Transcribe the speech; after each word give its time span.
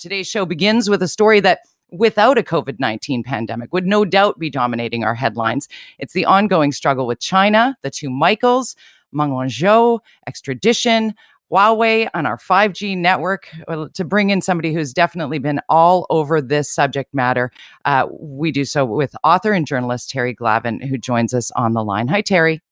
Today's 0.00 0.26
show 0.26 0.46
begins 0.46 0.88
with 0.88 1.02
a 1.02 1.08
story 1.08 1.40
that 1.40 1.60
without 1.90 2.38
a 2.38 2.42
COVID 2.42 2.80
19 2.80 3.22
pandemic 3.22 3.70
would 3.74 3.86
no 3.86 4.06
doubt 4.06 4.38
be 4.38 4.48
dominating 4.48 5.04
our 5.04 5.14
headlines. 5.14 5.68
It's 5.98 6.14
the 6.14 6.24
ongoing 6.24 6.72
struggle 6.72 7.06
with 7.06 7.20
China, 7.20 7.76
the 7.82 7.90
two 7.90 8.08
Michaels, 8.08 8.76
Meng 9.12 9.28
Wanzhou, 9.28 10.00
extradition, 10.26 11.12
Huawei 11.52 12.08
on 12.14 12.24
our 12.24 12.38
5G 12.38 12.96
network. 12.96 13.48
Well, 13.68 13.90
to 13.90 14.02
bring 14.02 14.30
in 14.30 14.40
somebody 14.40 14.72
who's 14.72 14.94
definitely 14.94 15.38
been 15.38 15.60
all 15.68 16.06
over 16.08 16.40
this 16.40 16.72
subject 16.72 17.12
matter, 17.12 17.52
uh, 17.84 18.06
we 18.10 18.52
do 18.52 18.64
so 18.64 18.86
with 18.86 19.14
author 19.22 19.52
and 19.52 19.66
journalist 19.66 20.08
Terry 20.08 20.34
Glavin, 20.34 20.82
who 20.82 20.96
joins 20.96 21.34
us 21.34 21.50
on 21.50 21.74
the 21.74 21.84
line. 21.84 22.08
Hi, 22.08 22.22
Terry. 22.22 22.62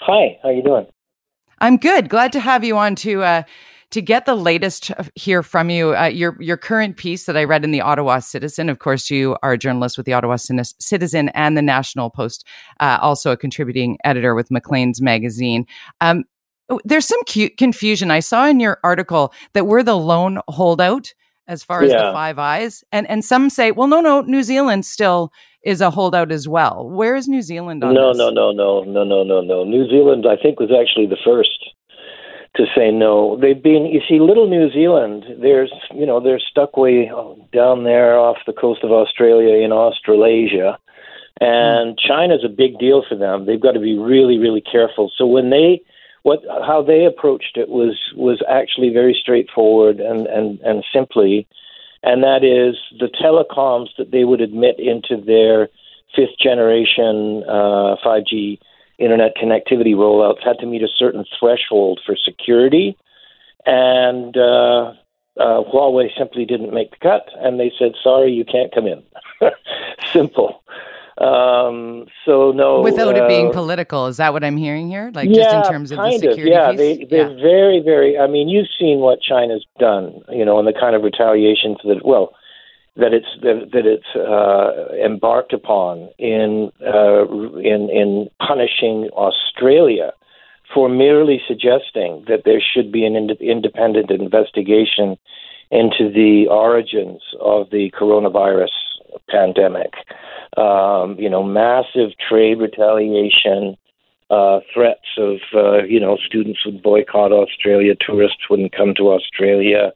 Hi, 0.00 0.38
how 0.42 0.50
are 0.50 0.52
you 0.52 0.62
doing? 0.62 0.86
I'm 1.60 1.78
good. 1.78 2.10
Glad 2.10 2.32
to 2.32 2.40
have 2.40 2.64
you 2.64 2.76
on 2.76 2.96
to 2.96 3.22
uh, 3.22 3.42
to 3.90 4.00
get 4.00 4.24
the 4.24 4.36
latest 4.36 4.90
here 5.14 5.42
from 5.42 5.70
you. 5.70 5.96
Uh, 5.96 6.06
your 6.06 6.36
your 6.40 6.56
current 6.56 6.96
piece 6.96 7.26
that 7.26 7.36
I 7.36 7.44
read 7.44 7.64
in 7.64 7.70
the 7.70 7.80
Ottawa 7.80 8.20
Citizen. 8.20 8.68
Of 8.68 8.78
course, 8.78 9.10
you 9.10 9.36
are 9.42 9.52
a 9.52 9.58
journalist 9.58 9.96
with 9.96 10.06
the 10.06 10.12
Ottawa 10.12 10.36
Citizen 10.36 11.28
and 11.30 11.56
the 11.56 11.62
National 11.62 12.10
Post, 12.10 12.46
uh, 12.80 12.98
also 13.00 13.32
a 13.32 13.36
contributing 13.36 13.98
editor 14.04 14.34
with 14.34 14.50
Maclean's 14.50 15.00
magazine. 15.00 15.66
Um, 16.00 16.24
oh, 16.68 16.80
there's 16.84 17.06
some 17.06 17.22
cute 17.24 17.56
confusion. 17.56 18.10
I 18.10 18.20
saw 18.20 18.46
in 18.46 18.60
your 18.60 18.78
article 18.84 19.32
that 19.54 19.66
we're 19.66 19.82
the 19.82 19.96
lone 19.96 20.40
holdout 20.48 21.12
as 21.48 21.64
far 21.64 21.82
as 21.82 21.90
yeah. 21.90 22.06
the 22.06 22.12
Five 22.12 22.38
Eyes, 22.38 22.84
and 22.92 23.08
and 23.10 23.24
some 23.24 23.50
say, 23.50 23.72
well, 23.72 23.88
no, 23.88 24.00
no, 24.00 24.20
New 24.22 24.42
Zealand 24.42 24.86
still 24.86 25.32
is 25.62 25.80
a 25.80 25.90
holdout 25.90 26.32
as 26.32 26.48
well. 26.48 26.88
Where 26.88 27.16
is 27.16 27.28
New 27.28 27.42
Zealand 27.42 27.84
on 27.84 27.94
no, 27.94 28.08
this? 28.08 28.18
No, 28.18 28.30
no, 28.30 28.50
no, 28.52 28.82
no, 28.84 29.04
no, 29.04 29.22
no, 29.22 29.40
no. 29.42 29.64
New 29.64 29.86
Zealand, 29.90 30.26
I 30.26 30.40
think, 30.40 30.58
was 30.58 30.70
actually 30.70 31.06
the 31.06 31.18
first 31.22 31.50
to 32.56 32.64
say 32.76 32.90
no. 32.90 33.38
They've 33.40 33.62
been, 33.62 33.86
you 33.86 34.00
see, 34.08 34.18
little 34.18 34.48
New 34.48 34.70
Zealand. 34.72 35.24
There's, 35.40 35.72
you 35.94 36.04
know, 36.04 36.20
they're 36.20 36.40
stuck 36.40 36.76
way 36.76 37.10
down 37.52 37.84
there 37.84 38.18
off 38.18 38.38
the 38.46 38.52
coast 38.52 38.82
of 38.82 38.90
Australia 38.90 39.64
in 39.64 39.72
Australasia, 39.72 40.78
and 41.40 41.96
mm. 41.96 41.98
China's 42.06 42.44
a 42.44 42.48
big 42.48 42.78
deal 42.78 43.04
for 43.08 43.16
them. 43.16 43.46
They've 43.46 43.60
got 43.60 43.72
to 43.72 43.80
be 43.80 43.96
really, 43.96 44.38
really 44.38 44.60
careful. 44.62 45.12
So 45.16 45.26
when 45.26 45.50
they 45.50 45.82
what 46.22 46.42
how 46.66 46.82
they 46.82 47.06
approached 47.06 47.56
it 47.56 47.68
was 47.68 47.96
was 48.14 48.42
actually 48.48 48.90
very 48.90 49.16
straightforward 49.18 50.00
and 50.00 50.26
and 50.26 50.60
and 50.60 50.84
simply 50.92 51.46
and 52.02 52.22
that 52.22 52.44
is 52.44 52.76
the 52.98 53.08
telecoms 53.08 53.88
that 53.98 54.10
they 54.10 54.24
would 54.24 54.40
admit 54.40 54.78
into 54.78 55.16
their 55.16 55.68
fifth 56.14 56.38
generation 56.38 57.42
uh, 57.48 57.96
5G 58.04 58.58
internet 59.00 59.36
connectivity 59.36 59.94
rollouts 59.94 60.44
had 60.44 60.58
to 60.60 60.66
meet 60.66 60.82
a 60.82 60.88
certain 60.88 61.24
threshold 61.38 62.00
for 62.04 62.16
security, 62.16 62.96
and 63.66 64.36
uh, 64.36 64.92
uh, 65.38 65.62
Huawei 65.64 66.08
simply 66.16 66.44
didn't 66.44 66.72
make 66.72 66.90
the 66.90 66.96
cut, 67.02 67.28
and 67.38 67.58
they 67.58 67.72
said, 67.78 67.92
"Sorry, 68.02 68.32
you 68.32 68.44
can't 68.44 68.72
come 68.74 68.86
in." 68.86 69.02
Simple. 70.12 70.62
Um, 71.18 72.06
so 72.24 72.50
no, 72.52 72.80
without 72.80 73.14
uh, 73.14 73.24
it 73.24 73.28
being 73.28 73.48
uh, 73.48 73.52
political, 73.52 74.06
is 74.06 74.16
that 74.16 74.32
what 74.32 74.42
I'm 74.42 74.56
hearing 74.56 74.88
here? 74.88 75.10
Like 75.14 75.28
yeah, 75.28 75.42
just 75.42 75.56
in 75.56 75.72
terms 75.72 75.90
of 75.90 75.98
the 75.98 76.12
security 76.12 76.42
of, 76.42 76.48
yeah, 76.48 76.70
piece? 76.70 76.78
They, 76.78 77.04
they're 77.04 77.30
yeah. 77.30 77.42
very, 77.42 77.80
very. 77.84 78.18
I 78.18 78.26
mean, 78.26 78.48
you've 78.48 78.68
seen 78.78 79.00
what 79.00 79.20
China's 79.20 79.66
done, 79.78 80.20
you 80.30 80.44
know, 80.44 80.58
and 80.58 80.66
the 80.66 80.72
kind 80.72 80.96
of 80.96 81.02
retaliations 81.02 81.76
that 81.84 82.04
well 82.04 82.34
that 82.96 83.12
it's 83.12 83.26
that, 83.42 83.70
that 83.72 83.86
it's 83.86 84.16
uh, 84.16 84.94
embarked 85.04 85.52
upon 85.52 86.08
in 86.18 86.70
uh, 86.84 87.24
in 87.58 87.88
in 87.90 88.28
punishing 88.46 89.08
Australia 89.12 90.12
for 90.74 90.88
merely 90.88 91.40
suggesting 91.46 92.24
that 92.28 92.42
there 92.44 92.60
should 92.60 92.92
be 92.92 93.04
an 93.04 93.16
ind- 93.16 93.40
independent 93.40 94.10
investigation 94.10 95.16
into 95.70 96.10
the 96.12 96.46
origins 96.50 97.22
of 97.40 97.70
the 97.70 97.90
coronavirus 97.98 98.70
pandemic. 99.28 99.92
Um, 100.56 101.16
you 101.18 101.30
know, 101.30 101.42
massive 101.42 102.10
trade 102.28 102.58
retaliation, 102.58 103.76
uh, 104.30 104.60
threats 104.72 105.06
of, 105.16 105.38
uh, 105.54 105.84
you 105.84 106.00
know, 106.00 106.16
students 106.24 106.64
would 106.64 106.82
boycott 106.82 107.32
Australia, 107.32 107.94
tourists 108.04 108.48
wouldn't 108.48 108.72
come 108.72 108.94
to 108.96 109.10
Australia, 109.10 109.92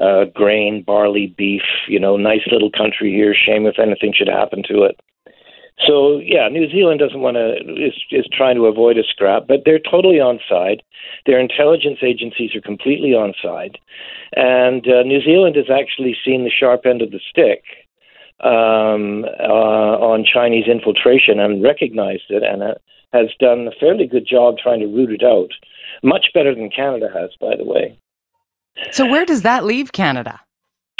uh, 0.00 0.24
grain, 0.34 0.82
barley, 0.82 1.34
beef, 1.36 1.62
you 1.88 2.00
know, 2.00 2.16
nice 2.16 2.46
little 2.50 2.70
country 2.70 3.12
here, 3.12 3.34
shame 3.34 3.66
if 3.66 3.78
anything 3.78 4.12
should 4.16 4.28
happen 4.28 4.62
to 4.68 4.82
it. 4.82 4.98
So 5.86 6.20
yeah, 6.22 6.48
New 6.48 6.68
Zealand 6.70 7.00
doesn't 7.00 7.20
want 7.20 7.36
to 7.36 7.56
is 7.74 7.94
is 8.10 8.26
trying 8.32 8.56
to 8.56 8.66
avoid 8.66 8.98
a 8.98 9.04
scrap, 9.04 9.46
but 9.46 9.62
they're 9.64 9.78
totally 9.78 10.20
on 10.20 10.38
side. 10.48 10.82
Their 11.26 11.40
intelligence 11.40 12.00
agencies 12.02 12.54
are 12.54 12.60
completely 12.60 13.14
on 13.14 13.32
side, 13.42 13.78
and 14.36 14.86
uh, 14.86 15.02
New 15.02 15.22
Zealand 15.22 15.56
has 15.56 15.70
actually 15.70 16.16
seen 16.24 16.44
the 16.44 16.50
sharp 16.50 16.84
end 16.84 17.00
of 17.00 17.10
the 17.12 17.20
stick 17.30 17.64
um, 18.40 19.24
uh, 19.40 19.96
on 20.00 20.24
Chinese 20.24 20.66
infiltration 20.66 21.40
and 21.40 21.62
recognized 21.62 22.28
it 22.28 22.42
and 22.42 22.62
uh, 22.62 22.74
has 23.12 23.28
done 23.38 23.66
a 23.66 23.78
fairly 23.80 24.06
good 24.06 24.26
job 24.26 24.56
trying 24.58 24.80
to 24.80 24.86
root 24.86 25.10
it 25.10 25.24
out. 25.24 25.50
Much 26.02 26.28
better 26.32 26.54
than 26.54 26.70
Canada 26.70 27.08
has, 27.12 27.30
by 27.40 27.56
the 27.56 27.64
way. 27.64 27.98
So, 28.90 29.06
where 29.06 29.24
does 29.24 29.42
that 29.42 29.64
leave 29.64 29.92
Canada? 29.92 30.40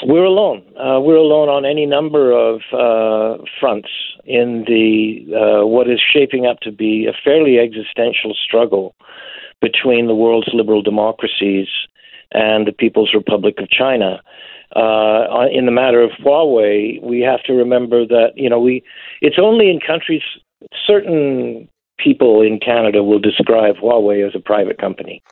We're 0.05 0.25
alone. 0.25 0.63
Uh, 0.77 1.01
we're 1.01 1.17
alone 1.17 1.49
on 1.49 1.67
any 1.67 1.85
number 1.85 2.33
of 2.33 2.61
uh, 2.73 3.43
fronts 3.59 3.91
in 4.25 4.65
the 4.67 5.27
uh, 5.35 5.67
what 5.67 5.91
is 5.91 6.01
shaping 6.01 6.47
up 6.47 6.61
to 6.61 6.73
be 6.73 7.07
a 7.07 7.13
fairly 7.25 7.59
existential 7.59 8.35
struggle 8.35 8.95
between 9.61 10.07
the 10.07 10.15
world's 10.15 10.49
liberal 10.55 10.81
democracies 10.81 11.69
and 12.33 12.67
the 12.67 12.73
People's 12.73 13.13
Republic 13.13 13.57
of 13.59 13.69
China 13.69 14.23
uh, 14.77 15.47
in 15.53 15.67
the 15.67 15.73
matter 15.73 16.01
of 16.01 16.11
Huawei, 16.25 17.03
we 17.03 17.21
have 17.21 17.43
to 17.45 17.53
remember 17.53 18.07
that 18.07 18.33
you 18.37 18.49
know 18.49 18.61
we 18.61 18.85
it's 19.21 19.39
only 19.41 19.69
in 19.69 19.81
countries 19.81 20.23
certain 20.87 21.69
people 22.03 22.43
in 22.43 22.59
Canada 22.59 23.03
will 23.03 23.19
describe 23.19 23.77
Huawei 23.77 24.27
as 24.27 24.34
a 24.34 24.41
private 24.41 24.78
company. 24.78 25.22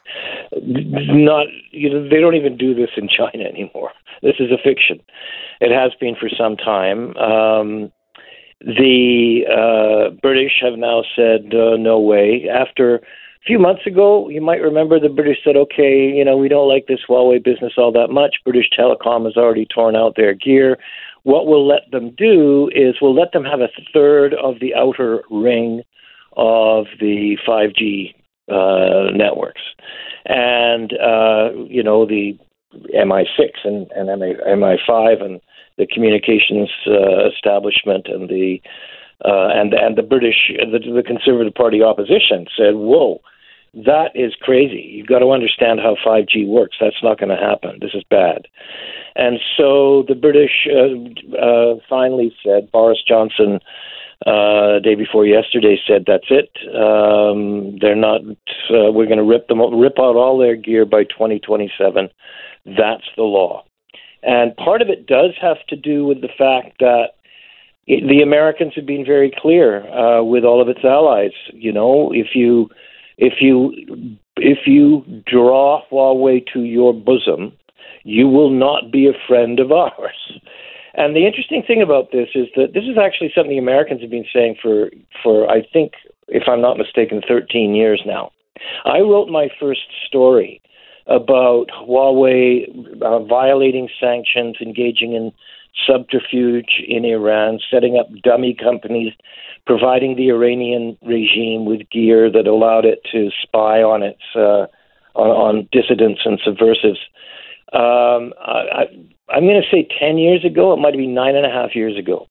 Not 0.60 1.46
you 1.70 1.90
know 1.90 2.08
they 2.08 2.20
don't 2.20 2.34
even 2.34 2.56
do 2.56 2.74
this 2.74 2.90
in 2.96 3.08
China 3.08 3.44
anymore. 3.44 3.92
This 4.22 4.36
is 4.38 4.50
a 4.50 4.58
fiction. 4.62 5.00
It 5.60 5.72
has 5.72 5.92
been 6.00 6.14
for 6.14 6.28
some 6.28 6.56
time. 6.56 7.16
Um, 7.16 7.92
the 8.60 9.44
uh, 9.46 10.10
British 10.20 10.60
have 10.62 10.78
now 10.78 11.04
said 11.14 11.54
uh, 11.54 11.76
no 11.76 12.00
way 12.00 12.48
after 12.52 12.96
a 12.96 13.00
few 13.46 13.58
months 13.58 13.86
ago, 13.86 14.28
you 14.28 14.40
might 14.40 14.60
remember 14.60 14.98
the 14.98 15.08
British 15.08 15.38
said, 15.44 15.56
okay, 15.56 16.10
you 16.12 16.24
know, 16.24 16.36
we 16.36 16.48
don't 16.48 16.68
like 16.68 16.86
this 16.86 16.98
Huawei 17.08 17.42
business 17.42 17.74
all 17.78 17.92
that 17.92 18.08
much. 18.10 18.36
British 18.44 18.68
Telecom 18.76 19.26
has 19.26 19.36
already 19.36 19.64
torn 19.72 19.94
out 19.94 20.16
their 20.16 20.34
gear. 20.34 20.76
What 21.22 21.46
we'll 21.46 21.66
let 21.66 21.90
them 21.92 22.14
do 22.16 22.68
is 22.74 22.96
we'll 23.00 23.14
let 23.14 23.32
them 23.32 23.44
have 23.44 23.60
a 23.60 23.68
third 23.94 24.34
of 24.34 24.58
the 24.60 24.74
outer 24.74 25.22
ring 25.30 25.82
of 26.38 26.86
the 27.00 27.36
5G 27.46 28.14
uh, 28.48 29.10
networks. 29.14 29.60
And, 30.24 30.92
uh, 30.94 31.50
you 31.66 31.82
know, 31.82 32.06
the 32.06 32.38
MI6 32.94 33.50
and, 33.64 33.90
and 33.92 34.08
MI5 34.08 35.22
and 35.22 35.40
the 35.76 35.86
communications 35.86 36.70
uh, 36.86 37.28
establishment 37.28 38.06
and 38.08 38.28
the 38.28 38.60
uh, 39.24 39.48
and 39.52 39.74
and 39.74 39.96
the 39.96 40.02
British, 40.02 40.50
the, 40.58 40.78
the 40.78 41.02
Conservative 41.02 41.54
Party 41.54 41.82
opposition 41.82 42.46
said, 42.56 42.74
"Whoa, 42.74 43.20
that 43.74 44.10
is 44.14 44.34
crazy. 44.40 44.92
You've 44.92 45.08
got 45.08 45.20
to 45.20 45.32
understand 45.32 45.80
how 45.80 45.96
5G 46.06 46.46
works. 46.46 46.76
That's 46.80 47.02
not 47.02 47.18
going 47.18 47.30
to 47.30 47.36
happen. 47.36 47.78
This 47.80 47.94
is 47.94 48.04
bad." 48.10 48.46
And 49.16 49.40
so 49.56 50.04
the 50.06 50.14
British 50.14 50.68
uh, 50.70 51.36
uh, 51.36 51.74
finally 51.88 52.32
said, 52.44 52.70
Boris 52.70 53.02
Johnson, 53.06 53.58
uh, 54.26 54.80
day 54.80 54.94
before 54.94 55.26
yesterday, 55.26 55.78
said, 55.86 56.04
"That's 56.06 56.30
it. 56.30 56.50
Um, 56.74 57.78
they're 57.80 57.94
not. 57.94 58.22
Uh, 58.22 58.90
we're 58.92 59.06
going 59.06 59.18
to 59.18 59.24
rip 59.24 59.48
them, 59.48 59.60
rip 59.78 59.98
out 59.98 60.16
all 60.16 60.38
their 60.38 60.56
gear 60.56 60.84
by 60.84 61.04
2027. 61.04 62.08
That's 62.66 63.04
the 63.16 63.22
law." 63.22 63.64
And 64.22 64.56
part 64.56 64.82
of 64.82 64.88
it 64.88 65.06
does 65.06 65.34
have 65.40 65.64
to 65.68 65.76
do 65.76 66.04
with 66.04 66.20
the 66.20 66.28
fact 66.36 66.78
that 66.80 67.10
the 67.86 68.20
Americans 68.22 68.72
have 68.74 68.86
been 68.86 69.04
very 69.04 69.32
clear 69.34 69.86
uh, 69.88 70.22
with 70.22 70.44
all 70.44 70.60
of 70.60 70.68
its 70.68 70.84
allies. 70.84 71.32
You 71.52 71.72
know, 71.72 72.12
if 72.12 72.34
you 72.34 72.68
if 73.16 73.34
you 73.40 73.72
if 74.36 74.66
you 74.66 75.04
draw 75.26 75.82
Huawei 75.90 76.44
to 76.52 76.64
your 76.64 76.92
bosom, 76.92 77.52
you 78.04 78.28
will 78.28 78.50
not 78.50 78.92
be 78.92 79.06
a 79.06 79.26
friend 79.26 79.58
of 79.60 79.72
ours. 79.72 80.38
And 80.94 81.14
the 81.14 81.26
interesting 81.26 81.62
thing 81.62 81.82
about 81.82 82.12
this 82.12 82.28
is 82.34 82.46
that 82.56 82.72
this 82.74 82.84
is 82.84 82.98
actually 82.98 83.32
something 83.34 83.58
Americans 83.58 84.00
have 84.00 84.10
been 84.10 84.26
saying 84.32 84.56
for 84.60 84.90
for 85.22 85.50
I 85.50 85.62
think, 85.72 85.92
if 86.28 86.44
I'm 86.48 86.60
not 86.60 86.78
mistaken, 86.78 87.22
13 87.26 87.74
years 87.74 88.02
now. 88.06 88.32
I 88.84 89.00
wrote 89.00 89.28
my 89.28 89.48
first 89.60 89.86
story 90.06 90.60
about 91.06 91.66
Huawei 91.68 92.66
uh, 93.02 93.20
violating 93.20 93.88
sanctions, 94.00 94.56
engaging 94.60 95.14
in 95.14 95.32
subterfuge 95.86 96.82
in 96.86 97.04
Iran, 97.04 97.60
setting 97.70 97.96
up 97.98 98.08
dummy 98.22 98.54
companies, 98.54 99.12
providing 99.66 100.16
the 100.16 100.28
Iranian 100.28 100.96
regime 101.02 101.64
with 101.64 101.88
gear 101.90 102.30
that 102.30 102.46
allowed 102.46 102.84
it 102.84 103.00
to 103.12 103.30
spy 103.42 103.82
on 103.82 104.02
its 104.02 104.22
uh, 104.34 104.66
on, 105.14 105.30
on 105.30 105.68
dissidents 105.72 106.20
and 106.24 106.40
subversives. 106.44 107.00
Um, 107.72 108.32
I, 108.40 108.84
I'm 109.28 109.44
going 109.44 109.60
to 109.60 109.68
say 109.70 109.86
10 110.00 110.18
years 110.18 110.44
ago. 110.44 110.72
It 110.72 110.78
might 110.78 110.96
be 110.96 111.06
nine 111.06 111.36
and 111.36 111.46
a 111.46 111.50
half 111.50 111.74
years 111.74 111.98
ago. 111.98 112.26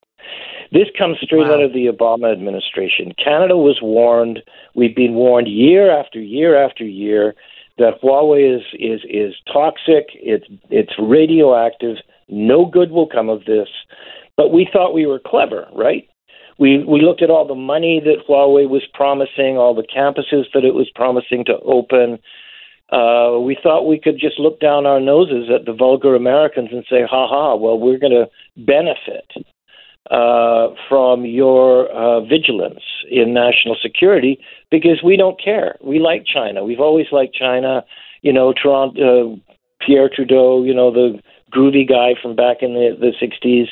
This 0.71 0.87
comes 0.97 1.17
straight 1.21 1.47
wow. 1.47 1.55
out 1.55 1.63
of 1.63 1.73
the 1.73 1.85
Obama 1.87 2.31
administration. 2.31 3.13
Canada 3.23 3.55
was 3.55 3.79
warned. 3.81 4.39
We've 4.75 4.95
been 4.95 5.13
warned 5.13 5.47
year 5.47 5.97
after 5.97 6.19
year 6.19 6.61
after 6.61 6.83
year 6.83 7.35
that 7.77 8.01
Huawei 8.01 8.57
is 8.57 8.63
is 8.73 9.01
is 9.09 9.33
toxic. 9.51 10.07
It's 10.15 10.45
it's 10.69 10.93
radioactive. 10.99 11.97
No 12.27 12.65
good 12.65 12.91
will 12.91 13.07
come 13.07 13.29
of 13.29 13.45
this. 13.45 13.69
But 14.35 14.51
we 14.51 14.67
thought 14.71 14.93
we 14.93 15.05
were 15.05 15.21
clever, 15.25 15.67
right? 15.73 16.07
We 16.59 16.83
we 16.83 17.01
looked 17.01 17.21
at 17.21 17.29
all 17.29 17.47
the 17.47 17.55
money 17.55 18.01
that 18.03 18.27
Huawei 18.27 18.67
was 18.67 18.83
promising, 18.93 19.57
all 19.57 19.75
the 19.75 19.87
campuses 19.87 20.45
that 20.53 20.65
it 20.65 20.73
was 20.73 20.89
promising 20.95 21.45
to 21.45 21.59
open. 21.59 22.19
Uh, 22.89 23.39
we 23.39 23.57
thought 23.61 23.87
we 23.87 23.99
could 23.99 24.17
just 24.17 24.39
look 24.39 24.59
down 24.59 24.85
our 24.85 24.99
noses 24.99 25.49
at 25.53 25.65
the 25.65 25.73
vulgar 25.73 26.15
Americans 26.15 26.69
and 26.71 26.85
say, 26.89 27.01
"Ha 27.01 27.27
ha! 27.27 27.55
Well, 27.55 27.77
we're 27.77 27.99
going 27.99 28.13
to 28.13 28.29
benefit 28.55 29.29
uh, 30.09 30.69
from 30.87 31.25
your 31.25 31.89
uh, 31.89 32.21
vigilance 32.21 32.83
in 33.11 33.33
national 33.33 33.75
security 33.81 34.39
because 34.71 35.01
we 35.03 35.17
don't 35.17 35.41
care. 35.41 35.75
We 35.81 35.99
like 35.99 36.25
China. 36.25 36.63
We've 36.63 36.79
always 36.79 37.07
liked 37.11 37.35
China. 37.35 37.83
You 38.21 38.31
know, 38.31 38.53
Toronto, 38.53 39.33
uh, 39.33 39.35
Pierre 39.85 40.09
Trudeau. 40.13 40.63
You 40.63 40.73
know, 40.73 40.91
the 40.91 41.19
groovy 41.53 41.87
guy 41.87 42.15
from 42.21 42.35
back 42.35 42.57
in 42.61 42.73
the 42.73 42.95
the 42.97 43.11
'60s 43.21 43.67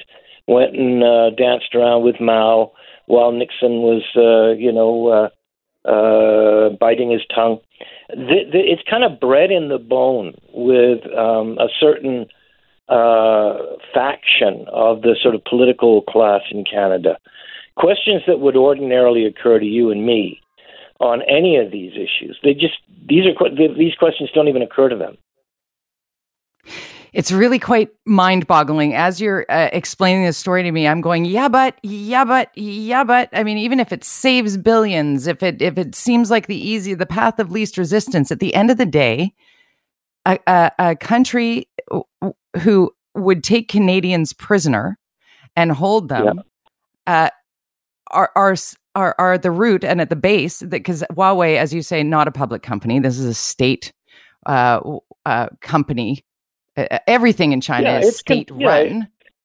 went 0.47 0.75
and 0.75 1.03
uh, 1.03 1.29
danced 1.31 1.73
around 1.73 2.03
with 2.03 2.19
Mao 2.19 2.71
while 3.07 3.31
Nixon 3.31 3.81
was, 3.81 4.03
uh, 4.15 4.57
you 4.57 4.71
know, 4.71 5.07
uh, 5.87 5.89
uh, 5.89 6.69
biting 6.79 7.11
his 7.11 7.21
tongue. 7.33 7.59
It's 8.09 8.81
kind 8.89 9.03
of 9.03 9.19
bred 9.19 9.51
in 9.51 9.69
the 9.69 9.77
bone 9.77 10.33
with 10.53 11.05
um, 11.17 11.57
a 11.57 11.67
certain 11.79 12.27
uh, 12.87 13.57
faction 13.93 14.65
of 14.71 15.01
the 15.01 15.15
sort 15.21 15.35
of 15.35 15.43
political 15.43 16.03
class 16.03 16.41
in 16.51 16.63
Canada. 16.63 17.17
Questions 17.75 18.21
that 18.27 18.39
would 18.39 18.55
ordinarily 18.55 19.25
occur 19.25 19.59
to 19.59 19.65
you 19.65 19.91
and 19.91 20.05
me 20.05 20.39
on 20.99 21.21
any 21.23 21.57
of 21.57 21.71
these 21.71 21.93
issues, 21.93 22.39
they 22.43 22.53
just 22.53 22.77
these 23.07 23.25
are 23.25 23.49
these 23.75 23.95
questions 23.95 24.29
don't 24.33 24.47
even 24.47 24.61
occur 24.61 24.87
to 24.89 24.95
them 24.95 25.17
it's 27.15 27.31
really 27.31 27.59
quite 27.59 27.91
mind 28.05 28.45
boggling. 28.45 28.93
As 28.93 29.21
you're 29.21 29.45
uh, 29.47 29.69
explaining 29.71 30.25
this 30.25 30.37
story 30.37 30.63
to 30.63 30.71
me, 30.71 30.85
I'm 30.85 30.99
going, 30.99 31.23
yeah, 31.23 31.47
but, 31.47 31.79
yeah, 31.81 32.25
but, 32.25 32.51
yeah, 32.57 33.05
but. 33.05 33.29
I 33.31 33.45
mean, 33.45 33.57
even 33.57 33.79
if 33.79 33.93
it 33.93 34.03
saves 34.03 34.57
billions, 34.57 35.25
if 35.25 35.41
it 35.41 35.61
if 35.61 35.77
it 35.77 35.95
seems 35.95 36.29
like 36.29 36.47
the 36.47 36.57
easy, 36.57 36.93
the 36.93 37.05
path 37.05 37.39
of 37.39 37.51
least 37.51 37.77
resistance, 37.77 38.33
at 38.33 38.41
the 38.41 38.53
end 38.53 38.69
of 38.69 38.75
the 38.75 38.85
day, 38.85 39.33
a, 40.25 40.37
a, 40.45 40.71
a 40.77 40.95
country 40.97 41.69
who 42.61 42.93
would 43.13 43.45
take 43.45 43.69
Canadians 43.69 44.33
prisoner 44.33 44.99
and 45.55 45.71
hold 45.71 46.09
them 46.09 46.41
yeah. 47.07 47.23
uh, 47.23 47.29
are 48.11 48.31
are 48.35 48.57
are 48.95 49.15
are 49.17 49.37
the 49.37 49.51
root 49.51 49.85
and 49.85 50.01
at 50.01 50.09
the 50.09 50.17
base 50.17 50.59
that 50.59 50.69
because 50.69 51.01
Huawei, 51.13 51.55
as 51.55 51.73
you 51.73 51.81
say, 51.81 52.03
not 52.03 52.27
a 52.27 52.31
public 52.31 52.61
company. 52.61 52.99
This 52.99 53.17
is 53.17 53.25
a 53.25 53.33
state 53.33 53.93
uh, 54.47 54.81
uh, 55.25 55.47
company 55.61 56.25
everything 57.07 57.51
in 57.51 57.61
China 57.61 57.89
yeah, 57.89 57.99
is 57.99 58.17
state 58.17 58.49
run. 58.51 58.59
Yeah, 58.61 59.01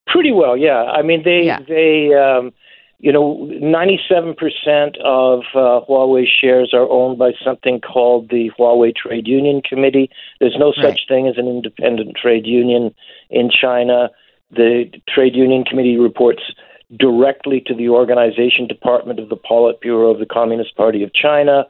pretty 0.07 0.33
well, 0.33 0.57
yeah. 0.57 0.83
I 0.83 1.03
mean, 1.03 1.23
they 1.25 1.43
yeah. 1.45 1.61
they 1.67 2.15
um, 2.15 2.53
you 3.01 3.13
know, 3.13 3.49
97% 3.63 5.01
of 5.03 5.41
uh, 5.55 5.81
Huawei 5.89 6.27
shares 6.29 6.75
are 6.75 6.89
owned 6.91 7.19
by 7.19 7.33
something 7.43 7.81
called 7.81 8.29
the 8.29 8.51
Huawei 8.59 8.95
Trade 8.95 9.27
Union 9.27 9.63
Committee. 9.63 10.11
There's 10.39 10.57
no 10.59 10.73
such 10.73 10.85
right. 10.85 11.01
thing 11.09 11.27
as 11.27 11.39
an 11.39 11.49
independent 11.49 12.17
trade 12.21 12.47
union 12.47 12.95
in 13.31 13.51
China. 13.51 14.11
The 14.51 14.91
Trade 15.09 15.35
Union 15.35 15.65
Committee 15.65 15.97
reports 15.97 16.43
directly 16.99 17.63
to 17.67 17.75
the 17.75 17.89
organization 17.89 18.67
department 18.67 19.19
of 19.19 19.31
the 19.31 19.37
Politburo 19.37 20.13
of 20.13 20.19
the 20.19 20.27
Communist 20.27 20.77
Party 20.77 21.03
of 21.03 21.15
China. 21.15 21.65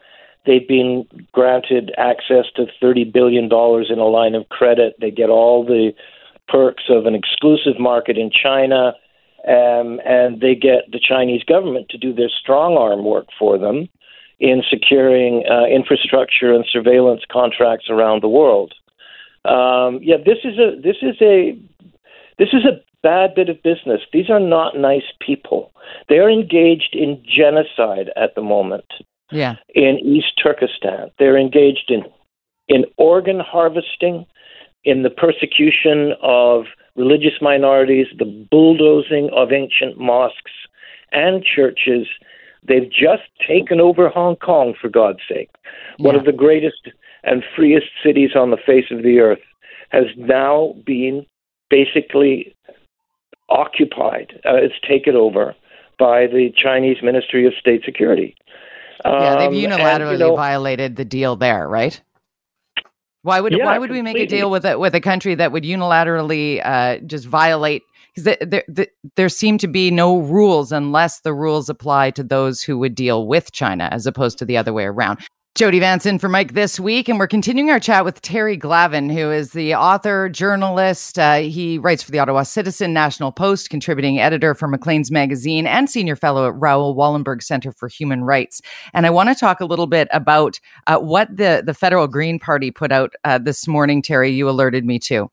They've 0.46 0.66
been 0.66 1.06
granted 1.32 1.92
access 1.98 2.46
to 2.56 2.66
$30 2.82 3.12
billion 3.12 3.44
in 3.44 3.98
a 3.98 4.08
line 4.08 4.34
of 4.34 4.48
credit. 4.48 4.94
They 5.00 5.10
get 5.10 5.28
all 5.28 5.64
the 5.64 5.92
perks 6.48 6.84
of 6.88 7.06
an 7.06 7.14
exclusive 7.14 7.78
market 7.78 8.16
in 8.16 8.30
China. 8.30 8.94
Um, 9.46 10.00
and 10.04 10.40
they 10.40 10.54
get 10.54 10.90
the 10.92 11.00
Chinese 11.00 11.42
government 11.44 11.88
to 11.90 11.98
do 11.98 12.12
their 12.12 12.28
strong 12.28 12.76
arm 12.76 13.04
work 13.04 13.26
for 13.38 13.56
them 13.56 13.88
in 14.38 14.62
securing 14.68 15.44
uh, 15.50 15.64
infrastructure 15.64 16.52
and 16.52 16.64
surveillance 16.70 17.22
contracts 17.30 17.86
around 17.88 18.22
the 18.22 18.28
world. 18.28 18.74
Um, 19.46 20.00
yeah, 20.02 20.16
this 20.18 20.38
is 20.44 20.58
a 20.58 20.78
this 20.82 20.96
is 21.00 21.16
a 21.22 21.58
this 22.38 22.48
is 22.52 22.66
a 22.66 22.82
bad 23.02 23.34
bit 23.34 23.48
of 23.48 23.62
business. 23.62 24.02
These 24.12 24.28
are 24.28 24.40
not 24.40 24.76
nice 24.76 25.10
people. 25.20 25.72
They 26.10 26.18
are 26.18 26.30
engaged 26.30 26.94
in 26.94 27.22
genocide 27.24 28.10
at 28.16 28.34
the 28.34 28.42
moment 28.42 28.84
yeah. 29.30 29.56
in 29.74 29.98
East 29.98 30.32
Turkestan. 30.42 31.10
They're 31.18 31.38
engaged 31.38 31.90
in 31.90 32.04
in 32.68 32.84
organ 32.98 33.40
harvesting, 33.40 34.24
in 34.84 35.02
the 35.02 35.10
persecution 35.10 36.14
of 36.22 36.66
religious 36.94 37.40
minorities, 37.40 38.06
the 38.16 38.46
bulldozing 38.50 39.28
of 39.34 39.52
ancient 39.52 39.98
mosques 39.98 40.52
and 41.12 41.44
churches. 41.44 42.06
They've 42.66 42.88
just 42.88 43.24
taken 43.46 43.80
over 43.80 44.08
Hong 44.08 44.36
Kong, 44.36 44.74
for 44.80 44.88
God's 44.88 45.20
sake. 45.28 45.50
Yeah. 45.98 46.06
One 46.06 46.14
of 46.14 46.24
the 46.24 46.32
greatest 46.32 46.88
and 47.24 47.42
freest 47.56 47.86
cities 48.04 48.30
on 48.36 48.50
the 48.50 48.56
face 48.56 48.86
of 48.90 49.02
the 49.02 49.18
earth 49.18 49.40
has 49.90 50.04
now 50.16 50.74
been 50.86 51.26
basically 51.68 52.54
occupied. 53.48 54.40
Uh, 54.44 54.54
it's 54.56 54.80
taken 54.88 55.16
over 55.16 55.54
by 55.98 56.26
the 56.26 56.50
Chinese 56.56 56.98
Ministry 57.02 57.46
of 57.46 57.52
State 57.58 57.82
Security. 57.84 58.34
Yeah, 59.04 59.36
they've 59.36 59.50
unilaterally 59.50 59.72
um, 59.72 60.02
and, 60.02 60.12
you 60.12 60.18
know, 60.18 60.36
violated 60.36 60.96
the 60.96 61.04
deal 61.04 61.36
there, 61.36 61.68
right? 61.68 62.00
Why 63.22 63.40
would 63.40 63.52
yeah, 63.52 63.66
why 63.66 63.78
would 63.78 63.90
we 63.90 64.00
make 64.00 64.16
a 64.16 64.26
deal 64.26 64.50
with 64.50 64.64
a 64.64 64.78
with 64.78 64.94
a 64.94 65.00
country 65.00 65.34
that 65.34 65.52
would 65.52 65.64
unilaterally 65.64 66.64
uh, 66.64 66.98
just 67.06 67.26
violate? 67.26 67.82
Because 68.14 68.36
there, 68.40 68.64
there, 68.66 68.86
there 69.14 69.28
seem 69.28 69.58
to 69.58 69.68
be 69.68 69.90
no 69.90 70.18
rules 70.18 70.72
unless 70.72 71.20
the 71.20 71.34
rules 71.34 71.68
apply 71.68 72.10
to 72.12 72.24
those 72.24 72.62
who 72.62 72.78
would 72.78 72.94
deal 72.94 73.26
with 73.26 73.52
China, 73.52 73.88
as 73.92 74.06
opposed 74.06 74.38
to 74.38 74.44
the 74.44 74.56
other 74.56 74.72
way 74.72 74.84
around. 74.84 75.20
Jody 75.56 75.80
Vance 75.80 76.06
in 76.06 76.18
for 76.20 76.28
Mike 76.28 76.54
this 76.54 76.78
week, 76.78 77.08
and 77.08 77.18
we're 77.18 77.26
continuing 77.26 77.70
our 77.70 77.80
chat 77.80 78.04
with 78.04 78.22
Terry 78.22 78.56
Glavin, 78.56 79.12
who 79.12 79.32
is 79.32 79.50
the 79.50 79.74
author, 79.74 80.28
journalist. 80.28 81.18
Uh, 81.18 81.38
he 81.38 81.76
writes 81.76 82.04
for 82.04 82.12
the 82.12 82.20
Ottawa 82.20 82.44
Citizen, 82.44 82.92
National 82.92 83.32
Post, 83.32 83.68
contributing 83.68 84.20
editor 84.20 84.54
for 84.54 84.68
Maclean's 84.68 85.10
Magazine, 85.10 85.66
and 85.66 85.90
senior 85.90 86.14
fellow 86.14 86.46
at 86.46 86.54
Raoul 86.54 86.94
Wallenberg 86.94 87.42
Center 87.42 87.72
for 87.72 87.88
Human 87.88 88.22
Rights. 88.22 88.62
And 88.94 89.06
I 89.06 89.10
want 89.10 89.28
to 89.28 89.34
talk 89.34 89.60
a 89.60 89.64
little 89.64 89.88
bit 89.88 90.06
about 90.12 90.60
uh, 90.86 90.98
what 90.98 91.36
the, 91.36 91.64
the 91.66 91.74
federal 91.74 92.06
Green 92.06 92.38
Party 92.38 92.70
put 92.70 92.92
out 92.92 93.12
uh, 93.24 93.38
this 93.38 93.66
morning, 93.66 94.02
Terry. 94.02 94.30
You 94.30 94.48
alerted 94.48 94.86
me 94.86 95.00
to. 95.00 95.28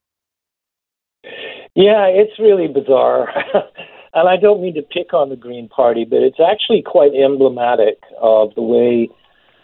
Yeah, 1.76 2.08
it's 2.08 2.38
really 2.40 2.68
bizarre. 2.68 3.30
and 4.16 4.28
I 4.28 4.36
don't 4.36 4.64
mean 4.64 4.74
to 4.74 4.82
pick 4.82 5.14
on 5.14 5.30
the 5.30 5.36
Green 5.36 5.70
Party, 5.70 6.06
but 6.06 6.24
it's 6.24 6.40
actually 6.40 6.82
quite 6.82 7.14
emblematic 7.14 8.00
of 8.20 8.54
the 8.56 8.64
way 8.64 9.10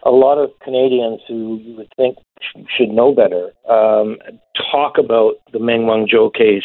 a 0.05 0.12
lot 0.12 0.38
of 0.38 0.51
Canadians 0.62 1.22
who 1.27 1.57
you 1.57 1.75
would 1.77 1.91
think 1.95 2.17
should 2.75 2.89
know 2.89 3.13
better 3.13 3.51
um, 3.69 4.17
talk 4.72 4.98
about 4.98 5.36
the 5.51 5.60
Meng 5.60 5.83
Wanzhou 5.83 6.33
case. 6.33 6.63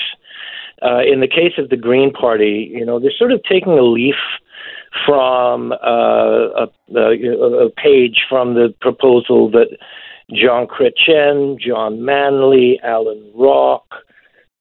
Uh, 0.82 1.00
in 1.00 1.20
the 1.20 1.28
case 1.28 1.54
of 1.58 1.70
the 1.70 1.76
Green 1.76 2.12
Party, 2.12 2.70
you 2.72 2.84
know, 2.84 3.00
they're 3.00 3.10
sort 3.16 3.32
of 3.32 3.42
taking 3.42 3.72
a 3.72 3.82
leaf 3.82 4.14
from 5.04 5.72
uh, 5.72 6.66
a, 6.66 6.68
a, 6.94 7.66
a, 7.66 7.70
page 7.70 8.24
from 8.28 8.54
the 8.54 8.74
proposal 8.80 9.50
that 9.50 9.76
Jean 10.30 10.66
Chrétien, 10.66 11.58
John 11.58 12.04
Manley, 12.04 12.80
Allan 12.82 13.30
Rock, 13.34 13.86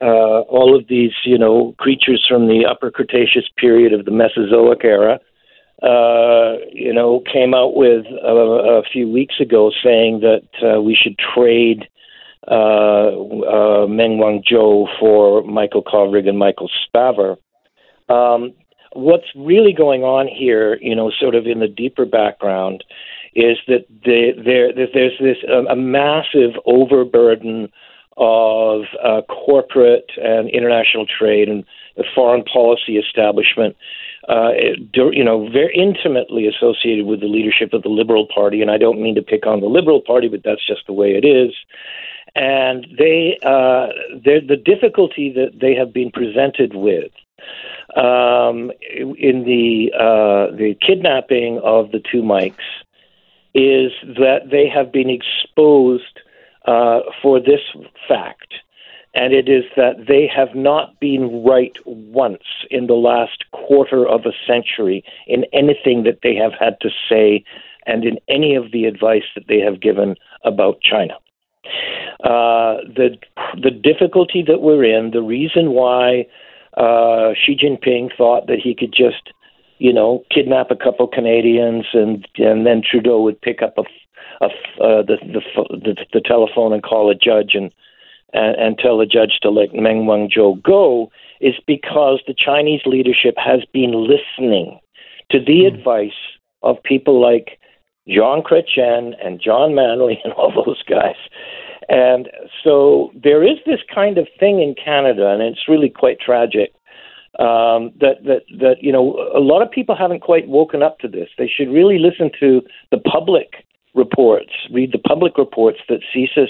uh, 0.02 0.42
all 0.42 0.78
of 0.78 0.88
these, 0.88 1.12
you 1.24 1.38
know, 1.38 1.74
creatures 1.78 2.26
from 2.28 2.48
the 2.48 2.66
Upper 2.70 2.92
Cretaceous 2.92 3.46
period 3.58 3.94
of 3.94 4.06
the 4.06 4.12
Mesozoic 4.12 4.84
era 4.84 5.20
uh, 5.84 6.58
you 6.72 6.92
know, 6.92 7.22
came 7.32 7.54
out 7.54 7.76
with 7.76 8.06
a, 8.06 8.82
a 8.82 8.84
few 8.92 9.08
weeks 9.08 9.36
ago 9.40 9.72
saying 9.84 10.22
that 10.22 10.48
uh, 10.64 10.82
we 10.82 10.96
should 10.96 11.16
trade 11.18 11.88
uh, 12.48 13.10
uh, 13.12 13.88
Meng 13.88 14.18
Wanzhou 14.18 14.88
for 15.00 15.44
Michael 15.44 15.84
Kovrig 15.84 16.28
and 16.28 16.40
Michael 16.40 16.70
Spavor. 16.86 17.38
Um, 18.10 18.54
what's 18.94 19.28
really 19.36 19.74
going 19.74 20.04
on 20.04 20.28
here, 20.28 20.80
you 20.82 20.96
know, 20.96 21.12
sort 21.20 21.36
of 21.36 21.46
in 21.46 21.60
the 21.60 21.68
deeper 21.68 22.06
background, 22.06 22.84
is 23.36 23.58
that 23.68 23.86
there, 24.04 24.74
there's 24.74 25.20
this 25.20 25.38
a 25.70 25.76
massive 25.76 26.52
overburden 26.66 27.70
of 28.18 28.82
uh, 29.04 29.22
corporate 29.30 30.10
and 30.18 30.50
international 30.50 31.06
trade 31.06 31.48
and 31.48 31.64
the 31.98 32.06
foreign 32.16 32.44
policy 32.44 32.98
establishment 32.98 33.76
uh, 34.30 34.52
you 34.94 35.24
know, 35.24 35.50
very 35.50 35.74
intimately 35.74 36.48
associated 36.48 37.06
with 37.06 37.22
the 37.22 37.28
leadership 37.28 37.72
of 37.72 37.82
the 37.84 37.90
Liberal 37.90 38.28
Party. 38.28 38.62
And 38.62 38.70
I 38.70 38.78
don't 38.78 39.02
mean 39.02 39.16
to 39.16 39.22
pick 39.22 39.48
on 39.48 39.62
the 39.62 39.68
Liberal 39.68 40.02
Party, 40.02 40.28
but 40.28 40.42
that's 40.44 40.66
just 40.68 40.86
the 40.86 40.92
way 40.92 41.12
it 41.12 41.24
is. 41.24 41.54
and 42.36 42.86
they 42.98 43.38
uh, 43.44 43.88
the 44.24 44.62
difficulty 44.64 45.32
that 45.34 45.60
they 45.60 45.74
have 45.74 45.92
been 45.92 46.12
presented 46.12 46.76
with 46.76 47.12
um, 47.96 48.72
in 49.18 49.44
the 49.44 49.92
uh, 49.96 50.56
the 50.56 50.76
kidnapping 50.86 51.60
of 51.64 51.92
the 51.92 52.02
two 52.12 52.22
Mikes 52.22 52.64
is 53.56 53.92
that 54.04 54.50
they 54.52 54.68
have 54.68 54.92
been 54.92 55.10
exposed 55.10 56.20
uh, 56.66 57.00
for 57.22 57.40
this 57.40 57.62
fact, 58.08 58.54
and 59.18 59.34
it 59.34 59.50
is 59.50 59.64
that 59.76 60.06
they 60.08 60.28
have 60.28 60.54
not 60.54 61.00
been 61.00 61.44
right 61.44 61.76
once 61.86 62.44
in 62.70 62.86
the 62.86 62.94
last 62.94 63.46
quarter 63.52 64.08
of 64.08 64.28
a 64.28 64.32
century 64.46 65.04
in 65.26 65.44
anything 65.54 66.04
that 66.04 66.20
they 66.22 66.36
have 66.36 66.54
had 66.54 66.80
to 66.82 66.90
say 67.10 67.44
and 67.88 68.06
in 68.06 68.20
any 68.30 68.54
of 68.54 68.72
the 68.72 68.86
advice 68.86 69.24
that 69.34 69.48
they 69.48 69.60
have 69.60 69.82
given 69.82 70.16
about 70.46 70.80
China. 70.82 71.16
Uh, 72.24 72.78
the 72.96 73.18
the 73.62 73.72
difficulty 73.72 74.44
that 74.46 74.62
we're 74.62 74.84
in, 74.84 75.12
the 75.12 75.24
reason 75.24 75.72
why 75.72 76.28
uh, 76.78 77.34
Xi 77.34 77.58
Jinping 77.58 78.16
thought 78.16 78.46
that 78.48 78.60
he 78.64 78.76
could 78.76 78.94
just, 78.94 79.34
you 79.80 79.92
know, 79.92 80.24
kidnap 80.32 80.70
a 80.70 80.76
couple 80.76 81.08
Canadians 81.08 81.86
and 81.94 82.28
and 82.38 82.68
then 82.68 82.84
Trudeau 82.88 83.22
would 83.22 83.42
pick 83.42 83.64
up 83.64 83.80
a, 83.80 83.84
a 84.46 84.46
uh, 84.46 85.02
the, 85.02 85.18
the 85.24 85.42
the 85.70 86.06
the 86.14 86.22
telephone 86.22 86.72
and 86.72 86.84
call 86.84 87.10
a 87.10 87.16
judge 87.16 87.56
and 87.56 87.72
and, 88.34 88.56
and 88.56 88.78
tell 88.78 88.98
the 88.98 89.06
judge 89.06 89.40
to 89.42 89.50
let 89.50 89.74
Meng 89.74 90.06
Wanzhou 90.06 90.62
go 90.62 91.12
is 91.40 91.56
because 91.66 92.22
the 92.28 92.36
Chinese 92.38 92.82
leadership 92.86 93.36
has 93.38 93.62
been 93.74 93.92
listening 93.92 94.80
to 95.32 95.40
the 95.40 95.62
mm. 95.64 95.68
advice 95.68 96.12
of 96.64 96.82
people 96.84 97.22
like 97.22 97.60
Jean 98.08 98.42
Chrétien 98.42 99.14
and 99.24 99.42
John 99.42 99.76
Manley 99.76 100.20
and 100.24 100.34
all 100.34 100.52
those 100.66 100.82
guys. 100.84 101.16
And 101.90 102.30
so 102.64 103.12
there 103.16 103.44
is 103.44 103.58
this 103.66 103.80
kind 103.94 104.18
of 104.18 104.28
thing 104.40 104.62
in 104.62 104.76
Canada, 104.76 105.30
and 105.30 105.42
it's 105.42 105.68
really 105.68 105.90
quite 105.90 106.20
tragic. 106.20 106.74
Um, 107.40 107.92
that 108.02 108.24
that 108.26 108.42
that 108.60 108.78
you 108.82 108.92
know 108.92 109.30
a 109.34 109.40
lot 109.40 109.62
of 109.62 109.70
people 109.70 109.96
haven't 109.96 110.22
quite 110.22 110.48
woken 110.48 110.82
up 110.82 110.98
to 111.00 111.08
this. 111.08 111.30
They 111.38 111.48
should 111.48 111.70
really 111.70 112.00
listen 112.00 112.32
to 112.40 112.62
the 112.90 112.98
public 112.98 113.64
reports, 113.94 114.52
read 114.72 114.92
the 114.92 114.98
public 114.98 115.38
reports 115.38 115.80
that 115.88 116.00
CSIS 116.14 116.50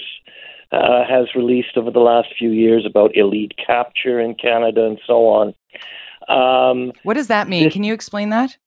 uh, 0.71 1.05
has 1.07 1.27
released 1.35 1.77
over 1.77 1.91
the 1.91 1.99
last 1.99 2.29
few 2.37 2.49
years 2.49 2.85
about 2.85 3.15
elite 3.15 3.53
capture 3.65 4.19
in 4.19 4.35
Canada 4.35 4.85
and 4.85 4.99
so 5.05 5.27
on. 5.27 5.53
Um, 6.27 6.91
what 7.03 7.13
does 7.13 7.27
that 7.27 7.47
mean? 7.47 7.65
This, 7.65 7.73
Can 7.73 7.83
you 7.83 7.93
explain 7.93 8.29
that? 8.29 8.57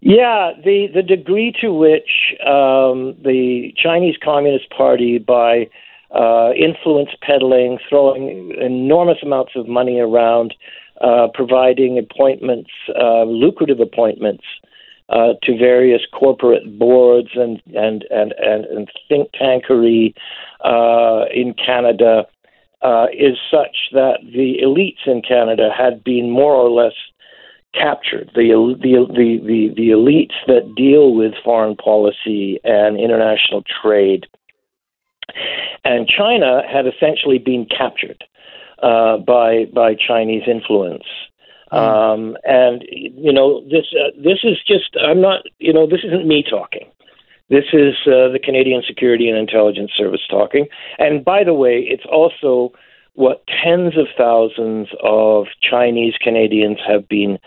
Yeah, 0.00 0.52
the 0.64 0.86
the 0.94 1.02
degree 1.02 1.52
to 1.60 1.72
which 1.72 2.34
um, 2.46 3.16
the 3.24 3.74
Chinese 3.76 4.14
Communist 4.22 4.70
Party, 4.70 5.18
by 5.18 5.68
uh, 6.14 6.52
influence 6.52 7.10
peddling, 7.20 7.78
throwing 7.88 8.54
enormous 8.60 9.18
amounts 9.22 9.52
of 9.56 9.66
money 9.66 9.98
around, 9.98 10.54
uh, 11.00 11.26
providing 11.34 11.98
appointments, 11.98 12.70
uh, 12.96 13.24
lucrative 13.24 13.80
appointments 13.80 14.44
uh, 15.12 15.34
to 15.42 15.56
various 15.56 16.02
corporate 16.12 16.78
boards 16.78 17.30
and 17.34 17.62
and 17.74 18.04
and 18.10 18.32
and, 18.38 18.64
and 18.64 18.88
think 19.08 19.30
tankery 19.32 20.14
uh, 20.64 21.26
in 21.32 21.54
Canada 21.54 22.26
uh, 22.82 23.06
is 23.12 23.36
such 23.50 23.76
that 23.92 24.18
the 24.22 24.56
elites 24.62 25.06
in 25.06 25.22
Canada 25.22 25.70
had 25.76 26.02
been 26.02 26.30
more 26.30 26.54
or 26.54 26.70
less 26.70 26.94
captured. 27.74 28.30
The, 28.34 28.76
the, 28.82 29.06
the, 29.08 29.38
the, 29.46 29.74
the 29.74 29.88
elites 29.90 30.34
that 30.46 30.74
deal 30.76 31.14
with 31.14 31.32
foreign 31.44 31.76
policy 31.76 32.58
and 32.64 32.98
international 32.98 33.62
trade. 33.82 34.26
And 35.84 36.06
China 36.06 36.62
had 36.70 36.86
essentially 36.86 37.38
been 37.38 37.66
captured 37.66 38.24
uh, 38.82 39.18
by, 39.18 39.66
by 39.72 39.94
Chinese 39.94 40.42
influence. 40.46 41.04
Hmm. 41.72 41.78
Um, 41.78 42.36
and 42.44 42.84
you 42.90 43.32
know 43.32 43.62
this 43.62 43.86
uh, 43.98 44.10
this 44.16 44.40
is 44.44 44.58
just 44.66 44.94
I'm 45.02 45.22
not 45.22 45.44
you 45.58 45.72
know 45.72 45.86
this 45.86 46.00
isn't 46.04 46.28
me 46.28 46.44
talking. 46.48 46.86
This 47.48 47.64
is 47.72 47.94
uh, 48.06 48.28
the 48.28 48.40
Canadian 48.42 48.82
Security 48.86 49.28
and 49.28 49.38
Intelligence 49.38 49.90
Service 49.96 50.20
talking. 50.30 50.66
And 50.98 51.24
by 51.24 51.44
the 51.44 51.54
way, 51.54 51.78
it's 51.80 52.04
also 52.10 52.72
what 53.14 53.42
tens 53.62 53.96
of 53.96 54.06
thousands 54.16 54.88
of 55.02 55.46
Chinese 55.62 56.14
Canadians 56.20 56.78
have 56.86 57.08
been 57.08 57.38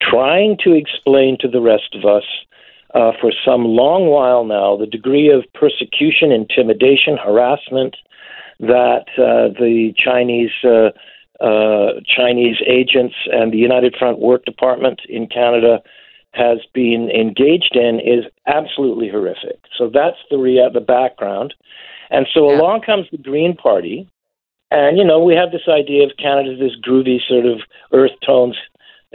trying 0.00 0.56
to 0.64 0.72
explain 0.72 1.36
to 1.40 1.48
the 1.48 1.60
rest 1.60 1.94
of 1.94 2.04
us 2.04 2.24
uh, 2.94 3.12
for 3.20 3.32
some 3.44 3.64
long 3.64 4.06
while 4.06 4.44
now 4.44 4.76
the 4.76 4.86
degree 4.86 5.30
of 5.30 5.44
persecution, 5.54 6.30
intimidation, 6.32 7.16
harassment 7.16 7.96
that 8.60 9.06
uh, 9.18 9.50
the 9.58 9.92
Chinese 9.96 10.50
uh, 11.42 11.46
uh 11.46 12.00
Chinese 12.06 12.56
agents 12.66 13.14
and 13.30 13.52
the 13.52 13.58
United 13.58 13.96
Front 13.98 14.18
Work 14.18 14.44
Department 14.44 15.00
in 15.08 15.26
Canada 15.26 15.82
has 16.32 16.58
been 16.72 17.10
engaged 17.10 17.76
in 17.76 18.00
is 18.00 18.24
absolutely 18.46 19.08
horrific. 19.08 19.60
So 19.76 19.90
that's 19.92 20.16
the 20.30 20.38
rea- 20.38 20.70
the 20.72 20.80
background. 20.80 21.54
And 22.10 22.26
so 22.32 22.50
yeah. 22.50 22.58
along 22.58 22.82
comes 22.82 23.06
the 23.10 23.18
Green 23.18 23.56
Party, 23.56 24.08
and, 24.70 24.96
you 24.96 25.04
know, 25.04 25.22
we 25.22 25.34
have 25.34 25.50
this 25.52 25.68
idea 25.68 26.04
of 26.04 26.16
Canada, 26.16 26.56
this 26.56 26.76
groovy 26.86 27.18
sort 27.28 27.44
of 27.44 27.60
earth 27.92 28.16
tones, 28.24 28.56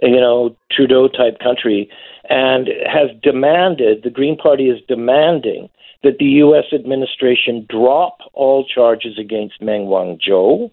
you 0.02 0.20
know, 0.20 0.56
Trudeau 0.72 1.08
type 1.08 1.40
country, 1.40 1.90
and 2.30 2.68
has 2.86 3.10
demanded, 3.24 4.04
the 4.04 4.10
Green 4.10 4.38
Party 4.38 4.66
is 4.66 4.82
demanding 4.88 5.70
that 6.04 6.18
the 6.20 6.26
U.S. 6.26 6.66
administration 6.74 7.66
drop 7.70 8.20
all 8.34 8.66
charges 8.66 9.18
against 9.20 9.62
Meng 9.62 9.86
Wanzhou 9.86 10.72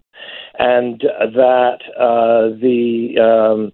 and 0.59 1.01
that 1.01 1.79
uh, 1.99 2.57
the. 2.61 3.19
Um, 3.21 3.73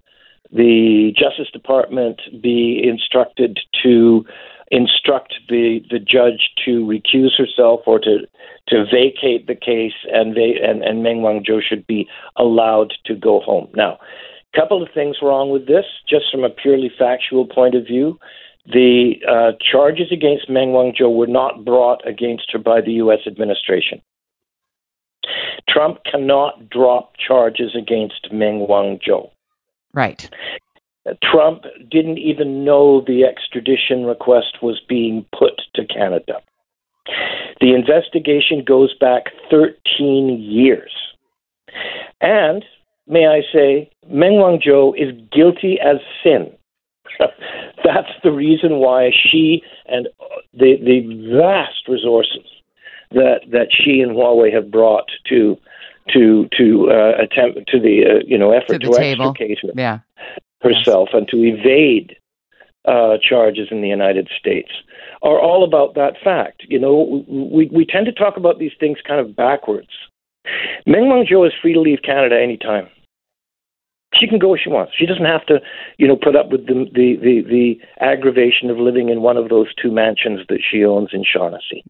the 0.52 1.12
Justice 1.16 1.48
Department 1.52 2.20
be 2.42 2.82
instructed 2.82 3.60
to 3.84 4.24
instruct 4.70 5.34
the, 5.48 5.80
the 5.90 5.98
judge 5.98 6.50
to 6.64 6.84
recuse 6.84 7.36
herself 7.38 7.82
or 7.86 7.98
to 8.00 8.26
to 8.68 8.84
vacate 8.84 9.48
the 9.48 9.54
case, 9.54 9.94
and 10.12 10.36
they, 10.36 10.54
and, 10.62 10.82
and 10.84 11.02
Meng 11.02 11.22
Wanzhou 11.22 11.60
should 11.60 11.86
be 11.88 12.08
allowed 12.36 12.92
to 13.06 13.16
go 13.16 13.40
home. 13.40 13.68
Now, 13.74 13.98
couple 14.54 14.82
of 14.82 14.88
things 14.92 15.16
wrong 15.22 15.50
with 15.50 15.66
this, 15.66 15.84
just 16.08 16.30
from 16.30 16.44
a 16.44 16.50
purely 16.50 16.90
factual 16.98 17.46
point 17.46 17.74
of 17.74 17.86
view. 17.86 18.18
The 18.66 19.14
uh, 19.28 19.52
charges 19.60 20.12
against 20.12 20.50
Meng 20.50 20.68
Wanzhou 20.68 21.14
were 21.14 21.26
not 21.26 21.64
brought 21.64 22.06
against 22.06 22.50
her 22.52 22.58
by 22.58 22.80
the 22.80 22.92
U.S. 22.92 23.20
administration. 23.26 24.02
Trump 25.68 25.98
cannot 26.04 26.68
drop 26.68 27.12
charges 27.16 27.74
against 27.76 28.32
Meng 28.32 28.66
Wanzhou. 28.68 29.30
Right. 29.94 30.28
Trump 31.22 31.64
didn't 31.90 32.18
even 32.18 32.64
know 32.64 33.00
the 33.00 33.24
extradition 33.24 34.04
request 34.04 34.58
was 34.62 34.80
being 34.88 35.24
put 35.36 35.62
to 35.74 35.86
Canada. 35.86 36.34
The 37.60 37.74
investigation 37.74 38.62
goes 38.66 38.94
back 38.98 39.24
13 39.50 40.38
years. 40.40 40.92
And, 42.20 42.64
may 43.10 43.26
I 43.26 43.42
say, 43.52 43.90
Meng 44.08 44.32
Wanzhou 44.32 44.94
is 44.96 45.14
guilty 45.32 45.78
as 45.80 45.96
sin. 46.22 46.52
That's 47.84 48.12
the 48.22 48.32
reason 48.32 48.76
why 48.76 49.10
she 49.10 49.62
and 49.86 50.08
the, 50.54 50.76
the 50.82 51.36
vast 51.38 51.88
resources 51.88 52.46
that, 53.10 53.40
that 53.50 53.68
she 53.72 54.00
and 54.00 54.12
Huawei 54.12 54.52
have 54.54 54.70
brought 54.70 55.10
to 55.28 55.58
to 56.14 56.48
to 56.56 56.90
uh, 56.90 57.22
attempt 57.22 57.68
to 57.68 57.78
the 57.78 58.04
uh, 58.04 58.24
you 58.26 58.38
know 58.38 58.52
effort 58.52 58.80
to, 58.80 58.90
to 58.90 58.98
extricate 58.98 59.58
her. 59.62 59.70
Yeah 59.74 59.98
herself 60.62 61.08
yes. 61.12 61.18
and 61.18 61.28
to 61.28 61.36
evade 61.38 62.16
uh, 62.86 63.16
charges 63.22 63.68
in 63.70 63.82
the 63.82 63.88
United 63.88 64.28
States 64.38 64.70
are 65.22 65.40
all 65.40 65.64
about 65.64 65.94
that 65.94 66.14
fact. 66.22 66.64
You 66.68 66.78
know, 66.78 67.24
we, 67.28 67.68
we 67.72 67.84
tend 67.84 68.06
to 68.06 68.12
talk 68.12 68.36
about 68.36 68.58
these 68.58 68.72
things 68.78 68.98
kind 69.06 69.20
of 69.20 69.36
backwards. 69.36 69.90
Meng 70.86 71.04
Wanzhou 71.04 71.46
is 71.46 71.52
free 71.60 71.74
to 71.74 71.80
leave 71.80 72.00
Canada 72.02 72.40
anytime. 72.40 72.88
She 74.14 74.26
can 74.26 74.38
go 74.38 74.48
where 74.48 74.58
she 74.58 74.68
wants. 74.68 74.92
She 74.96 75.06
doesn't 75.06 75.24
have 75.24 75.46
to, 75.46 75.60
you 75.98 76.08
know, 76.08 76.16
put 76.16 76.34
up 76.34 76.50
with 76.50 76.66
the, 76.66 76.86
the, 76.92 77.16
the, 77.22 77.42
the 77.48 77.80
aggravation 78.00 78.68
of 78.68 78.78
living 78.78 79.08
in 79.08 79.22
one 79.22 79.36
of 79.36 79.48
those 79.48 79.68
two 79.80 79.92
mansions 79.92 80.40
that 80.48 80.60
she 80.68 80.84
owns 80.84 81.10
in 81.12 81.24
Shaughnessy. 81.24 81.84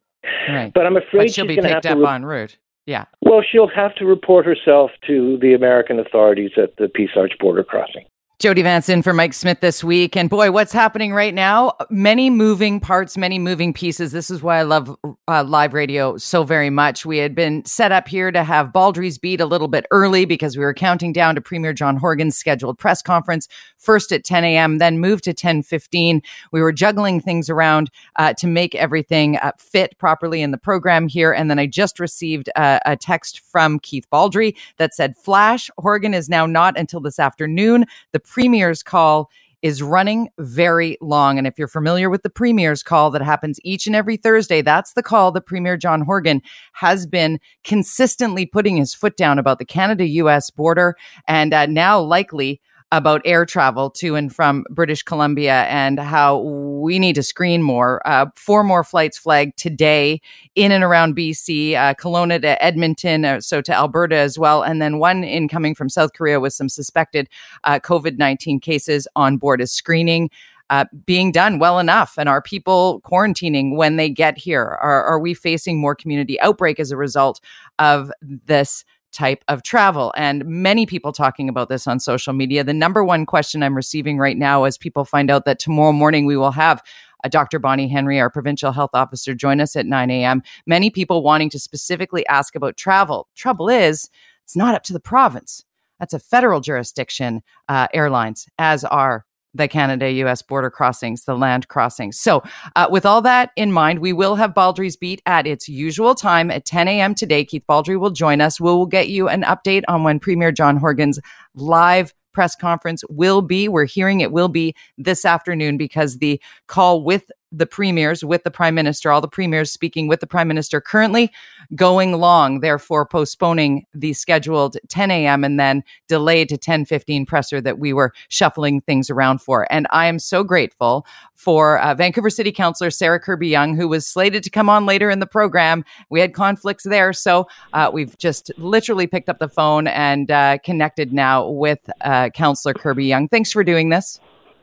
Right. 0.49 0.71
But 0.73 0.87
I'm 0.87 0.97
afraid 0.97 1.29
but 1.29 1.33
she'll 1.33 1.47
she's 1.47 1.57
be 1.57 1.63
picked 1.63 1.87
up 1.87 1.97
re- 1.97 2.15
en 2.15 2.25
route. 2.25 2.57
Yeah. 2.87 3.07
Well, 3.23 3.43
she'll 3.43 3.69
have 3.69 3.95
to 3.97 4.05
report 4.05 4.45
herself 4.45 4.91
to 5.07 5.39
the 5.41 5.55
American 5.55 5.99
authorities 5.99 6.51
at 6.57 6.77
the 6.77 6.89
Peace 6.89 7.11
Arch 7.17 7.33
border 7.39 7.65
crossing. 7.65 8.05
Jody 8.41 8.63
Vance 8.63 8.89
in 8.89 9.03
for 9.03 9.13
Mike 9.13 9.35
Smith 9.35 9.61
this 9.61 9.85
week. 9.85 10.17
And 10.17 10.31
boy, 10.31 10.51
what's 10.51 10.73
happening 10.73 11.13
right 11.13 11.35
now? 11.35 11.75
Many 11.91 12.31
moving 12.31 12.81
parts, 12.81 13.19
many 13.19 13.39
moving 13.39 13.75
pieces. 13.75 14.13
This 14.13 14.31
is 14.31 14.43
why 14.43 14.61
I 14.61 14.63
love 14.63 14.97
uh, 15.29 15.45
live 15.45 15.75
radio 15.75 16.17
so 16.17 16.43
very 16.43 16.71
much. 16.71 17.05
We 17.05 17.19
had 17.19 17.35
been 17.35 17.63
set 17.67 17.93
up 17.93 18.09
here 18.09 18.33
to 18.33 18.43
have 18.43 18.73
Baldry's 18.73 19.19
Beat 19.19 19.43
a 19.43 19.47
little 19.47 19.69
bit 19.69 19.85
early 19.91 20.25
because 20.25 20.57
we 20.57 20.65
were 20.65 20.73
counting 20.73 21.13
down 21.13 21.35
to 21.35 21.43
Premier 21.43 21.75
John 21.75 21.99
Horgan's 21.99 22.35
scheduled 22.35 22.79
press 22.79 23.03
conference, 23.03 23.47
first 23.77 24.11
at 24.11 24.25
10 24.25 24.43
a.m., 24.45 24.79
then 24.79 25.01
moved 25.01 25.25
to 25.25 25.35
10.15. 25.35 26.23
We 26.51 26.63
were 26.63 26.73
juggling 26.73 27.21
things 27.21 27.51
around 27.51 27.91
uh, 28.17 28.33
to 28.39 28.47
make 28.47 28.75
everything 28.75 29.37
uh, 29.37 29.53
fit 29.59 29.99
properly 29.99 30.41
in 30.41 30.51
the 30.51 30.57
program 30.57 31.09
here. 31.09 31.31
And 31.31 31.51
then 31.51 31.59
I 31.59 31.67
just 31.67 32.01
received 32.01 32.49
a, 32.57 32.81
a 32.87 32.97
text 32.97 33.41
from 33.41 33.81
Keith 33.81 34.09
Baldry 34.09 34.57
that 34.79 34.95
said, 34.95 35.15
Flash, 35.15 35.69
Horgan 35.77 36.15
is 36.15 36.31
now 36.31 36.47
not 36.47 36.79
until 36.79 37.01
this 37.01 37.19
afternoon. 37.19 37.85
The 38.13 38.30
premier's 38.31 38.83
call 38.83 39.29
is 39.61 39.83
running 39.83 40.29
very 40.39 40.97
long. 41.03 41.37
And 41.37 41.47
if 41.47 41.59
you're 41.59 41.69
familiar 41.69 42.09
with 42.09 42.23
the 42.23 42.31
premier's 42.31 42.83
call 42.83 43.11
that 43.11 43.21
happens 43.21 43.59
each 43.63 43.87
and 43.87 43.95
every 43.95 44.17
Thursday, 44.17 44.63
that's 44.63 44.95
the 44.95 45.03
call 45.03 45.33
that 45.33 45.47
Premier 45.47 45.77
John 45.77 46.01
Horgan 46.01 46.41
has 46.73 47.07
been 47.07 47.41
consistently 47.65 48.47
putting 48.47 48.77
his 48.77 48.95
foot 48.95 49.17
down 49.17 49.39
about 49.39 49.59
the 49.59 49.65
Canada 49.65 50.07
US 50.07 50.49
border 50.49 50.97
and 51.29 51.53
uh, 51.53 51.67
now 51.67 52.01
likely 52.01 52.61
about 52.93 53.23
air 53.25 53.47
travel 53.47 53.89
to 53.89 54.17
and 54.17 54.35
from 54.35 54.65
British 54.71 55.03
Columbia 55.03 55.63
and 55.69 56.01
how 56.01 56.39
we 56.39 56.99
need 56.99 57.15
to 57.15 57.23
screen 57.23 57.63
more. 57.63 58.07
Uh, 58.07 58.27
four 58.35 58.65
more 58.65 58.83
flights 58.83 59.17
flagged 59.17 59.57
today 59.57 60.21
in 60.57 60.73
and 60.73 60.83
around 60.83 61.17
BC, 61.17 61.75
uh, 61.75 61.95
Kelowna 61.95 62.41
to 62.43 62.63
Edmonton, 62.63 63.25
uh, 63.25 63.41
so 63.41 63.61
to 63.61 63.73
Alberta 63.73 64.17
as 64.17 64.39
well, 64.39 64.63
and 64.63 64.83
then 64.83 64.99
one 64.99 65.23
incoming 65.23 65.75
from 65.75 65.89
South 65.89 66.13
Korea 66.15 66.41
with 66.41 66.53
some 66.53 66.69
suspected 66.69 67.29
uh, 67.65 67.79
COVID 67.79 68.19
19 68.19 68.59
cases 68.61 69.07
on 69.15 69.37
board 69.37 69.61
is 69.61 69.73
screening. 69.73 70.31
Uh, 70.69 70.85
being 71.05 71.33
done 71.33 71.59
well 71.59 71.81
enough? 71.81 72.15
And 72.17 72.29
are 72.29 72.41
people 72.41 73.01
quarantining 73.01 73.75
when 73.75 73.97
they 73.97 74.09
get 74.09 74.39
here? 74.39 74.79
Are, 74.81 75.03
are 75.03 75.19
we 75.19 75.35
facing 75.35 75.81
more 75.81 75.97
community 75.97 76.41
outbreak 76.41 76.79
as 76.79 76.93
a 76.93 76.97
result 76.97 77.41
of 77.81 78.13
this 78.23 78.85
type 79.13 79.45
of 79.49 79.63
travel. 79.63 80.13
And 80.17 80.45
many 80.45 80.87
people 80.87 81.13
talking 81.13 81.49
about 81.49 81.69
this 81.69 81.87
on 81.87 82.01
social 82.01 82.33
media. 82.33 82.65
The 82.65 82.75
number 82.75 83.05
one 83.05 83.27
question 83.27 83.63
I'm 83.63 83.77
receiving 83.77 84.19
right 84.19 84.37
now 84.37 84.65
as 84.65 84.79
people 84.79 85.05
find 85.05 85.31
out 85.31 85.45
that 85.45 85.59
tomorrow 85.59 85.93
morning 85.93 86.27
we 86.27 86.37
will 86.37 86.53
have 86.53 86.83
a 87.23 87.29
Dr. 87.29 87.59
Bonnie 87.59 87.89
Henry, 87.89 88.19
our 88.19 88.31
provincial 88.31 88.73
health 88.73 88.91
officer, 88.95 89.35
join 89.35 89.61
us 89.61 89.77
at 89.77 89.87
9 89.87 90.11
a.m. 90.11 90.43
Many 90.67 90.91
people 90.91 91.23
wanting 91.23 91.51
to 91.51 91.59
specifically 91.59 92.27
ask 92.29 92.55
about 92.55 92.77
travel. 92.77 93.29
Trouble 93.35 93.69
is, 93.69 94.09
it's 94.45 94.57
not 94.57 94.75
up 94.75 94.83
to 94.85 94.93
the 94.93 95.01
province. 95.01 95.65
That's 95.99 96.15
a 96.15 96.19
federal 96.19 96.61
jurisdiction, 96.61 97.43
uh, 97.69 97.89
airlines, 97.93 98.49
as 98.59 98.85
are 98.85 99.27
the 99.55 99.69
Canada 99.69 100.11
US 100.11 100.43
border 100.43 100.71
crossings, 100.71 101.25
the 101.25 101.37
land 101.37 101.69
crossings. 101.69 102.19
So, 102.19 102.43
uh, 102.77 102.89
with 102.91 103.05
all 103.05 103.23
that 103.23 103.51
in 103.57 103.73
mind, 103.73 103.99
we 103.99 104.13
will 104.13 104.37
have 104.37 104.55
Baldry's 104.55 104.97
Beat 104.97 105.23
at 105.27 105.47
its 105.47 105.69
usual 105.69 106.15
time 106.15 106.51
at 106.51 106.65
10 106.65 106.89
a.m. 106.89 107.15
today. 107.15 107.45
Keith 107.45 107.67
Baldry 107.67 107.97
will 107.97 108.11
join 108.11 108.41
us. 108.41 108.61
We 108.61 108.71
will 108.71 108.87
get 108.87 109.09
you 109.09 109.29
an 109.29 109.43
update 109.43 109.83
on 109.89 110.05
when 110.05 110.21
Premier 110.21 110.53
John 110.53 110.77
Horgan's 110.77 111.19
live 111.55 112.15
press 112.33 112.55
conference 112.55 113.03
will 113.09 113.43
be. 113.43 113.69
We're 113.69 113.85
hearing 113.87 114.21
it 114.21 114.33
will 114.33 114.49
be 114.49 114.75
this 114.97 115.25
afternoon 115.25 115.77
because 115.77 116.19
the 116.19 116.41
call 116.67 117.03
with 117.03 117.31
the 117.53 117.67
premiers 117.67 118.25
with 118.25 118.45
the 118.45 118.51
prime 118.51 118.75
minister, 118.75 119.11
all 119.11 119.21
the 119.21 119.29
premiers 119.29 119.71
speaking 119.71 120.09
with 120.09 120.21
the 120.21 120.27
prime 120.27 120.49
minister 120.49 120.81
currently 120.81 121.31
going 121.75 122.13
long, 122.13 122.61
therefore 122.61 123.07
postponing 123.07 123.87
the 123.95 124.13
scheduled 124.13 124.77
10 124.89 125.11
a.m. 125.11 125.45
and 125.45 125.59
then 125.59 125.83
delayed 126.09 126.49
to 126.49 126.57
10:15 126.57 127.27
presser 127.27 127.61
that 127.61 127.79
we 127.79 127.93
were 127.93 128.13
shuffling 128.29 128.81
things 128.81 129.11
around 129.11 129.41
for. 129.41 129.67
And 129.71 129.87
I 129.91 130.07
am 130.07 130.19
so 130.19 130.45
grateful 130.45 131.07
for 131.35 131.79
uh, 131.81 131.95
Vancouver 131.95 132.31
City 132.31 132.53
Councilor 132.53 132.91
Sarah 132.91 133.19
Kirby-Yung, 133.19 133.75
who 133.75 133.89
was 133.89 134.07
slated 134.07 134.43
to 134.43 134.51
come 134.51 134.69
on 134.69 134.85
later 134.85 135.09
in 135.09 135.21
the 135.21 135.27
program. 135.27 135.85
We 136.11 136.21
had 136.21 136.35
conflicts 136.35 136.85
there, 136.85 137.13
so 137.13 137.49
uh, 137.73 137.91
we've 137.93 138.17
just 138.19 138.51
literally 138.59 139.07
picked 139.07 139.29
up 139.29 139.39
the 139.39 139.49
phone 139.49 139.87
and 139.87 140.31
uh, 140.31 140.59
connected 140.59 141.13
now 141.13 141.49
with 141.49 141.89
uh, 142.03 142.29
Councilor 142.31 142.75
Kirby-Yung. 142.75 143.29
Thanks 143.29 143.51
for 143.51 143.65
doing 143.65 143.89
this. 143.89 144.21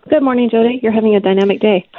Good 0.10 0.24
morning, 0.24 0.50
Jody. 0.50 0.80
You're 0.82 0.94
having 0.94 1.16
a 1.16 1.20
dynamic 1.20 1.60
day. 1.60 1.90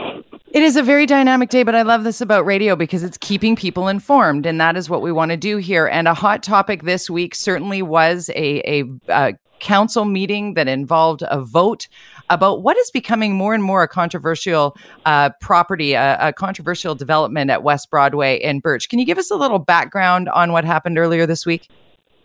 It 0.50 0.62
is 0.62 0.76
a 0.76 0.83
very 0.83 1.05
dynamic 1.05 1.50
day, 1.50 1.62
but 1.62 1.75
I 1.75 1.83
love 1.83 2.05
this 2.05 2.23
about 2.23 2.47
radio 2.47 2.75
because 2.75 3.02
it's 3.02 3.19
keeping 3.19 3.55
people 3.55 3.87
informed, 3.87 4.47
and 4.47 4.59
that 4.61 4.78
is 4.78 4.88
what 4.88 5.02
we 5.02 5.12
want 5.12 5.31
to 5.31 5.37
do 5.37 5.59
here. 5.59 5.87
And 5.87 6.09
a 6.09 6.14
hot 6.14 6.43
topic 6.43 6.85
this 6.85 7.11
week 7.11 7.35
certainly 7.35 7.83
was 7.83 8.31
a, 8.31 8.81
a, 8.81 8.85
a 9.09 9.35
council 9.61 10.07
meeting 10.07 10.55
that 10.55 10.67
involved 10.67 11.23
a 11.28 11.43
vote 11.43 11.87
about 12.31 12.62
what 12.62 12.78
is 12.78 12.90
becoming 12.90 13.35
more 13.35 13.52
and 13.52 13.62
more 13.62 13.83
a 13.83 13.88
controversial 13.88 14.75
uh, 15.04 15.30
property, 15.43 15.93
a, 15.93 16.17
a, 16.28 16.32
controversial 16.32 16.95
development 16.95 17.50
at 17.50 17.63
West 17.63 17.91
Broadway 17.91 18.37
in 18.39 18.61
Birch. 18.61 18.89
Can 18.89 18.99
you 18.99 19.04
give 19.04 19.19
us 19.19 19.30
a 19.30 19.37
little 19.37 19.58
background 19.58 20.30
on 20.30 20.52
what 20.52 20.65
happened 20.65 20.99
earlier 20.99 21.26
this 21.26 21.45
week? 21.45 21.69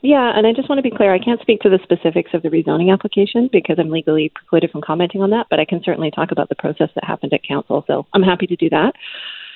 Yeah, 0.04 0.34
and 0.36 0.46
I 0.46 0.52
just 0.52 0.68
want 0.68 0.80
to 0.80 0.84
be 0.84 0.94
clear. 0.94 1.14
I 1.14 1.18
can't 1.18 1.40
speak 1.40 1.62
to 1.62 1.70
the 1.70 1.80
specifics 1.82 2.32
of 2.34 2.42
the 2.42 2.50
rezoning 2.50 2.92
application 2.92 3.50
because 3.50 3.78
I'm 3.80 3.90
legally 3.90 4.34
precluded 4.36 4.70
from 4.70 4.82
commenting 4.82 5.22
on 5.22 5.30
that, 5.30 5.48
but 5.50 5.62
I 5.62 5.66
can 5.66 5.82
certainly 5.82 6.12
talk 6.12 6.30
about 6.30 6.50
the 6.50 6.56
process 6.56 6.90
that 6.96 7.06
happened 7.06 7.32
at 7.32 7.42
council. 7.42 7.86
So 7.88 8.06
I'm 8.12 8.22
happy 8.22 8.46
to 8.48 8.56
do 8.58 8.70
that. 8.70 8.96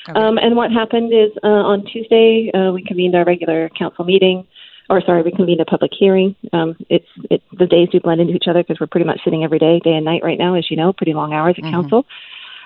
Okay. 0.08 0.18
Um, 0.18 0.38
and 0.38 0.56
what 0.56 0.72
happened 0.72 1.12
is 1.12 1.32
uh, 1.44 1.48
on 1.48 1.84
Tuesday, 1.84 2.50
uh, 2.54 2.72
we 2.72 2.82
convened 2.82 3.14
our 3.14 3.26
regular 3.26 3.68
council 3.78 4.06
meeting, 4.06 4.48
or 4.90 5.02
sorry, 5.02 5.22
we 5.22 5.32
convened 5.32 5.60
a 5.60 5.66
public 5.66 5.92
hearing. 5.94 6.34
Um, 6.54 6.78
it's 6.90 7.10
it, 7.30 7.44
the 7.60 7.68
days 7.68 7.90
do 7.92 8.00
blend 8.00 8.22
into 8.22 8.34
each 8.34 8.48
other 8.48 8.64
because 8.64 8.80
we're 8.80 8.88
pretty 8.88 9.06
much 9.06 9.20
sitting 9.26 9.44
every 9.44 9.60
day, 9.60 9.82
day 9.84 9.96
and 9.96 10.06
night 10.06 10.24
right 10.24 10.40
now, 10.40 10.56
as 10.56 10.72
you 10.72 10.78
know, 10.78 10.94
pretty 10.94 11.14
long 11.14 11.34
hours 11.34 11.56
at 11.58 11.66
mm-hmm. 11.66 11.74
council. 11.74 12.06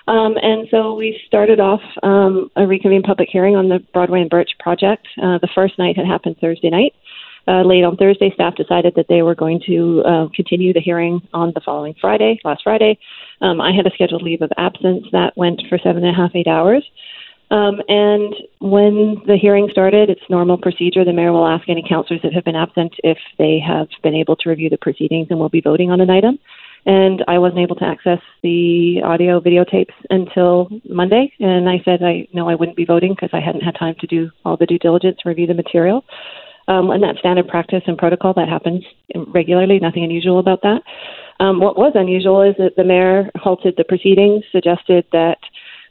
Um, 0.08 0.36
and 0.40 0.68
so 0.70 0.94
we 0.94 1.20
started 1.26 1.60
off 1.60 1.82
um, 2.04 2.52
a 2.56 2.68
reconvened 2.68 3.06
public 3.06 3.30
hearing 3.32 3.56
on 3.56 3.70
the 3.70 3.80
Broadway 3.92 4.22
and 4.22 4.30
Birch 4.30 4.52
project. 4.60 5.08
Uh, 5.18 5.40
the 5.40 5.50
first 5.56 5.80
night 5.80 5.98
had 5.98 6.06
happened 6.06 6.38
Thursday 6.40 6.70
night 6.70 6.94
uh, 7.48 7.62
late 7.64 7.84
on 7.84 7.98
Thursday, 7.98 8.32
staff 8.34 8.56
decided 8.56 8.94
that 8.96 9.08
they 9.10 9.22
were 9.22 9.36
going 9.36 9.62
to 9.68 10.04
uh, 10.06 10.28
continue 10.36 10.74
the 10.74 10.80
hearing 10.80 11.22
on 11.34 11.52
the 11.56 11.62
following 11.62 11.96
Friday, 12.00 12.40
last 12.44 12.62
Friday. 12.64 13.00
Um, 13.42 13.60
I 13.60 13.72
had 13.72 13.88
a 13.88 13.92
scheduled 13.92 14.22
leave 14.22 14.42
of 14.42 14.52
absence 14.58 15.06
that 15.12 15.36
went 15.36 15.62
for 15.70 15.78
seven 15.78 16.04
and 16.04 16.16
a 16.16 16.18
half, 16.18 16.32
eight 16.36 16.48
hours. 16.48 16.84
Um, 17.52 17.82
and 17.90 18.34
when 18.60 19.22
the 19.28 19.38
hearing 19.40 19.68
started, 19.72 20.10
it's 20.10 20.22
normal 20.30 20.58
procedure. 20.58 21.04
The 21.04 21.12
mayor 21.12 21.34
will 21.34 21.48
ask 21.48 21.68
any 21.68 21.84
councillors 21.88 22.22
that 22.24 22.34
have 22.34 22.46
been 22.46 22.56
absent 22.56 22.96
if 23.04 23.18
they 23.38 23.60
have 23.60 23.90
been 24.04 24.16
able 24.16 24.38
to 24.38 24.50
review 24.50 24.70
the 24.70 24.78
proceedings 24.78 25.28
and 25.30 25.38
will 25.38 25.50
be 25.50 25.60
voting 25.60 25.92
on 25.92 26.00
an 26.00 26.10
item. 26.10 26.40
And 26.86 27.24
I 27.28 27.38
wasn't 27.38 27.60
able 27.60 27.76
to 27.76 27.86
access 27.86 28.20
the 28.42 29.02
audio 29.04 29.40
videotapes 29.42 29.94
until 30.10 30.70
Monday. 30.90 31.32
And 31.40 31.70
I 31.70 31.82
said 31.84 32.02
I 32.02 32.28
know 32.34 32.50
I 32.50 32.56
wouldn't 32.56 32.78
be 32.78 32.86
voting 32.86 33.14
because 33.14 33.30
I 33.34 33.42
hadn't 33.42 33.62
had 33.62 33.76
time 33.76 33.96
to 34.00 34.08
do 34.08 34.32
all 34.46 34.56
the 34.56 34.66
due 34.66 34.80
diligence, 34.80 35.20
review 35.26 35.46
the 35.46 35.54
material. 35.54 36.06
Um, 36.72 36.90
and 36.90 37.04
that's 37.04 37.20
standard 37.20 37.50
practice 37.50 37.84
and 37.86 37.98
protocol 37.98 38.34
that 38.36 38.48
happens 38.48 38.86
regularly, 39.28 39.78
nothing 39.80 40.06
unusual 40.06 40.40
about 40.40 40.62
that. 40.62 40.82
Um, 41.42 41.60
what 41.60 41.78
was 41.78 41.92
unusual 41.96 42.42
is 42.42 42.56
that 42.60 42.78
the 42.78 42.84
mayor 42.86 43.30
halted 43.36 43.74
the 43.76 43.84
proceedings, 43.84 44.46
suggested 44.52 45.06
that 45.12 45.40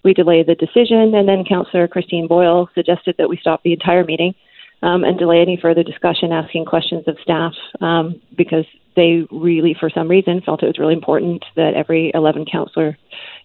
we 0.04 0.14
delay 0.14 0.42
the 0.42 0.54
decision, 0.54 1.14
and 1.14 1.28
then 1.28 1.44
Councillor 1.44 1.86
Christine 1.86 2.26
Boyle 2.26 2.70
suggested 2.74 3.16
that 3.18 3.28
we 3.28 3.36
stop 3.36 3.62
the 3.62 3.74
entire 3.74 4.04
meeting 4.04 4.34
um, 4.82 5.04
and 5.04 5.18
delay 5.18 5.42
any 5.42 5.58
further 5.60 5.82
discussion, 5.82 6.32
asking 6.32 6.64
questions 6.64 7.04
of 7.06 7.18
staff 7.22 7.52
um, 7.82 8.18
because 8.38 8.64
they 8.96 9.26
really, 9.30 9.76
for 9.78 9.90
some 9.90 10.08
reason, 10.08 10.40
felt 10.40 10.62
it 10.62 10.66
was 10.66 10.78
really 10.78 10.94
important 10.94 11.44
that 11.56 11.74
every 11.74 12.10
11 12.14 12.46
councillor, 12.50 12.96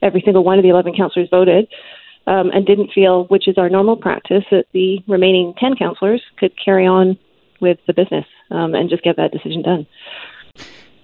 every 0.02 0.21
single 0.24 0.45
one 0.45 0.58
of 0.58 0.63
the 0.63 0.69
11 0.69 0.95
councillors 0.95 1.28
voted 1.30 1.67
um, 2.28 2.50
and 2.52 2.65
didn't 2.65 2.91
feel, 2.93 3.26
which 3.26 3.50
is 3.50 3.58
our 3.58 3.69
normal 3.69 3.98
practice, 3.98 4.43
that 4.52 4.67
the 4.74 5.00
remaining 5.08 5.54
10 5.60 5.76
councillors 5.76 6.21
could 6.38 6.54
carry 6.63 6.88
on 6.88 7.17
with 7.62 7.80
the 7.88 7.94
business 7.94 8.26
um, 8.52 8.76
and 8.76 8.89
just 8.89 9.04
get 9.04 9.18
that 9.18 9.32
decision 9.32 9.62
done. 9.62 9.88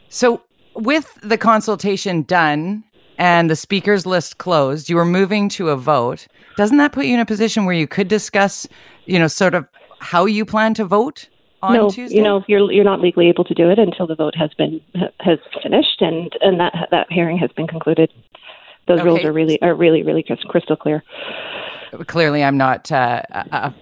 So, 0.10 0.42
with 0.76 1.18
the 1.22 1.38
consultation 1.38 2.24
done 2.24 2.84
and 3.18 3.50
the 3.50 3.56
speakers 3.56 4.06
list 4.06 4.38
closed, 4.38 4.90
you 4.90 4.96
were 4.96 5.06
moving 5.06 5.50
to 5.50 5.70
a 5.70 5.76
vote. 5.76 6.28
Doesn't 6.58 6.78
that 6.78 6.92
put 6.92 7.06
you 7.06 7.14
in 7.14 7.20
a 7.20 7.26
position 7.26 7.66
where 7.66 7.76
you 7.76 7.88
could 7.88 8.08
discuss, 8.08 8.68
you 9.06 9.20
know, 9.20 9.28
sort 9.28 9.54
of 9.54 9.68
how 10.00 10.26
you 10.26 10.46
plan 10.46 10.74
to 10.76 10.86
vote? 10.86 11.30
On 11.64 11.76
no, 11.76 11.90
Tuesday? 11.92 12.18
you 12.18 12.24
know, 12.24 12.44
you're 12.48 12.72
you're 12.72 12.84
not 12.84 13.02
legally 13.02 13.30
able 13.30 13.44
to 13.44 13.54
do 13.54 13.70
it 13.70 13.78
until 13.78 14.08
the 14.08 14.16
vote 14.16 14.34
has 14.36 14.52
been 14.56 14.82
has 15.20 15.38
finished 15.62 16.02
and 16.02 16.36
and 16.42 16.60
that 16.60 16.88
that 16.90 17.08
hearing 17.12 17.38
has 17.38 17.52
been 17.52 17.68
concluded. 17.68 18.12
Those 18.88 19.00
okay. 19.02 19.08
rules 19.08 19.24
are 19.24 19.32
really 19.32 19.62
are 19.62 19.76
really 19.76 20.02
really 20.02 20.24
crystal 20.24 20.76
clear. 20.76 21.04
Clearly, 22.08 22.44
I'm 22.44 22.58
not 22.58 22.92
uh, 22.92 23.22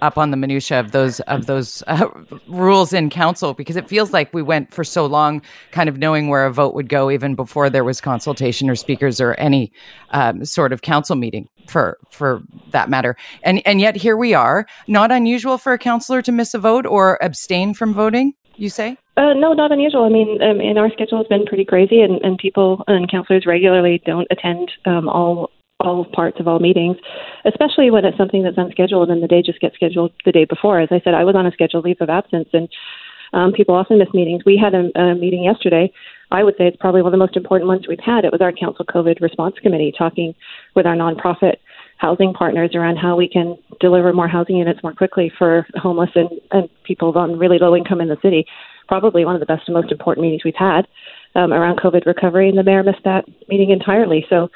up 0.02 0.18
on 0.18 0.32
the 0.32 0.38
minutia 0.38 0.80
of 0.80 0.92
those 0.92 1.20
of 1.22 1.46
those 1.46 1.84
uh, 1.88 2.08
rules 2.48 2.92
in 2.92 3.10
council 3.10 3.54
because 3.54 3.76
it 3.76 3.88
feels 3.88 4.12
like 4.12 4.34
we 4.34 4.42
went 4.42 4.74
for 4.74 4.84
so 4.84 5.06
long, 5.06 5.44
kind 5.72 5.88
of 5.88 6.00
knowing 6.00 6.28
where 6.28 6.46
a 6.46 6.52
vote 6.52 6.74
would 6.74 6.90
go, 6.90 7.12
even 7.12 7.36
before 7.36 7.70
there 7.70 7.84
was 7.84 8.02
consultation 8.02 8.70
or 8.70 8.76
speakers 8.76 9.22
or 9.22 9.34
any 9.36 9.72
um, 10.10 10.44
sort 10.44 10.74
of 10.74 10.82
council 10.82 11.16
meeting 11.16 11.48
for 11.68 12.00
for 12.10 12.42
that 12.72 12.90
matter. 12.90 13.16
And 13.44 13.62
and 13.66 13.80
yet 13.80 13.96
here 13.96 14.18
we 14.18 14.34
are. 14.34 14.66
Not 14.88 15.12
unusual 15.12 15.60
for 15.60 15.74
a 15.74 15.78
councillor 15.78 16.24
to 16.24 16.32
miss 16.32 16.56
a 16.56 16.60
vote 16.60 16.88
or 16.88 17.22
abstain 17.22 17.76
from 17.76 17.94
voting. 17.94 18.34
You 18.56 18.70
say? 18.70 18.98
Uh, 19.18 19.34
no, 19.34 19.54
not 19.54 19.72
unusual. 19.72 20.04
I 20.04 20.10
mean, 20.10 20.42
um, 20.42 20.60
our 20.78 20.90
schedule 20.92 21.18
has 21.18 21.28
been 21.28 21.46
pretty 21.46 21.64
crazy, 21.64 22.02
and, 22.02 22.22
and 22.24 22.38
people 22.38 22.84
and 22.88 23.10
counselors 23.10 23.46
regularly 23.46 24.02
don't 24.06 24.28
attend 24.32 24.72
um, 24.86 25.08
all 25.08 25.52
all 25.80 26.06
parts 26.06 26.40
of 26.40 26.48
all 26.48 26.60
meetings, 26.60 26.98
especially 27.46 27.90
when 27.90 28.04
it's 28.04 28.18
something 28.18 28.44
that's 28.44 28.58
unscheduled 28.58 29.10
and 29.10 29.24
the 29.24 29.28
day 29.28 29.42
just 29.42 29.62
gets 29.62 29.76
scheduled 29.76 30.12
the 30.26 30.32
day 30.32 30.46
before. 30.46 30.82
As 30.82 30.90
I 30.92 31.00
said, 31.04 31.14
I 31.14 31.24
was 31.24 31.36
on 31.36 31.46
a 31.46 31.52
scheduled 31.52 31.86
leave 31.86 32.02
of 32.02 32.10
absence, 32.10 32.50
and 32.52 32.68
um, 33.32 33.54
people 33.54 33.76
often 33.76 33.98
miss 33.98 34.10
meetings. 34.14 34.44
We 34.46 34.58
had 34.58 34.74
a, 34.74 34.90
a 35.00 35.16
meeting 35.16 35.44
yesterday. 35.44 35.92
I 36.32 36.44
would 36.44 36.56
say 36.58 36.68
it's 36.68 36.78
probably 36.78 37.02
one 37.02 37.14
of 37.14 37.18
the 37.18 37.26
most 37.26 37.38
important 37.38 37.68
ones 37.68 37.88
we've 37.88 37.98
had. 38.04 38.26
It 38.26 38.32
was 38.32 38.42
our 38.42 38.52
council 38.52 38.86
COVID 38.86 39.22
response 39.22 39.56
committee 39.62 39.94
talking 39.98 40.36
with 40.76 40.86
our 40.86 40.96
nonprofit 40.96 41.56
housing 41.98 42.34
partners 42.34 42.72
around 42.76 42.98
how 42.98 43.16
we 43.16 43.28
can 43.28 43.58
deliver 43.80 44.14
more 44.14 44.28
housing 44.28 44.58
units 44.58 44.82
more 44.84 44.94
quickly 44.94 45.32
for 45.38 45.66
homeless 45.76 46.10
and, 46.16 46.30
and 46.52 46.70
people 46.84 47.18
on 47.18 47.38
really 47.38 47.58
low 47.60 47.76
income 47.76 48.02
in 48.02 48.08
the 48.08 48.18
city. 48.22 48.46
Probably 48.88 49.26
one 49.26 49.36
of 49.36 49.40
the 49.40 49.46
best 49.46 49.64
and 49.68 49.76
most 49.76 49.92
important 49.92 50.24
meetings 50.24 50.44
we've 50.44 50.54
had 50.58 50.88
um, 51.36 51.54
around 51.54 51.80
COVID 51.80 52.06
recovery, 52.06 52.50
and 52.50 52.58
the 52.58 52.64
mayor 52.64 52.84
missed 52.84 53.04
that 53.06 53.26
meeting 53.48 53.70
entirely. 53.70 54.26
So 54.30 54.50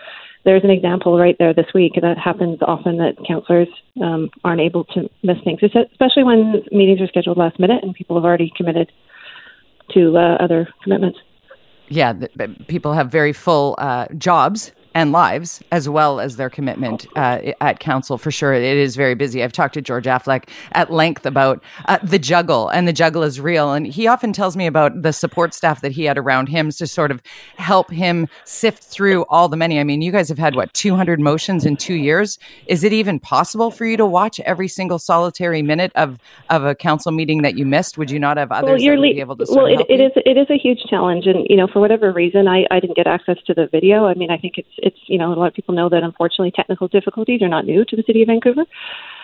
there's 0.46 0.64
an 0.64 0.70
example 0.70 1.18
right 1.18 1.36
there 1.40 1.54
this 1.54 1.68
week 1.74 1.94
that 2.02 2.18
happens 2.18 2.60
often 2.62 2.98
that 2.98 3.16
counselors 3.28 3.68
um, 4.02 4.30
aren't 4.44 4.62
able 4.62 4.84
to 4.86 5.10
miss 5.24 5.38
things, 5.44 5.60
especially 5.64 6.24
when 6.24 6.64
meetings 6.72 7.02
are 7.02 7.08
scheduled 7.08 7.38
last 7.38 7.60
minute 7.60 7.84
and 7.84 7.94
people 7.94 8.16
have 8.16 8.26
already 8.26 8.52
committed 8.56 8.92
to 9.92 10.18
uh, 10.18 10.36
other 10.40 10.68
commitments. 10.84 11.20
Yeah, 11.90 12.14
people 12.68 12.94
have 12.94 13.12
very 13.12 13.34
full 13.34 13.76
uh, 13.78 14.08
jobs 14.18 14.72
and 14.96 15.12
lives, 15.12 15.62
as 15.72 15.90
well 15.90 16.20
as 16.20 16.36
their 16.36 16.50
commitment 16.50 17.08
uh, 17.16 17.54
at 17.62 17.80
council. 17.80 18.18
For 18.18 18.32
sure, 18.32 18.54
it 18.54 18.64
is 18.64 18.96
very 18.96 19.16
busy. 19.16 19.44
I've 19.44 19.52
talked 19.52 19.74
to 19.74 19.82
George 19.82 20.06
Affleck 20.06 20.50
at 20.74 20.92
length 20.92 21.26
about 21.26 21.64
uh, 21.86 21.98
the 22.04 22.20
juggle, 22.20 22.70
and 22.70 22.88
the 22.88 22.94
juggle 22.94 23.24
is 23.24 23.40
real. 23.40 23.74
And 23.74 23.88
he 23.88 24.08
often 24.08 24.34
tells 24.34 24.56
me 24.56 24.68
about 24.68 25.02
the 25.02 25.12
support 25.12 25.54
staff 25.54 25.82
that 25.82 25.92
he 25.92 26.06
had 26.06 26.18
around 26.18 26.48
him 26.48 26.70
to 26.72 26.88
sort 26.88 27.12
of 27.12 27.22
help 27.58 27.90
him 27.90 28.28
sift 28.46 28.84
through 28.84 29.24
all 29.30 29.50
the 29.50 29.58
many. 29.58 29.80
I 29.80 29.84
mean, 29.84 30.02
you 30.02 30.12
guys 30.12 30.30
have 30.30 30.38
had 30.38 30.56
what 30.56 30.74
200 30.74 31.20
motions 31.20 31.66
in 31.66 31.76
two 31.76 31.96
years. 31.96 32.38
Is 32.68 32.84
it 32.84 32.94
even 32.94 33.20
possible 33.20 33.72
for 33.72 33.86
you 33.86 33.98
to 33.98 34.06
watch 34.06 34.40
every 34.42 34.68
single 34.68 35.00
solitary 35.00 35.62
minute 35.62 35.92
of 35.96 36.20
of 36.50 36.66
a 36.66 36.76
council 36.76 37.12
meeting 37.12 37.42
that 37.42 37.58
you 37.58 37.66
missed? 37.66 37.98
Would 37.98 38.12
you 38.12 38.20
not 38.20 38.38
have 38.38 38.52
others 38.52 38.70
well, 38.70 38.80
you're 38.80 38.98
le- 38.98 39.14
be 39.14 39.20
able 39.20 39.38
to? 39.38 39.46
well, 39.50 39.66
it, 39.66 39.82
it 39.90 40.00
is 40.00 40.12
it 40.16 40.38
is 40.38 40.48
a 40.50 40.58
huge 40.58 40.82
challenge, 40.90 41.26
and 41.26 41.46
you 41.50 41.58
know, 41.58 41.68
for 41.68 41.80
whatever 41.80 42.12
reason, 42.12 42.48
I 42.48 42.66
I 42.70 42.80
didn't 42.80 42.96
get 42.96 43.08
access 43.08 43.38
to 43.48 43.54
the 43.54 43.68
video. 43.68 44.06
I 44.06 44.14
mean, 44.14 44.30
I 44.30 44.38
think 44.38 44.58
it's 44.58 44.70
it's 44.84 45.00
you 45.08 45.18
know 45.18 45.34
a 45.34 45.36
lot 45.36 45.48
of 45.48 45.54
people 45.54 45.74
know 45.74 45.90
that 45.90 46.04
unfortunately 46.04 46.52
technical 46.52 46.88
difficulties 46.88 47.42
are 47.42 47.48
not 47.48 47.66
new 47.66 47.84
to 47.86 47.96
the 47.96 48.04
city 48.04 48.22
of 48.22 48.28
Vancouver. 48.28 48.66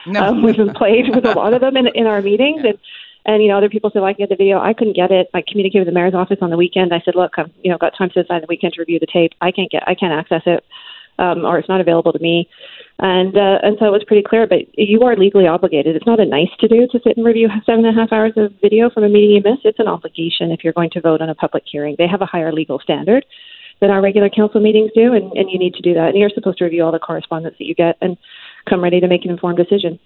No, 0.05 0.23
um, 0.23 0.41
we've 0.41 0.57
been 0.57 0.73
played 0.73 1.13
with 1.13 1.25
a 1.25 1.33
lot 1.33 1.53
of 1.53 1.61
them 1.61 1.77
in 1.77 1.87
in 1.87 2.07
our 2.07 2.21
meetings 2.21 2.61
yeah. 2.63 2.71
and. 2.71 2.79
And 3.25 3.43
you 3.43 3.49
know, 3.49 3.57
other 3.57 3.69
people 3.69 3.91
said, 3.91 3.99
"Well, 3.99 4.09
I 4.09 4.13
can 4.13 4.23
get 4.23 4.29
the 4.29 4.41
video." 4.41 4.59
I 4.59 4.73
couldn't 4.73 4.95
get 4.95 5.11
it. 5.11 5.29
I 5.33 5.43
communicated 5.45 5.81
with 5.81 5.87
the 5.89 5.93
mayor's 5.93 6.15
office 6.15 6.37
on 6.41 6.49
the 6.49 6.57
weekend. 6.57 6.93
I 6.93 7.01
said, 7.03 7.15
"Look, 7.15 7.33
I've 7.37 7.51
you 7.61 7.69
know 7.69 7.77
got 7.77 7.95
time 7.95 8.09
to 8.11 8.23
decide 8.23 8.41
the 8.41 8.47
weekend 8.47 8.73
to 8.73 8.81
review 8.81 8.97
the 8.97 9.05
tape. 9.05 9.33
I 9.41 9.51
can't 9.51 9.69
get, 9.69 9.83
I 9.85 9.93
can't 9.93 10.13
access 10.13 10.41
it, 10.45 10.63
um, 11.19 11.43
or 11.43 11.59
it's 11.59 11.67
not 11.67 11.81
available 11.81 12.13
to 12.13 12.19
me." 12.19 12.49
And 12.97 13.35
uh, 13.37 13.59
and 13.61 13.75
so 13.77 13.85
it 13.85 13.91
was 13.91 14.03
pretty 14.07 14.23
clear. 14.23 14.47
But 14.47 14.59
you 14.77 15.01
are 15.03 15.17
legally 15.17 15.47
obligated. 15.47 15.97
It's 15.97 16.05
not 16.05 16.21
a 16.21 16.25
nice 16.25 16.49
to 16.61 16.67
do 16.69 16.87
to 16.87 16.99
sit 17.03 17.17
and 17.17 17.25
review 17.25 17.49
seven 17.65 17.85
and 17.85 17.97
a 17.97 18.01
half 18.01 18.13
hours 18.13 18.33
of 18.37 18.53
video 18.61 18.89
from 18.89 19.03
a 19.03 19.09
meeting 19.09 19.31
you 19.31 19.41
missed. 19.43 19.65
It's 19.65 19.79
an 19.79 19.87
obligation 19.87 20.51
if 20.51 20.63
you're 20.63 20.73
going 20.73 20.89
to 20.91 21.01
vote 21.01 21.21
on 21.21 21.29
a 21.29 21.35
public 21.35 21.63
hearing. 21.69 21.95
They 21.97 22.07
have 22.07 22.21
a 22.21 22.25
higher 22.25 22.53
legal 22.53 22.79
standard 22.79 23.25
than 23.81 23.89
our 23.89 24.01
regular 24.01 24.29
council 24.29 24.61
meetings 24.61 24.91
do, 24.93 25.13
and, 25.13 25.31
and 25.33 25.49
you 25.49 25.57
need 25.57 25.73
to 25.75 25.81
do 25.81 25.93
that. 25.93 26.09
And 26.09 26.17
you're 26.17 26.29
supposed 26.29 26.57
to 26.59 26.65
review 26.65 26.83
all 26.83 26.91
the 26.91 26.99
correspondence 26.99 27.55
that 27.59 27.65
you 27.65 27.75
get 27.75 27.97
and 28.01 28.17
come 28.67 28.83
ready 28.83 28.99
to 28.99 29.07
make 29.07 29.25
an 29.25 29.31
informed 29.31 29.57
decision. 29.57 29.99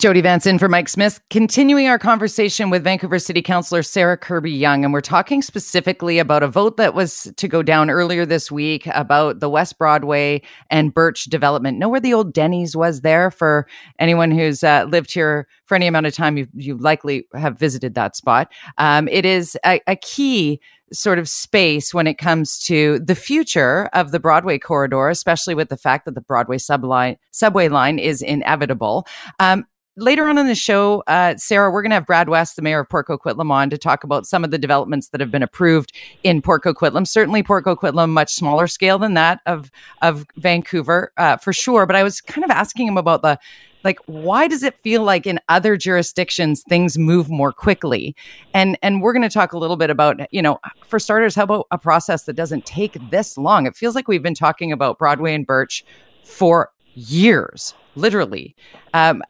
Jody 0.00 0.22
Vance 0.22 0.46
in 0.46 0.58
for 0.58 0.66
Mike 0.66 0.88
Smith, 0.88 1.20
continuing 1.28 1.86
our 1.86 1.98
conversation 1.98 2.70
with 2.70 2.82
Vancouver 2.82 3.18
City 3.18 3.42
Councilor 3.42 3.82
Sarah 3.82 4.16
Kirby-Yung. 4.16 4.82
And 4.82 4.94
we're 4.94 5.02
talking 5.02 5.42
specifically 5.42 6.18
about 6.18 6.42
a 6.42 6.48
vote 6.48 6.78
that 6.78 6.94
was 6.94 7.30
to 7.36 7.46
go 7.46 7.62
down 7.62 7.90
earlier 7.90 8.24
this 8.24 8.50
week 8.50 8.86
about 8.94 9.40
the 9.40 9.50
West 9.50 9.76
Broadway 9.76 10.40
and 10.70 10.94
Birch 10.94 11.24
development. 11.24 11.76
Know 11.78 11.90
where 11.90 12.00
the 12.00 12.14
old 12.14 12.32
Denny's 12.32 12.74
was 12.74 13.02
there 13.02 13.30
for 13.30 13.66
anyone 13.98 14.30
who's 14.30 14.64
uh, 14.64 14.86
lived 14.88 15.12
here 15.12 15.46
for 15.66 15.74
any 15.74 15.86
amount 15.86 16.06
of 16.06 16.14
time? 16.14 16.38
You, 16.38 16.46
you 16.54 16.78
likely 16.78 17.26
have 17.34 17.58
visited 17.58 17.94
that 17.96 18.16
spot. 18.16 18.50
Um, 18.78 19.06
it 19.06 19.26
is 19.26 19.58
a, 19.66 19.82
a 19.86 19.96
key 19.96 20.62
sort 20.92 21.18
of 21.18 21.28
space 21.28 21.94
when 21.94 22.06
it 22.06 22.18
comes 22.18 22.58
to 22.58 22.98
the 23.00 23.14
future 23.14 23.88
of 23.92 24.10
the 24.10 24.20
Broadway 24.20 24.58
corridor, 24.58 25.08
especially 25.08 25.54
with 25.54 25.68
the 25.68 25.76
fact 25.76 26.04
that 26.04 26.14
the 26.14 26.20
Broadway 26.20 26.56
subline, 26.56 27.16
subway 27.30 27.68
line 27.68 27.98
is 27.98 28.22
inevitable. 28.22 29.06
Um, 29.38 29.66
later 29.96 30.26
on 30.28 30.38
in 30.38 30.46
the 30.46 30.54
show, 30.54 31.02
uh, 31.06 31.36
Sarah, 31.36 31.70
we're 31.70 31.82
going 31.82 31.90
to 31.90 31.96
have 31.96 32.06
Brad 32.06 32.28
West, 32.28 32.56
the 32.56 32.62
mayor 32.62 32.80
of 32.80 32.88
Port 32.88 33.08
Coquitlam, 33.08 33.50
on 33.50 33.70
to 33.70 33.78
talk 33.78 34.04
about 34.04 34.26
some 34.26 34.44
of 34.44 34.50
the 34.50 34.58
developments 34.58 35.08
that 35.08 35.20
have 35.20 35.30
been 35.30 35.42
approved 35.42 35.92
in 36.22 36.42
Port 36.42 36.64
Coquitlam. 36.64 37.06
Certainly, 37.06 37.42
Port 37.42 37.64
Coquitlam, 37.64 38.10
much 38.10 38.32
smaller 38.32 38.66
scale 38.66 38.98
than 38.98 39.14
that 39.14 39.40
of 39.46 39.70
of 40.02 40.26
Vancouver, 40.36 41.12
uh, 41.16 41.36
for 41.36 41.52
sure. 41.52 41.86
But 41.86 41.96
I 41.96 42.02
was 42.02 42.20
kind 42.20 42.44
of 42.44 42.50
asking 42.50 42.88
him 42.88 42.96
about 42.96 43.22
the 43.22 43.38
like 43.82 43.98
why 44.06 44.46
does 44.46 44.62
it 44.62 44.78
feel 44.80 45.02
like 45.02 45.26
in 45.26 45.40
other 45.48 45.76
jurisdictions 45.76 46.62
things 46.68 46.98
move 46.98 47.30
more 47.30 47.52
quickly 47.52 48.14
and 48.52 48.78
and 48.82 49.00
we're 49.00 49.12
going 49.12 49.22
to 49.22 49.30
talk 49.30 49.52
a 49.52 49.58
little 49.58 49.76
bit 49.76 49.90
about 49.90 50.20
you 50.32 50.42
know 50.42 50.58
for 50.84 50.98
starters 50.98 51.34
how 51.34 51.44
about 51.44 51.66
a 51.70 51.78
process 51.78 52.24
that 52.24 52.34
doesn't 52.34 52.66
take 52.66 52.98
this 53.10 53.38
long 53.38 53.66
it 53.66 53.74
feels 53.74 53.94
like 53.94 54.08
we've 54.08 54.22
been 54.22 54.34
talking 54.34 54.70
about 54.70 54.98
broadway 54.98 55.34
and 55.34 55.46
birch 55.46 55.84
for 56.24 56.70
years 56.94 57.74
literally 57.96 58.54
um, 58.94 59.22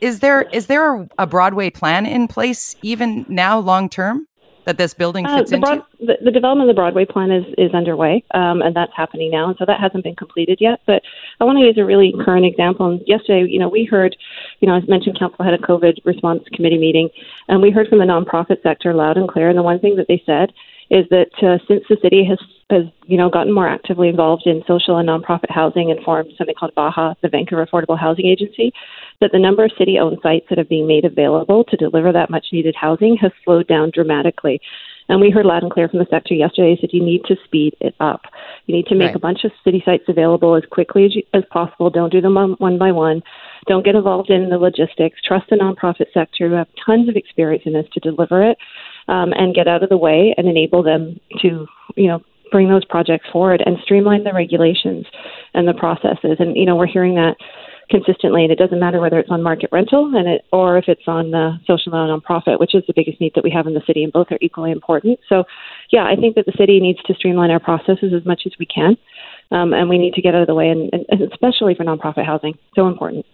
is 0.00 0.20
there 0.20 0.42
is 0.42 0.66
there 0.66 1.08
a 1.18 1.26
broadway 1.26 1.70
plan 1.70 2.06
in 2.06 2.28
place 2.28 2.76
even 2.82 3.24
now 3.28 3.58
long 3.58 3.88
term 3.88 4.26
that 4.68 4.76
this 4.76 4.92
building 4.92 5.24
uh, 5.24 5.38
fits 5.38 5.50
uh, 5.50 5.56
the 5.58 5.72
into? 5.72 5.86
the, 6.00 6.18
the, 6.26 6.30
development 6.30 6.68
of 6.68 6.76
the 6.76 6.78
Broadway 6.78 7.06
plan 7.06 7.30
is, 7.30 7.42
is 7.56 7.72
underway, 7.72 8.22
um, 8.34 8.60
and 8.60 8.76
that's 8.76 8.92
happening 8.94 9.30
now. 9.30 9.48
And 9.48 9.56
so 9.58 9.64
that 9.64 9.80
hasn't 9.80 10.04
been 10.04 10.14
completed 10.14 10.58
yet. 10.60 10.80
But 10.86 11.00
I 11.40 11.44
want 11.44 11.56
to 11.56 11.64
use 11.64 11.78
a 11.78 11.86
really 11.86 12.14
current 12.22 12.44
example. 12.44 12.90
And 12.90 13.00
yesterday, 13.06 13.50
you 13.50 13.58
know, 13.58 13.70
we 13.70 13.86
heard, 13.86 14.14
you 14.60 14.68
know, 14.68 14.76
as 14.76 14.86
mentioned, 14.86 15.18
Council 15.18 15.42
had 15.42 15.54
a 15.54 15.58
COVID 15.58 16.04
response 16.04 16.42
committee 16.52 16.76
meeting, 16.76 17.08
and 17.48 17.62
we 17.62 17.70
heard 17.70 17.88
from 17.88 17.98
the 17.98 18.04
nonprofit 18.04 18.62
sector 18.62 18.92
loud 18.92 19.16
and 19.16 19.26
clear. 19.26 19.48
And 19.48 19.56
the 19.56 19.62
one 19.62 19.80
thing 19.80 19.96
that 19.96 20.06
they 20.06 20.22
said 20.26 20.52
is 20.90 21.04
that 21.10 21.30
uh, 21.42 21.58
since 21.68 21.84
the 21.88 21.96
city 22.02 22.24
has 22.24 22.38
has 22.70 22.84
you 23.06 23.16
know 23.16 23.30
gotten 23.30 23.52
more 23.52 23.68
actively 23.68 24.08
involved 24.08 24.42
in 24.46 24.62
social 24.66 24.98
and 24.98 25.08
nonprofit 25.08 25.50
housing 25.50 25.90
and 25.90 26.02
formed 26.04 26.32
something 26.36 26.54
called 26.58 26.74
VAHA, 26.76 27.16
the 27.22 27.28
Vancouver 27.28 27.66
Affordable 27.66 27.98
Housing 27.98 28.26
Agency, 28.26 28.72
that 29.20 29.30
the 29.32 29.38
number 29.38 29.64
of 29.64 29.70
city-owned 29.78 30.18
sites 30.22 30.46
that 30.50 30.58
are 30.58 30.64
being 30.64 30.86
made 30.86 31.04
available 31.04 31.64
to 31.64 31.76
deliver 31.76 32.12
that 32.12 32.30
much-needed 32.30 32.74
housing 32.78 33.16
has 33.16 33.32
slowed 33.44 33.66
down 33.68 33.90
dramatically. 33.92 34.60
And 35.10 35.22
we 35.22 35.30
heard 35.30 35.46
loud 35.46 35.62
and 35.62 35.72
clear 35.72 35.88
from 35.88 36.00
the 36.00 36.06
sector 36.10 36.34
yesterday 36.34 36.78
that 36.82 36.92
you 36.92 37.02
need 37.02 37.24
to 37.24 37.36
speed 37.44 37.74
it 37.80 37.94
up. 37.98 38.22
You 38.66 38.76
need 38.76 38.86
to 38.88 38.94
make 38.94 39.08
right. 39.08 39.16
a 39.16 39.20
bunch 39.20 39.44
of 39.44 39.52
city 39.64 39.82
sites 39.82 40.04
available 40.06 40.54
as 40.54 40.64
quickly 40.70 41.06
as, 41.06 41.16
you, 41.16 41.22
as 41.32 41.44
possible. 41.50 41.88
Don't 41.88 42.12
do 42.12 42.20
them 42.20 42.34
one 42.58 42.78
by 42.78 42.92
one. 42.92 43.22
Don't 43.66 43.86
get 43.86 43.94
involved 43.94 44.28
in 44.28 44.50
the 44.50 44.58
logistics. 44.58 45.18
Trust 45.26 45.48
the 45.48 45.56
nonprofit 45.56 46.12
sector 46.12 46.50
who 46.50 46.54
have 46.56 46.68
tons 46.84 47.08
of 47.08 47.16
experience 47.16 47.62
in 47.64 47.72
this 47.72 47.86
to 47.94 48.00
deliver 48.00 48.42
it 48.42 48.58
um, 49.08 49.32
and 49.32 49.54
get 49.54 49.66
out 49.66 49.82
of 49.82 49.88
the 49.88 49.96
way 49.96 50.34
and 50.36 50.48
enable 50.48 50.82
them 50.82 51.18
to, 51.42 51.66
you 51.96 52.06
know, 52.06 52.20
bring 52.50 52.68
those 52.68 52.84
projects 52.84 53.26
forward 53.30 53.62
and 53.64 53.76
streamline 53.82 54.24
the 54.24 54.32
regulations 54.32 55.06
and 55.54 55.66
the 55.68 55.74
processes. 55.74 56.36
And 56.38 56.56
you 56.56 56.64
know, 56.64 56.76
we're 56.76 56.86
hearing 56.86 57.14
that 57.16 57.36
consistently, 57.90 58.42
and 58.42 58.52
it 58.52 58.58
doesn't 58.58 58.80
matter 58.80 59.00
whether 59.00 59.18
it's 59.18 59.30
on 59.30 59.42
market 59.42 59.70
rental 59.72 60.12
and 60.14 60.28
it 60.28 60.44
or 60.52 60.76
if 60.76 60.84
it's 60.88 61.06
on 61.06 61.30
the 61.30 61.56
social 61.66 61.94
and 61.94 62.22
nonprofit, 62.22 62.60
which 62.60 62.74
is 62.74 62.82
the 62.86 62.92
biggest 62.94 63.20
need 63.20 63.32
that 63.34 63.44
we 63.44 63.50
have 63.50 63.66
in 63.66 63.74
the 63.74 63.82
city, 63.86 64.04
and 64.04 64.12
both 64.12 64.26
are 64.30 64.38
equally 64.40 64.70
important. 64.70 65.18
So, 65.28 65.44
yeah, 65.90 66.04
I 66.04 66.14
think 66.14 66.34
that 66.36 66.44
the 66.44 66.52
city 66.58 66.80
needs 66.80 66.98
to 67.06 67.14
streamline 67.14 67.50
our 67.50 67.60
processes 67.60 68.12
as 68.14 68.26
much 68.26 68.42
as 68.44 68.52
we 68.58 68.66
can, 68.66 68.96
um, 69.50 69.72
and 69.72 69.88
we 69.88 69.96
need 69.96 70.14
to 70.14 70.22
get 70.22 70.34
out 70.34 70.42
of 70.42 70.46
the 70.46 70.54
way, 70.54 70.68
and, 70.68 70.92
and 70.92 71.22
especially 71.32 71.74
for 71.74 71.84
nonprofit 71.84 72.26
housing, 72.26 72.58
so 72.74 72.88
important. 72.88 73.24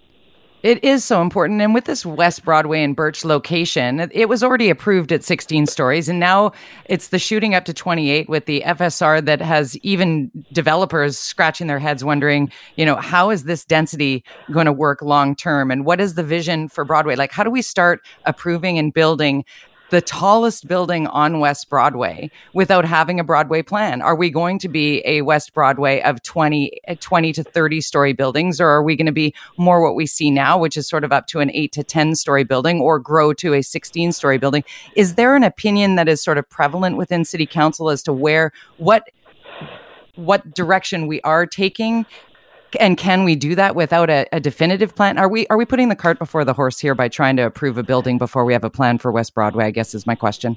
It 0.65 0.83
is 0.83 1.05
so 1.05 1.21
important. 1.21 1.61
And 1.61 1.75
with 1.75 1.85
this 1.85 2.07
West 2.07 2.43
Broadway 2.43 2.83
and 2.83 2.97
Birch 2.97 3.23
location, 3.23 4.01
it 4.11 4.31
was 4.31 4.43
already 4.43 4.71
approved 4.71 5.13
at 5.13 5.23
16 5.23 5.67
stories. 5.67 6.09
And 6.09 6.19
now 6.19 6.53
it's 6.87 7.09
the 7.09 7.19
shooting 7.19 7.55
up 7.55 7.67
to 7.67 7.75
28 7.75 8.31
with 8.31 8.47
the 8.47 8.63
FSR 8.65 9.23
that 9.27 9.43
has 9.43 9.77
even 9.83 10.31
developers 10.53 11.19
scratching 11.19 11.67
their 11.67 11.79
heads 11.79 12.03
wondering, 12.03 12.51
you 12.77 12.87
know, 12.87 12.97
how 12.97 13.29
is 13.29 13.45
this 13.45 13.63
density 13.63 14.25
going 14.53 14.65
to 14.65 14.73
work 14.73 15.03
long 15.03 15.37
term? 15.37 15.71
And 15.71 15.85
what 15.85 16.01
is 16.01 16.15
the 16.15 16.25
vision 16.25 16.71
for 16.71 16.83
Broadway? 16.83 17.15
Like, 17.15 17.31
how 17.31 17.45
do 17.45 17.51
we 17.51 17.61
start 17.61 18.01
approving 18.25 18.79
and 18.79 18.91
building 18.91 19.45
the 19.91 20.01
tallest 20.01 20.67
building 20.67 21.07
on 21.09 21.41
West 21.41 21.69
Broadway 21.69 22.31
without 22.53 22.85
having 22.85 23.21
a 23.21 23.25
Broadway 23.25 23.63
plan? 23.63 24.03
Are 24.03 24.15
we 24.15 24.31
going 24.31 24.59
to 24.61 24.69
be 24.69 25.03
a 25.05 25.23
West 25.23 25.55
Broadway 25.55 26.01
of 26.03 26.23
20, 26.23 26.81
eh, 26.87 26.95
20 26.99 27.33
to 27.33 27.43
30 27.45 27.81
story 27.81 28.13
buildings, 28.13 28.61
or 28.61 28.69
are 28.69 28.83
we 28.83 28.97
going 28.97 29.07
to 29.07 29.13
be 29.13 29.35
more 29.57 29.83
what 29.83 29.95
we 29.95 30.07
see 30.07 30.31
now, 30.31 30.59
which 30.59 30.77
is 30.77 30.89
sort 30.89 31.05
of 31.05 31.13
up 31.13 31.27
to 31.29 31.41
an 31.41 31.51
8 31.53 31.73
to 31.73 31.85
10 31.85 32.15
story 32.15 32.45
building 32.45 32.81
or 32.81 32.99
grow 32.99 33.33
to 33.35 33.55
a 33.55 33.63
16 33.63 34.13
story 34.13 34.39
building? 34.39 34.65
Is 34.97 35.15
there 35.15 35.37
an 35.37 35.45
opinion 35.45 35.97
that 35.97 36.09
is 36.09 36.23
sort 36.23 36.39
of 36.39 36.49
prevalent 36.49 36.97
within 36.97 37.25
City 37.25 37.47
Council 37.47 37.91
as 37.91 38.03
to 38.05 38.13
where, 38.13 38.53
what, 38.79 39.11
what 40.17 40.55
direction 40.55 41.07
we 41.07 41.21
are 41.23 41.47
taking 41.47 42.07
and 42.81 42.97
can 42.97 43.25
we 43.25 43.37
do 43.37 43.55
that 43.55 43.75
without 43.75 44.11
a, 44.11 44.27
a, 44.33 44.41
definitive 44.41 44.95
plan? 44.95 45.19
Are 45.19 45.29
we 45.29 45.47
are 45.49 45.57
we 45.57 45.65
putting 45.65 45.89
the 45.89 45.97
cart 45.97 46.19
before 46.19 46.45
the 46.45 46.53
horse 46.53 46.79
here 46.79 46.95
by 46.95 47.09
trying 47.09 47.37
to 47.37 47.43
approve 47.43 47.79
a 47.79 47.83
building 47.83 48.19
before 48.19 48.45
we 48.45 48.53
have 48.53 48.65
a 48.65 48.71
plan 48.71 48.99
for 48.99 49.11
West 49.13 49.35
Broadway? 49.35 49.67
I 49.67 49.71
guess 49.71 49.95
is 49.95 50.07
my 50.07 50.15
question. 50.15 50.57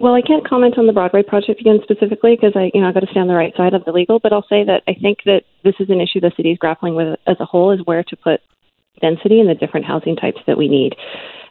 Well, 0.00 0.14
I 0.14 0.22
can't 0.22 0.48
comment 0.48 0.78
on 0.78 0.86
the 0.86 0.92
Broadway 0.92 1.24
project 1.24 1.60
again 1.60 1.80
specifically 1.82 2.36
because 2.36 2.52
I, 2.54 2.70
you 2.72 2.80
know, 2.80 2.88
I 2.88 2.92
got 2.92 3.00
to 3.00 3.08
stay 3.10 3.18
on 3.18 3.26
the 3.26 3.34
right 3.34 3.52
side 3.56 3.74
of 3.74 3.84
the 3.84 3.92
legal. 3.92 4.20
But 4.20 4.32
I'll 4.32 4.46
say 4.48 4.64
that 4.64 4.82
I 4.86 4.94
think 4.94 5.18
that 5.24 5.42
this 5.64 5.74
is 5.80 5.90
an 5.90 6.00
issue 6.00 6.20
the 6.20 6.32
city 6.36 6.52
is 6.52 6.58
grappling 6.58 6.94
with 6.94 7.18
as 7.26 7.36
a 7.40 7.44
whole: 7.44 7.72
is 7.72 7.80
where 7.84 8.04
to 8.04 8.16
put 8.16 8.40
density 9.00 9.40
and 9.40 9.48
the 9.48 9.54
different 9.54 9.86
housing 9.86 10.16
types 10.16 10.40
that 10.46 10.58
we 10.58 10.68
need, 10.68 10.94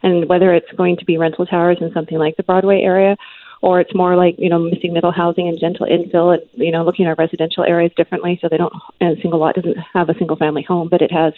and 0.02 0.28
whether 0.28 0.54
it's 0.54 0.70
going 0.76 0.96
to 0.96 1.04
be 1.04 1.18
rental 1.18 1.46
towers 1.46 1.78
in 1.80 1.92
something 1.92 2.18
like 2.18 2.36
the 2.36 2.42
Broadway 2.42 2.80
area, 2.82 3.16
or 3.62 3.80
it's 3.80 3.94
more 3.94 4.16
like 4.16 4.36
you 4.38 4.48
know 4.48 4.58
missing 4.58 4.92
middle 4.92 5.12
housing 5.12 5.48
and 5.48 5.58
gentle 5.58 5.86
infill, 5.86 6.34
and 6.34 6.42
you 6.54 6.70
know 6.70 6.84
looking 6.84 7.06
at 7.06 7.08
our 7.08 7.16
residential 7.18 7.64
areas 7.64 7.92
differently, 7.96 8.38
so 8.40 8.48
they 8.48 8.56
don't. 8.56 8.72
A 9.00 9.14
single 9.22 9.40
lot 9.40 9.54
doesn't 9.54 9.76
have 9.94 10.08
a 10.08 10.14
single 10.18 10.36
family 10.36 10.62
home, 10.62 10.88
but 10.90 11.02
it 11.02 11.12
has 11.12 11.32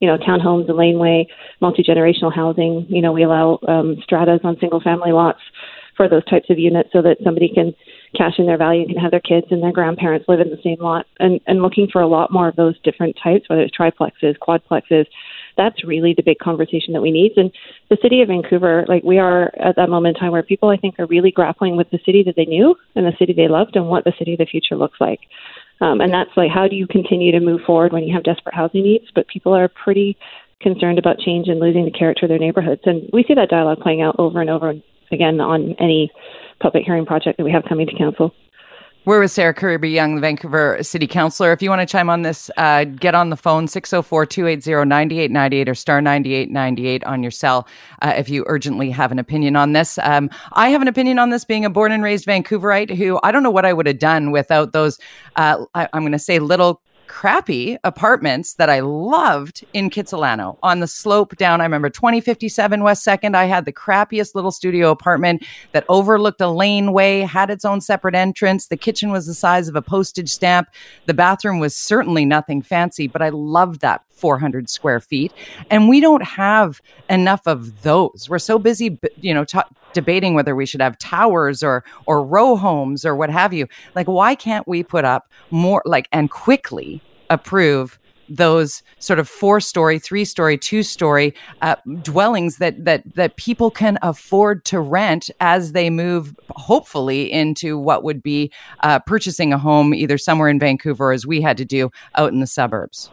you 0.00 0.06
know, 0.06 0.16
townhomes, 0.16 0.68
a 0.68 0.72
laneway, 0.72 1.26
multi 1.60 1.82
generational 1.82 2.32
housing. 2.32 2.86
You 2.88 3.02
know, 3.02 3.12
we 3.12 3.24
allow 3.24 3.58
um, 3.66 3.96
stratas 4.02 4.40
on 4.44 4.56
single 4.60 4.80
family 4.80 5.12
lots 5.12 5.40
for 5.96 6.08
those 6.08 6.24
types 6.26 6.48
of 6.48 6.58
units 6.58 6.90
so 6.92 7.02
that 7.02 7.16
somebody 7.24 7.50
can 7.52 7.74
cash 8.16 8.34
in 8.38 8.46
their 8.46 8.56
value 8.56 8.82
and 8.82 8.90
can 8.90 8.98
have 8.98 9.10
their 9.10 9.20
kids 9.20 9.48
and 9.50 9.62
their 9.62 9.72
grandparents 9.72 10.28
live 10.28 10.40
in 10.40 10.48
the 10.48 10.60
same 10.62 10.78
lot 10.80 11.06
and, 11.18 11.40
and 11.46 11.60
looking 11.60 11.88
for 11.92 12.00
a 12.00 12.06
lot 12.06 12.32
more 12.32 12.48
of 12.48 12.56
those 12.56 12.78
different 12.84 13.16
types, 13.22 13.48
whether 13.48 13.62
it's 13.62 13.76
triplexes, 13.76 14.36
quadplexes. 14.38 15.06
That's 15.58 15.84
really 15.84 16.14
the 16.16 16.22
big 16.22 16.38
conversation 16.38 16.94
that 16.94 17.02
we 17.02 17.10
need. 17.10 17.32
And 17.36 17.52
the 17.90 17.98
city 18.00 18.22
of 18.22 18.28
Vancouver, 18.28 18.86
like 18.88 19.02
we 19.02 19.18
are 19.18 19.52
at 19.60 19.76
that 19.76 19.90
moment 19.90 20.16
in 20.16 20.20
time 20.20 20.32
where 20.32 20.42
people 20.42 20.70
I 20.70 20.78
think 20.78 20.98
are 20.98 21.06
really 21.06 21.30
grappling 21.30 21.76
with 21.76 21.90
the 21.90 21.98
city 22.06 22.22
that 22.24 22.36
they 22.36 22.46
knew 22.46 22.74
and 22.94 23.04
the 23.04 23.12
city 23.18 23.34
they 23.34 23.48
loved 23.48 23.76
and 23.76 23.88
what 23.88 24.04
the 24.04 24.14
city 24.18 24.32
of 24.32 24.38
the 24.38 24.46
future 24.46 24.76
looks 24.76 24.98
like. 25.00 25.20
Um, 25.80 26.00
and 26.00 26.12
that's 26.12 26.30
like 26.36 26.50
how 26.50 26.66
do 26.66 26.76
you 26.76 26.86
continue 26.86 27.32
to 27.32 27.40
move 27.40 27.60
forward 27.66 27.92
when 27.92 28.04
you 28.04 28.14
have 28.14 28.24
desperate 28.24 28.54
housing 28.54 28.84
needs, 28.84 29.06
but 29.14 29.28
people 29.28 29.54
are 29.54 29.68
pretty 29.68 30.16
concerned 30.60 30.98
about 30.98 31.18
change 31.18 31.48
and 31.48 31.60
losing 31.60 31.84
the 31.84 31.90
character 31.90 32.26
of 32.26 32.30
their 32.30 32.38
neighborhoods. 32.38 32.82
And 32.84 33.08
we 33.12 33.24
see 33.24 33.34
that 33.34 33.50
dialogue 33.50 33.80
playing 33.80 34.02
out 34.02 34.16
over 34.18 34.40
and 34.40 34.50
over 34.50 34.74
again 35.12 35.40
on 35.40 35.74
any 35.78 36.10
public 36.60 36.84
hearing 36.84 37.06
project 37.06 37.38
that 37.38 37.44
we 37.44 37.52
have 37.52 37.64
coming 37.68 37.86
to 37.86 37.96
council. 37.96 38.34
We're 39.08 39.20
with 39.20 39.30
Sarah 39.30 39.54
Kirby-Yung, 39.54 40.16
the 40.16 40.20
Vancouver 40.20 40.82
City 40.82 41.06
Councillor. 41.06 41.50
If 41.52 41.62
you 41.62 41.70
want 41.70 41.80
to 41.80 41.86
chime 41.86 42.10
on 42.10 42.20
this, 42.20 42.50
uh, 42.58 42.84
get 42.84 43.14
on 43.14 43.30
the 43.30 43.38
phone 43.38 43.66
604 43.66 44.26
280 44.26 44.86
9898 44.86 45.66
or 45.66 45.74
star 45.74 46.02
9898 46.02 47.04
on 47.04 47.22
your 47.22 47.30
cell 47.30 47.66
uh, 48.02 48.12
if 48.18 48.28
you 48.28 48.44
urgently 48.48 48.90
have 48.90 49.10
an 49.10 49.18
opinion 49.18 49.56
on 49.56 49.72
this. 49.72 49.96
Um, 50.02 50.28
I 50.52 50.68
have 50.68 50.82
an 50.82 50.88
opinion 50.88 51.18
on 51.18 51.30
this 51.30 51.46
being 51.46 51.64
a 51.64 51.70
born 51.70 51.90
and 51.90 52.02
raised 52.02 52.26
Vancouverite 52.26 52.94
who 52.94 53.18
I 53.22 53.32
don't 53.32 53.42
know 53.42 53.50
what 53.50 53.64
I 53.64 53.72
would 53.72 53.86
have 53.86 53.98
done 53.98 54.30
without 54.30 54.74
those, 54.74 54.98
uh, 55.36 55.64
I, 55.74 55.88
I'm 55.94 56.02
going 56.02 56.12
to 56.12 56.18
say, 56.18 56.38
little 56.38 56.82
crappy 57.08 57.76
apartments 57.82 58.54
that 58.54 58.70
I 58.70 58.80
loved 58.80 59.64
in 59.72 59.90
Kitsilano 59.90 60.58
on 60.62 60.80
the 60.80 60.86
slope 60.86 61.36
down. 61.36 61.60
I 61.60 61.64
remember 61.64 61.90
2057 61.90 62.82
West 62.82 63.04
2nd. 63.04 63.34
I 63.34 63.46
had 63.46 63.64
the 63.64 63.72
crappiest 63.72 64.34
little 64.34 64.52
studio 64.52 64.90
apartment 64.90 65.44
that 65.72 65.84
overlooked 65.88 66.40
a 66.40 66.48
laneway, 66.48 67.20
had 67.20 67.50
its 67.50 67.64
own 67.64 67.80
separate 67.80 68.14
entrance. 68.14 68.68
The 68.68 68.76
kitchen 68.76 69.10
was 69.10 69.26
the 69.26 69.34
size 69.34 69.68
of 69.68 69.76
a 69.76 69.82
postage 69.82 70.30
stamp. 70.30 70.68
The 71.06 71.14
bathroom 71.14 71.58
was 71.58 71.74
certainly 71.74 72.24
nothing 72.24 72.62
fancy, 72.62 73.08
but 73.08 73.22
I 73.22 73.30
loved 73.30 73.80
that 73.80 74.02
400 74.18 74.68
square 74.68 75.00
feet. 75.00 75.32
And 75.70 75.88
we 75.88 76.00
don't 76.00 76.24
have 76.24 76.80
enough 77.08 77.46
of 77.46 77.82
those. 77.82 78.26
We're 78.28 78.38
so 78.38 78.58
busy, 78.58 78.98
you 79.20 79.32
know, 79.32 79.44
t- 79.44 79.58
debating 79.92 80.34
whether 80.34 80.54
we 80.54 80.66
should 80.66 80.80
have 80.80 80.98
towers 80.98 81.62
or 81.62 81.84
or 82.06 82.24
row 82.24 82.56
homes 82.56 83.04
or 83.04 83.14
what 83.16 83.30
have 83.30 83.52
you. 83.52 83.66
Like, 83.94 84.06
why 84.06 84.34
can't 84.34 84.66
we 84.66 84.82
put 84.82 85.04
up 85.04 85.30
more 85.50 85.82
like 85.84 86.08
and 86.12 86.30
quickly 86.30 87.00
approve? 87.30 87.98
those 88.28 88.82
sort 88.98 89.18
of 89.18 89.28
four 89.28 89.60
story, 89.60 89.98
three 89.98 90.24
story, 90.24 90.58
two 90.58 90.82
story 90.82 91.34
uh, 91.62 91.76
dwellings 92.02 92.58
that 92.58 92.84
that 92.84 93.02
that 93.14 93.36
people 93.36 93.70
can 93.70 93.98
afford 94.02 94.64
to 94.66 94.80
rent 94.80 95.30
as 95.40 95.72
they 95.72 95.90
move, 95.90 96.36
hopefully, 96.50 97.30
into 97.32 97.78
what 97.78 98.02
would 98.02 98.22
be 98.22 98.52
uh, 98.80 98.98
purchasing 99.00 99.52
a 99.52 99.58
home 99.58 99.94
either 99.94 100.18
somewhere 100.18 100.48
in 100.48 100.58
Vancouver, 100.58 101.12
as 101.12 101.26
we 101.26 101.40
had 101.40 101.56
to 101.56 101.64
do 101.64 101.90
out 102.16 102.32
in 102.32 102.40
the 102.40 102.46
suburbs. 102.46 103.10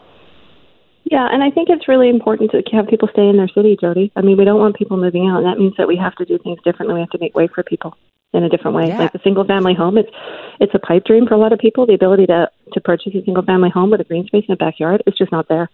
Yeah, 1.05 1.27
and 1.31 1.43
I 1.43 1.51
think 1.51 1.69
it's 1.69 1.87
really 1.87 2.09
important 2.09 2.51
to 2.51 2.63
have 2.75 2.87
people 2.87 3.07
stay 3.13 3.29
in 3.29 3.37
their 3.37 3.47
city, 3.47 3.77
Jody. 3.79 4.11
I 4.15 4.21
mean, 4.21 4.37
we 4.37 4.43
don't 4.43 4.59
want 4.59 4.75
people 4.75 4.97
moving 4.97 5.29
out, 5.29 5.37
and 5.37 5.45
that 5.45 5.59
means 5.59 5.75
that 5.77 5.87
we 5.87 5.95
have 5.97 6.15
to 6.15 6.25
do 6.25 6.39
things 6.39 6.57
differently. 6.63 6.95
We 6.95 7.01
have 7.01 7.11
to 7.11 7.19
make 7.19 7.35
way 7.35 7.47
for 7.47 7.61
people 7.61 7.95
in 8.33 8.43
a 8.43 8.49
different 8.49 8.75
way. 8.75 8.87
Yeah. 8.87 8.97
Like 8.97 9.13
a 9.13 9.21
single 9.21 9.45
family 9.45 9.75
home, 9.75 9.99
it's 9.99 10.09
it's 10.59 10.73
a 10.73 10.79
pipe 10.79 11.05
dream 11.05 11.27
for 11.27 11.35
a 11.35 11.37
lot 11.37 11.53
of 11.53 11.59
people. 11.59 11.85
The 11.85 11.93
ability 11.93 12.25
to 12.27 12.49
to 12.73 12.81
purchase 12.81 13.13
a 13.13 13.23
single 13.23 13.43
family 13.43 13.69
home 13.69 13.91
with 13.91 14.01
a 14.01 14.03
green 14.03 14.25
space 14.25 14.45
in 14.47 14.53
a 14.53 14.57
backyard 14.57 15.03
is 15.05 15.13
just 15.15 15.31
not 15.31 15.47
there. 15.47 15.69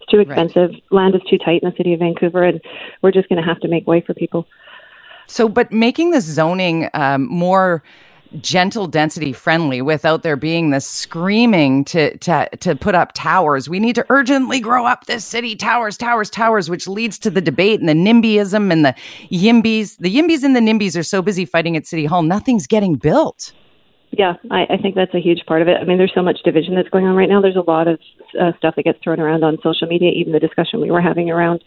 It's 0.00 0.10
too 0.10 0.20
expensive. 0.20 0.70
Right. 0.70 0.82
Land 0.90 1.14
is 1.14 1.20
too 1.28 1.36
tight 1.36 1.62
in 1.62 1.68
the 1.68 1.76
city 1.76 1.92
of 1.92 2.00
Vancouver, 2.00 2.42
and 2.42 2.60
we're 3.02 3.12
just 3.12 3.28
going 3.28 3.40
to 3.40 3.46
have 3.46 3.60
to 3.60 3.68
make 3.68 3.86
way 3.86 4.00
for 4.00 4.14
people. 4.14 4.46
So, 5.26 5.46
but 5.46 5.70
making 5.70 6.10
the 6.10 6.22
zoning 6.22 6.88
um, 6.94 7.26
more 7.28 7.82
gentle 8.40 8.86
density 8.86 9.32
friendly 9.32 9.82
without 9.82 10.22
there 10.22 10.36
being 10.36 10.70
this 10.70 10.86
screaming 10.86 11.84
to 11.86 12.16
to 12.18 12.48
to 12.60 12.76
put 12.76 12.94
up 12.94 13.12
towers. 13.12 13.68
We 13.68 13.80
need 13.80 13.94
to 13.96 14.06
urgently 14.08 14.60
grow 14.60 14.86
up 14.86 15.06
this 15.06 15.24
city, 15.24 15.56
towers, 15.56 15.96
towers, 15.96 16.30
towers, 16.30 16.70
which 16.70 16.86
leads 16.86 17.18
to 17.20 17.30
the 17.30 17.40
debate 17.40 17.80
and 17.80 17.88
the 17.88 17.94
NIMBYism 17.94 18.70
and 18.72 18.84
the 18.84 18.94
YIMBYs. 19.30 19.98
The 19.98 20.14
YIMBYs 20.14 20.44
and 20.44 20.54
the 20.54 20.60
NIMBYs 20.60 20.98
are 20.98 21.02
so 21.02 21.22
busy 21.22 21.44
fighting 21.44 21.76
at 21.76 21.86
City 21.86 22.04
Hall, 22.04 22.22
nothing's 22.22 22.66
getting 22.66 22.94
built. 22.94 23.52
Yeah, 24.12 24.34
I, 24.50 24.66
I 24.70 24.76
think 24.76 24.96
that's 24.96 25.14
a 25.14 25.20
huge 25.20 25.46
part 25.46 25.62
of 25.62 25.68
it. 25.68 25.76
I 25.80 25.84
mean, 25.84 25.96
there's 25.96 26.12
so 26.14 26.22
much 26.22 26.38
division 26.44 26.74
that's 26.74 26.88
going 26.88 27.06
on 27.06 27.14
right 27.14 27.28
now. 27.28 27.40
There's 27.40 27.56
a 27.56 27.60
lot 27.60 27.86
of 27.86 28.00
uh, 28.40 28.52
stuff 28.58 28.74
that 28.74 28.82
gets 28.82 28.98
thrown 29.04 29.20
around 29.20 29.44
on 29.44 29.58
social 29.62 29.86
media, 29.86 30.10
even 30.10 30.32
the 30.32 30.40
discussion 30.40 30.80
we 30.80 30.90
were 30.90 31.00
having 31.00 31.30
around 31.30 31.62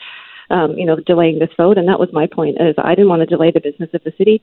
um, 0.50 0.78
you 0.78 0.86
know, 0.86 0.96
delaying 0.96 1.40
this 1.40 1.50
vote. 1.58 1.78
And 1.78 1.88
that 1.88 2.00
was 2.00 2.10
my 2.14 2.28
point 2.28 2.58
is 2.60 2.76
I 2.78 2.96
didn't 2.96 3.10
want 3.10 3.22
to 3.22 3.26
delay 3.26 3.52
the 3.52 3.60
business 3.60 3.90
of 3.94 4.04
the 4.04 4.14
city 4.18 4.42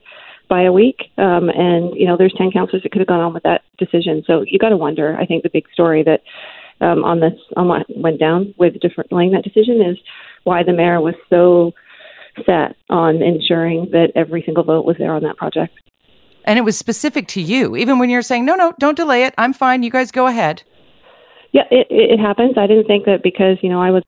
by 0.49 0.63
a 0.63 0.71
week. 0.71 1.11
Um, 1.17 1.49
and, 1.49 1.95
you 1.95 2.05
know, 2.05 2.17
there's 2.17 2.33
10 2.37 2.51
councillors 2.51 2.83
that 2.83 2.91
could 2.91 3.01
have 3.01 3.07
gone 3.07 3.21
on 3.21 3.33
with 3.33 3.43
that 3.43 3.61
decision. 3.77 4.23
So 4.25 4.43
you 4.47 4.59
got 4.59 4.69
to 4.69 4.77
wonder, 4.77 5.17
I 5.17 5.25
think 5.25 5.43
the 5.43 5.49
big 5.49 5.65
story 5.73 6.03
that 6.03 6.21
um, 6.81 7.03
on 7.03 7.19
this, 7.19 7.33
on 7.55 7.67
what 7.67 7.85
went 7.95 8.19
down 8.19 8.53
with 8.57 8.73
delaying 9.09 9.31
that 9.31 9.43
decision 9.43 9.81
is 9.81 9.97
why 10.43 10.63
the 10.63 10.73
mayor 10.73 10.99
was 10.99 11.15
so 11.29 11.73
set 12.45 12.75
on 12.89 13.21
ensuring 13.21 13.89
that 13.91 14.11
every 14.15 14.41
single 14.43 14.63
vote 14.63 14.85
was 14.85 14.97
there 14.97 15.13
on 15.13 15.23
that 15.23 15.37
project. 15.37 15.73
And 16.45 16.57
it 16.57 16.63
was 16.63 16.77
specific 16.77 17.27
to 17.29 17.41
you, 17.41 17.75
even 17.75 17.99
when 17.99 18.09
you're 18.09 18.23
saying, 18.23 18.45
no, 18.45 18.55
no, 18.55 18.73
don't 18.79 18.95
delay 18.95 19.25
it. 19.25 19.33
I'm 19.37 19.53
fine. 19.53 19.83
You 19.83 19.91
guys 19.91 20.11
go 20.11 20.25
ahead. 20.27 20.63
Yeah, 21.51 21.63
it, 21.69 21.87
it 21.89 22.19
happens. 22.19 22.57
I 22.57 22.65
didn't 22.65 22.87
think 22.87 23.05
that 23.05 23.21
because, 23.21 23.57
you 23.61 23.69
know, 23.69 23.81
I 23.81 23.91
was 23.91 24.03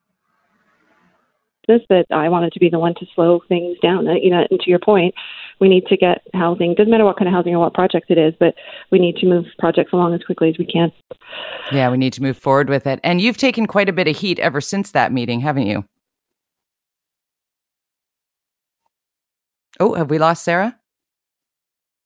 that 1.68 2.06
I 2.12 2.30
wanted 2.30 2.54
to 2.54 2.60
be 2.60 2.70
the 2.70 2.80
one 2.80 2.94
to 2.96 3.06
slow 3.16 3.42
things 3.48 3.78
down. 3.82 4.08
Uh, 4.08 4.14
you 4.14 4.30
know, 4.30 4.46
and 4.50 4.60
to 4.60 4.70
your 4.70 4.80
point, 4.80 5.14
we 5.60 5.70
need 5.70 5.86
to 5.88 5.98
get 5.98 6.22
housing. 6.34 6.74
Doesn't 6.76 6.92
matter 6.92 7.06
what 7.06 7.18
kind 7.18 7.28
of 7.28 7.34
housing 7.34 7.56
or 7.56 7.60
what 7.60 7.74
project 7.74 8.10
it 8.10 8.18
is, 8.18 8.34
but 8.40 8.56
we 8.92 9.00
need 9.00 9.16
to 9.18 9.26
move 9.26 9.46
projects 9.60 9.94
along 9.94 10.14
as 10.14 10.24
quickly 10.24 10.50
as 10.50 10.58
we 10.58 10.66
can. 10.66 10.92
Yeah, 11.72 11.90
we 11.90 11.98
need 11.98 12.14
to 12.14 12.22
move 12.22 12.38
forward 12.38 12.70
with 12.70 12.86
it. 12.86 13.00
And 13.04 13.22
you've 13.22 13.38
taken 13.38 13.66
quite 13.66 13.90
a 13.90 13.94
bit 13.94 14.08
of 14.08 14.18
heat 14.18 14.40
ever 14.40 14.62
since 14.62 14.92
that 14.92 15.12
meeting, 15.12 15.40
haven't 15.40 15.68
you? 15.68 15.86
Oh, 19.80 19.94
have 19.96 20.10
we 20.10 20.20
lost 20.20 20.44
Sarah? 20.44 20.78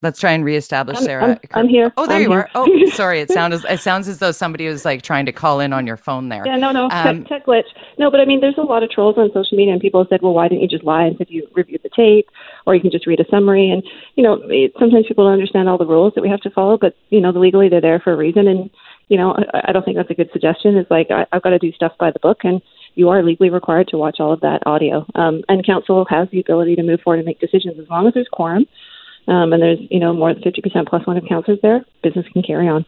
Let's 0.04 0.20
try 0.20 0.32
and 0.34 0.46
reestablish 0.46 0.98
I'm, 0.98 1.04
Sarah. 1.04 1.26
I'm, 1.26 1.40
I'm, 1.54 1.68
here. 1.68 1.92
Oh, 1.98 2.06
there 2.06 2.18
I'm 2.18 2.22
you 2.22 2.30
here. 2.30 2.40
are. 2.42 2.50
Oh, 2.54 2.86
sorry. 2.94 3.20
It 3.20 3.32
sounds 3.32 3.66
it 3.68 3.80
sounds 3.80 4.08
as 4.08 4.20
though 4.20 4.32
somebody 4.32 4.68
was 4.68 4.86
like 4.86 5.02
trying 5.02 5.26
to 5.26 5.32
call 5.32 5.60
in 5.60 5.74
on 5.74 5.88
your 5.88 5.98
phone 5.98 6.30
there. 6.30 6.44
Yeah, 6.46 6.56
no, 6.56 6.72
no, 6.72 6.88
um, 6.92 7.24
tech, 7.24 7.28
tech 7.28 7.46
glitch. 7.48 7.66
No, 7.98 8.12
but 8.12 8.20
I 8.20 8.26
mean, 8.26 8.40
there's 8.40 8.60
a 8.60 8.62
lot 8.62 8.84
of 8.84 8.92
trolls 8.92 9.18
on 9.18 9.32
social 9.34 9.58
media, 9.58 9.74
and 9.74 9.82
people 9.82 10.06
said, 10.08 10.22
"Well, 10.22 10.36
why 10.36 10.50
didn't 10.50 10.62
you 10.62 10.68
just 10.68 10.84
lie 10.84 11.06
and 11.06 11.18
said 11.18 11.28
you 11.32 11.48
reviewed 11.56 11.82
the 11.82 11.90
tape, 11.90 12.30
or 12.68 12.76
you 12.76 12.82
can 12.82 12.92
just 12.92 13.08
read 13.08 13.20
a 13.20 13.26
summary?" 13.28 13.72
And 13.72 13.82
you 14.16 14.24
know, 14.24 14.40
it, 14.50 14.74
sometimes 14.78 15.08
people 15.08 15.26
don't 15.26 15.34
understand 15.34 15.68
all 15.68 15.80
the 15.80 15.88
rules 15.88 16.14
that 16.14 16.22
we 16.22 16.30
have 16.30 16.42
to 16.42 16.52
follow, 16.52 16.78
but 16.78 16.96
you 17.10 17.20
know, 17.20 17.32
legally 17.32 17.68
they're 17.68 17.82
there 17.82 18.00
for 18.00 18.14
a 18.14 18.18
reason, 18.18 18.48
and 18.48 18.70
you 19.08 19.18
know, 19.18 19.34
I, 19.34 19.70
I 19.70 19.72
don't 19.72 19.84
think 19.84 19.98
that's 19.98 20.12
a 20.12 20.14
good 20.14 20.30
suggestion. 20.32 20.78
It's 20.78 20.92
like 20.92 21.08
I, 21.10 21.26
I've 21.32 21.42
got 21.42 21.52
to 21.52 21.60
do 21.60 21.72
stuff 21.72 21.94
by 22.00 22.12
the 22.12 22.20
book, 22.20 22.42
and 22.44 22.62
you 22.94 23.10
are 23.10 23.24
legally 23.24 23.50
required 23.50 23.88
to 23.88 23.98
watch 23.98 24.18
all 24.20 24.32
of 24.32 24.42
that 24.42 24.62
audio. 24.68 25.08
Um, 25.16 25.42
and 25.50 25.66
council 25.66 26.06
has 26.08 26.28
the 26.32 26.40
ability 26.40 26.76
to 26.76 26.84
move 26.84 27.02
forward 27.02 27.18
and 27.18 27.26
make 27.26 27.40
decisions 27.40 27.80
as 27.80 27.90
long 27.90 28.06
as 28.06 28.14
there's 28.14 28.28
quorum 28.32 28.68
um, 29.28 29.54
and 29.54 29.62
there's 29.62 29.80
you 29.90 30.00
know 30.00 30.14
more 30.14 30.34
than 30.34 30.44
50% 30.44 30.88
plus 30.88 31.06
one 31.06 31.18
of 31.18 31.26
councillors 31.28 31.60
there, 31.62 31.86
business 32.04 32.26
can 32.34 32.44
carry 32.44 32.68
on. 32.68 32.86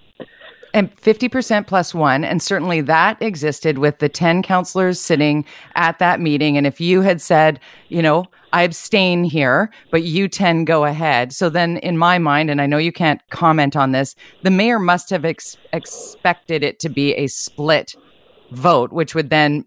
And 0.73 0.95
50% 0.97 1.65
plus 1.65 1.95
one. 1.95 2.23
And 2.23 2.43
certainly 2.43 2.81
that 2.81 3.19
existed 3.21 3.79
with 3.79 3.99
the 3.99 4.09
10 4.09 4.43
councillors 4.43 4.99
sitting 4.99 5.43
at 5.75 5.97
that 5.99 6.19
meeting. 6.19 6.57
And 6.57 6.67
if 6.67 6.79
you 6.79 7.01
had 7.01 7.21
said, 7.21 7.59
you 7.87 8.01
know, 8.01 8.25
I 8.53 8.63
abstain 8.63 9.23
here, 9.23 9.71
but 9.91 10.03
you 10.03 10.27
10 10.27 10.65
go 10.65 10.85
ahead. 10.85 11.33
So 11.33 11.49
then, 11.49 11.77
in 11.77 11.97
my 11.97 12.17
mind, 12.19 12.49
and 12.49 12.61
I 12.61 12.67
know 12.67 12.77
you 12.77 12.91
can't 12.91 13.21
comment 13.29 13.75
on 13.75 13.91
this, 13.91 14.15
the 14.43 14.51
mayor 14.51 14.79
must 14.79 15.09
have 15.09 15.25
ex- 15.25 15.57
expected 15.73 16.63
it 16.63 16.79
to 16.79 16.89
be 16.89 17.13
a 17.15 17.27
split 17.27 17.95
vote, 18.51 18.91
which 18.91 19.15
would 19.15 19.29
then 19.29 19.65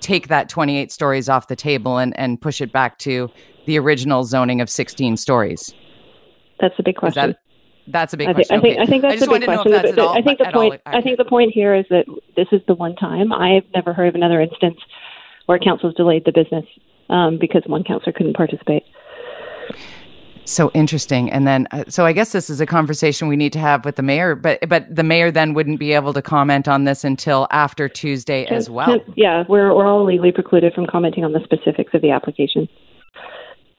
take 0.00 0.28
that 0.28 0.48
28 0.48 0.92
stories 0.92 1.28
off 1.28 1.48
the 1.48 1.56
table 1.56 1.98
and, 1.98 2.16
and 2.18 2.40
push 2.40 2.60
it 2.60 2.72
back 2.72 2.98
to 2.98 3.30
the 3.66 3.78
original 3.78 4.24
zoning 4.24 4.60
of 4.60 4.68
16 4.68 5.16
stories. 5.16 5.74
That's 6.60 6.74
a 6.78 6.82
big 6.82 6.96
question. 6.96 7.30
That, 7.30 7.38
that's 7.86 8.14
a 8.14 8.16
big 8.16 8.28
I 8.28 8.34
think, 8.34 8.48
question. 8.48 8.58
I 8.58 8.62
think, 8.62 8.78
I 8.78 8.86
think 8.86 9.02
that's 9.02 9.22
a 9.22 9.28
big 9.28 9.44
question. 9.44 9.98
All, 9.98 10.16
I 10.16 10.22
think 10.22 10.38
the 10.38 10.50
point. 10.52 10.80
I 10.86 11.00
think 11.00 11.18
the 11.18 11.24
point 11.24 11.52
here 11.52 11.74
is 11.74 11.84
that 11.90 12.06
this 12.36 12.48
is 12.52 12.60
the 12.66 12.74
one 12.74 12.96
time 12.96 13.32
I've 13.32 13.64
never 13.74 13.92
heard 13.92 14.08
of 14.08 14.14
another 14.14 14.40
instance 14.40 14.78
where 15.46 15.58
councils 15.58 15.94
delayed 15.94 16.24
the 16.24 16.32
business 16.32 16.64
um, 17.10 17.38
because 17.38 17.62
one 17.66 17.84
councillor 17.84 18.12
couldn't 18.12 18.36
participate. 18.36 18.84
So 20.46 20.70
interesting. 20.74 21.30
And 21.30 21.46
then, 21.46 21.66
uh, 21.70 21.84
so 21.88 22.04
I 22.04 22.12
guess 22.12 22.32
this 22.32 22.50
is 22.50 22.60
a 22.60 22.66
conversation 22.66 23.28
we 23.28 23.36
need 23.36 23.52
to 23.54 23.58
have 23.58 23.84
with 23.84 23.96
the 23.96 24.02
mayor, 24.02 24.34
but 24.34 24.66
but 24.68 24.94
the 24.94 25.02
mayor 25.02 25.30
then 25.30 25.54
wouldn't 25.54 25.78
be 25.78 25.92
able 25.92 26.12
to 26.12 26.22
comment 26.22 26.68
on 26.68 26.84
this 26.84 27.02
until 27.02 27.46
after 27.50 27.88
Tuesday 27.88 28.44
as 28.46 28.68
well. 28.68 29.00
Yeah, 29.16 29.44
we're 29.48 29.74
we're 29.74 29.86
all 29.86 30.04
legally 30.04 30.32
precluded 30.32 30.74
from 30.74 30.86
commenting 30.86 31.24
on 31.24 31.32
the 31.32 31.40
specifics 31.44 31.94
of 31.94 32.02
the 32.02 32.10
application 32.10 32.68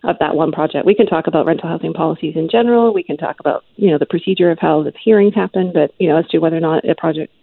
of 0.08 0.18
that 0.20 0.36
one 0.36 0.52
project. 0.52 0.86
We 0.86 0.96
can 0.96 1.06
talk 1.06 1.28
about 1.28 1.46
rental 1.46 1.70
housing 1.70 1.94
policies 1.94 2.36
in 2.36 2.50
general. 2.50 2.94
We 2.94 3.04
can 3.04 3.18
talk 3.18 3.40
about 3.40 3.64
you 3.76 3.92
know 3.92 3.98
the 3.98 4.06
procedure 4.06 4.52
of 4.52 4.60
how 4.60 4.84
the 4.84 4.94
hearings 5.04 5.36
happen, 5.36 5.72
but 5.74 5.94
you 6.00 6.08
know 6.10 6.18
as 6.18 6.28
to 6.30 6.40
whether 6.40 6.58
or 6.58 6.62
not 6.62 6.88
a 6.88 6.96
project, 6.96 7.34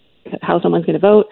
how 0.42 0.60
someone's 0.60 0.86
going 0.86 1.00
to 1.00 1.06
vote, 1.06 1.26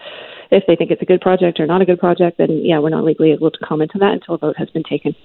if 0.51 0.65
they 0.67 0.75
think 0.75 0.91
it's 0.91 1.01
a 1.01 1.05
good 1.05 1.21
project 1.21 1.59
or 1.59 1.65
not 1.65 1.81
a 1.81 1.85
good 1.85 1.99
project, 1.99 2.37
then 2.37 2.63
yeah, 2.63 2.79
we're 2.79 2.89
not 2.89 3.05
legally 3.05 3.31
able 3.31 3.49
to 3.49 3.59
comment 3.65 3.91
on 3.95 3.99
that 4.01 4.13
until 4.13 4.35
a 4.35 4.37
vote 4.37 4.57
has 4.57 4.69
been 4.69 4.83
taken. 4.83 5.15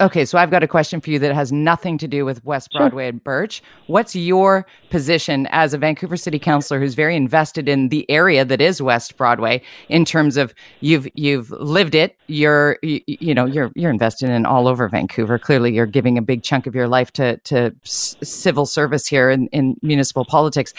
Okay, 0.00 0.24
so 0.24 0.38
I've 0.38 0.50
got 0.50 0.62
a 0.62 0.66
question 0.66 0.98
for 1.02 1.10
you 1.10 1.18
that 1.18 1.34
has 1.34 1.52
nothing 1.52 1.98
to 1.98 2.08
do 2.08 2.24
with 2.24 2.42
West 2.42 2.72
Broadway 2.72 3.04
sure. 3.04 3.08
and 3.10 3.22
Birch. 3.22 3.62
What's 3.86 4.16
your 4.16 4.66
position 4.88 5.46
as 5.50 5.74
a 5.74 5.78
Vancouver 5.78 6.16
City 6.16 6.38
Councilor 6.38 6.80
who's 6.80 6.94
very 6.94 7.14
invested 7.14 7.68
in 7.68 7.90
the 7.90 8.10
area 8.10 8.42
that 8.46 8.62
is 8.62 8.80
West 8.80 9.18
Broadway 9.18 9.60
in 9.90 10.06
terms 10.06 10.38
of 10.38 10.54
you've 10.80 11.06
you've 11.14 11.50
lived 11.50 11.94
it, 11.94 12.16
you're 12.28 12.78
you, 12.82 13.02
you 13.06 13.34
know 13.34 13.44
you're 13.44 13.72
you're 13.74 13.90
invested 13.90 14.30
in 14.30 14.46
all 14.46 14.68
over 14.68 14.88
Vancouver. 14.88 15.38
Clearly, 15.38 15.74
you're 15.74 15.84
giving 15.84 16.16
a 16.16 16.22
big 16.22 16.42
chunk 16.42 16.66
of 16.66 16.74
your 16.74 16.88
life 16.88 17.12
to 17.12 17.36
to 17.38 17.74
civil 17.84 18.64
service 18.64 19.06
here 19.06 19.28
in, 19.28 19.48
in 19.48 19.76
municipal 19.82 20.24
politics 20.24 20.72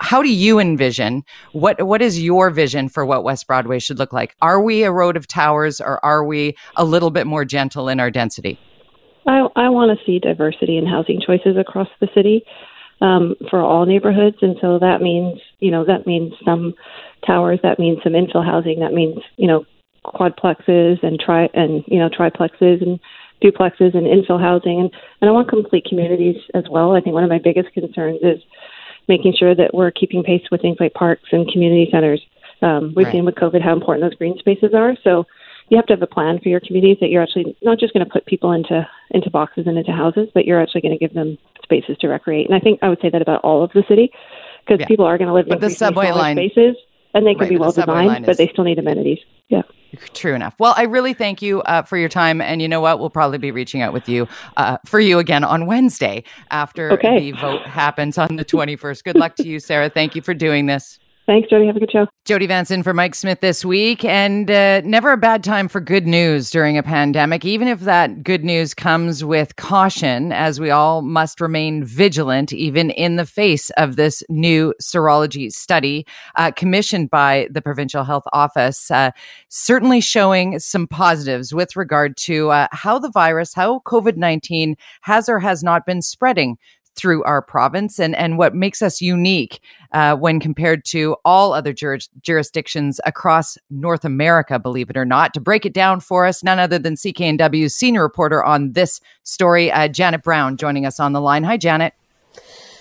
how 0.00 0.22
do 0.22 0.32
you 0.32 0.58
envision 0.58 1.24
what 1.52 1.82
what 1.82 2.02
is 2.02 2.20
your 2.20 2.50
vision 2.50 2.88
for 2.88 3.04
what 3.04 3.22
West 3.22 3.46
Broadway 3.46 3.78
should 3.78 3.98
look 3.98 4.12
like? 4.12 4.34
Are 4.40 4.60
we 4.60 4.82
a 4.82 4.90
road 4.90 5.16
of 5.16 5.26
towers 5.28 5.80
or 5.80 6.04
are 6.04 6.24
we 6.24 6.56
a 6.76 6.84
little 6.84 7.10
bit 7.10 7.26
more 7.26 7.44
gentle 7.44 7.88
in 7.88 8.00
our 8.00 8.10
density? 8.10 8.58
I, 9.26 9.46
I 9.54 9.68
want 9.68 9.96
to 9.96 10.04
see 10.04 10.18
diversity 10.18 10.78
in 10.78 10.86
housing 10.86 11.20
choices 11.24 11.56
across 11.58 11.88
the 12.00 12.08
city 12.14 12.42
um, 13.02 13.34
for 13.50 13.60
all 13.60 13.86
neighborhoods, 13.86 14.38
and 14.40 14.56
so 14.60 14.78
that 14.78 15.00
means 15.02 15.38
you 15.58 15.70
know 15.70 15.84
that 15.84 16.06
means 16.06 16.32
some 16.44 16.74
towers, 17.26 17.60
that 17.62 17.78
means 17.78 17.98
some 18.02 18.14
infill 18.14 18.44
housing, 18.44 18.80
that 18.80 18.92
means 18.92 19.18
you 19.36 19.46
know 19.46 19.64
quadplexes 20.04 21.02
and 21.02 21.20
tri 21.20 21.48
and 21.52 21.84
you 21.86 21.98
know 21.98 22.08
triplexes 22.08 22.80
and 22.80 22.98
duplexes 23.42 23.94
and 23.94 24.06
infill 24.06 24.40
housing, 24.40 24.80
and 24.80 24.90
and 25.20 25.28
I 25.28 25.32
want 25.32 25.48
complete 25.48 25.84
communities 25.84 26.36
as 26.54 26.64
well. 26.70 26.96
I 26.96 27.00
think 27.00 27.14
one 27.14 27.24
of 27.24 27.30
my 27.30 27.40
biggest 27.42 27.72
concerns 27.74 28.20
is 28.22 28.42
making 29.10 29.34
sure 29.38 29.54
that 29.54 29.74
we're 29.74 29.90
keeping 29.90 30.22
pace 30.22 30.44
with 30.50 30.62
things 30.62 30.78
like 30.80 30.94
parks 30.94 31.28
and 31.32 31.50
community 31.52 31.88
centers. 31.90 32.22
Um, 32.62 32.94
we've 32.96 33.06
right. 33.06 33.12
seen 33.12 33.24
with 33.24 33.34
COVID 33.34 33.60
how 33.60 33.74
important 33.74 34.08
those 34.08 34.16
green 34.16 34.38
spaces 34.38 34.72
are. 34.72 34.96
So 35.02 35.26
you 35.68 35.76
have 35.76 35.86
to 35.86 35.92
have 35.94 36.02
a 36.02 36.06
plan 36.06 36.38
for 36.40 36.48
your 36.48 36.60
communities 36.60 36.98
that 37.00 37.10
you're 37.10 37.22
actually 37.22 37.56
not 37.62 37.78
just 37.78 37.92
going 37.92 38.04
to 38.04 38.10
put 38.10 38.24
people 38.26 38.52
into 38.52 38.86
into 39.10 39.30
boxes 39.30 39.66
and 39.66 39.76
into 39.76 39.92
houses, 39.92 40.28
but 40.32 40.44
you're 40.46 40.60
actually 40.60 40.80
going 40.80 40.96
to 40.96 40.98
give 40.98 41.14
them 41.14 41.36
spaces 41.62 41.96
to 42.00 42.08
recreate. 42.08 42.46
And 42.46 42.54
I 42.54 42.60
think 42.60 42.78
I 42.82 42.88
would 42.88 43.00
say 43.00 43.10
that 43.10 43.22
about 43.22 43.42
all 43.42 43.62
of 43.64 43.72
the 43.72 43.84
city 43.88 44.10
because 44.64 44.80
yeah. 44.80 44.86
people 44.86 45.06
are 45.06 45.18
going 45.18 45.28
to 45.28 45.34
live 45.34 45.46
but 45.48 45.56
in 45.56 45.60
the 45.60 45.70
subway 45.70 46.12
line 46.12 46.36
spaces 46.36 46.76
and 47.14 47.26
they 47.26 47.34
can 47.34 47.42
right, 47.42 47.50
be 47.50 47.58
well 47.58 47.72
designed, 47.72 48.26
but 48.26 48.36
they 48.36 48.48
still 48.48 48.64
need 48.64 48.78
amenities. 48.78 49.18
Yeah. 49.48 49.62
True 50.14 50.34
enough. 50.34 50.54
Well, 50.58 50.74
I 50.76 50.82
really 50.82 51.14
thank 51.14 51.42
you 51.42 51.62
uh, 51.62 51.82
for 51.82 51.96
your 51.96 52.08
time. 52.08 52.40
And 52.40 52.62
you 52.62 52.68
know 52.68 52.80
what? 52.80 53.00
We'll 53.00 53.10
probably 53.10 53.38
be 53.38 53.50
reaching 53.50 53.82
out 53.82 53.92
with 53.92 54.08
you 54.08 54.28
uh, 54.56 54.78
for 54.84 55.00
you 55.00 55.18
again 55.18 55.44
on 55.44 55.66
Wednesday 55.66 56.22
after 56.50 56.92
okay. 56.92 57.32
the 57.32 57.38
vote 57.38 57.62
happens 57.62 58.18
on 58.18 58.36
the 58.36 58.44
21st. 58.44 59.04
Good 59.04 59.16
luck 59.16 59.36
to 59.36 59.48
you, 59.48 59.58
Sarah. 59.58 59.88
Thank 59.88 60.14
you 60.14 60.22
for 60.22 60.34
doing 60.34 60.66
this. 60.66 60.98
Thanks, 61.30 61.48
Jody. 61.48 61.66
Have 61.66 61.76
a 61.76 61.78
good 61.78 61.92
show. 61.92 62.08
Jody 62.24 62.48
Vance 62.48 62.72
in 62.72 62.82
for 62.82 62.92
Mike 62.92 63.14
Smith 63.14 63.38
this 63.38 63.64
week. 63.64 64.04
And 64.04 64.50
uh, 64.50 64.80
never 64.80 65.12
a 65.12 65.16
bad 65.16 65.44
time 65.44 65.68
for 65.68 65.80
good 65.80 66.04
news 66.04 66.50
during 66.50 66.76
a 66.76 66.82
pandemic, 66.82 67.44
even 67.44 67.68
if 67.68 67.82
that 67.82 68.24
good 68.24 68.42
news 68.42 68.74
comes 68.74 69.22
with 69.22 69.54
caution, 69.54 70.32
as 70.32 70.58
we 70.58 70.70
all 70.70 71.02
must 71.02 71.40
remain 71.40 71.84
vigilant, 71.84 72.52
even 72.52 72.90
in 72.90 73.14
the 73.14 73.24
face 73.24 73.70
of 73.76 73.94
this 73.94 74.24
new 74.28 74.74
serology 74.82 75.52
study 75.52 76.04
uh, 76.34 76.50
commissioned 76.50 77.10
by 77.10 77.46
the 77.48 77.62
Provincial 77.62 78.02
Health 78.02 78.24
Office, 78.32 78.90
uh, 78.90 79.12
certainly 79.50 80.00
showing 80.00 80.58
some 80.58 80.88
positives 80.88 81.54
with 81.54 81.76
regard 81.76 82.16
to 82.16 82.50
uh, 82.50 82.66
how 82.72 82.98
the 82.98 83.08
virus, 83.08 83.54
how 83.54 83.82
COVID 83.86 84.16
19 84.16 84.74
has 85.02 85.28
or 85.28 85.38
has 85.38 85.62
not 85.62 85.86
been 85.86 86.02
spreading 86.02 86.58
through 87.00 87.24
our 87.24 87.40
province 87.40 87.98
and, 87.98 88.14
and 88.14 88.36
what 88.36 88.54
makes 88.54 88.82
us 88.82 89.00
unique 89.00 89.60
uh, 89.92 90.14
when 90.14 90.38
compared 90.38 90.84
to 90.84 91.16
all 91.24 91.52
other 91.52 91.72
jur- 91.72 91.98
jurisdictions 92.20 93.00
across 93.06 93.56
North 93.70 94.04
America, 94.04 94.58
believe 94.58 94.90
it 94.90 94.96
or 94.96 95.04
not. 95.04 95.32
To 95.34 95.40
break 95.40 95.64
it 95.64 95.72
down 95.72 96.00
for 96.00 96.26
us, 96.26 96.42
none 96.42 96.58
other 96.58 96.78
than 96.78 96.94
CKNW's 96.94 97.74
senior 97.74 98.02
reporter 98.02 98.44
on 98.44 98.72
this 98.72 99.00
story, 99.22 99.72
uh, 99.72 99.88
Janet 99.88 100.22
Brown, 100.22 100.56
joining 100.56 100.84
us 100.84 101.00
on 101.00 101.12
the 101.12 101.20
line. 101.20 101.42
Hi, 101.44 101.56
Janet. 101.56 101.94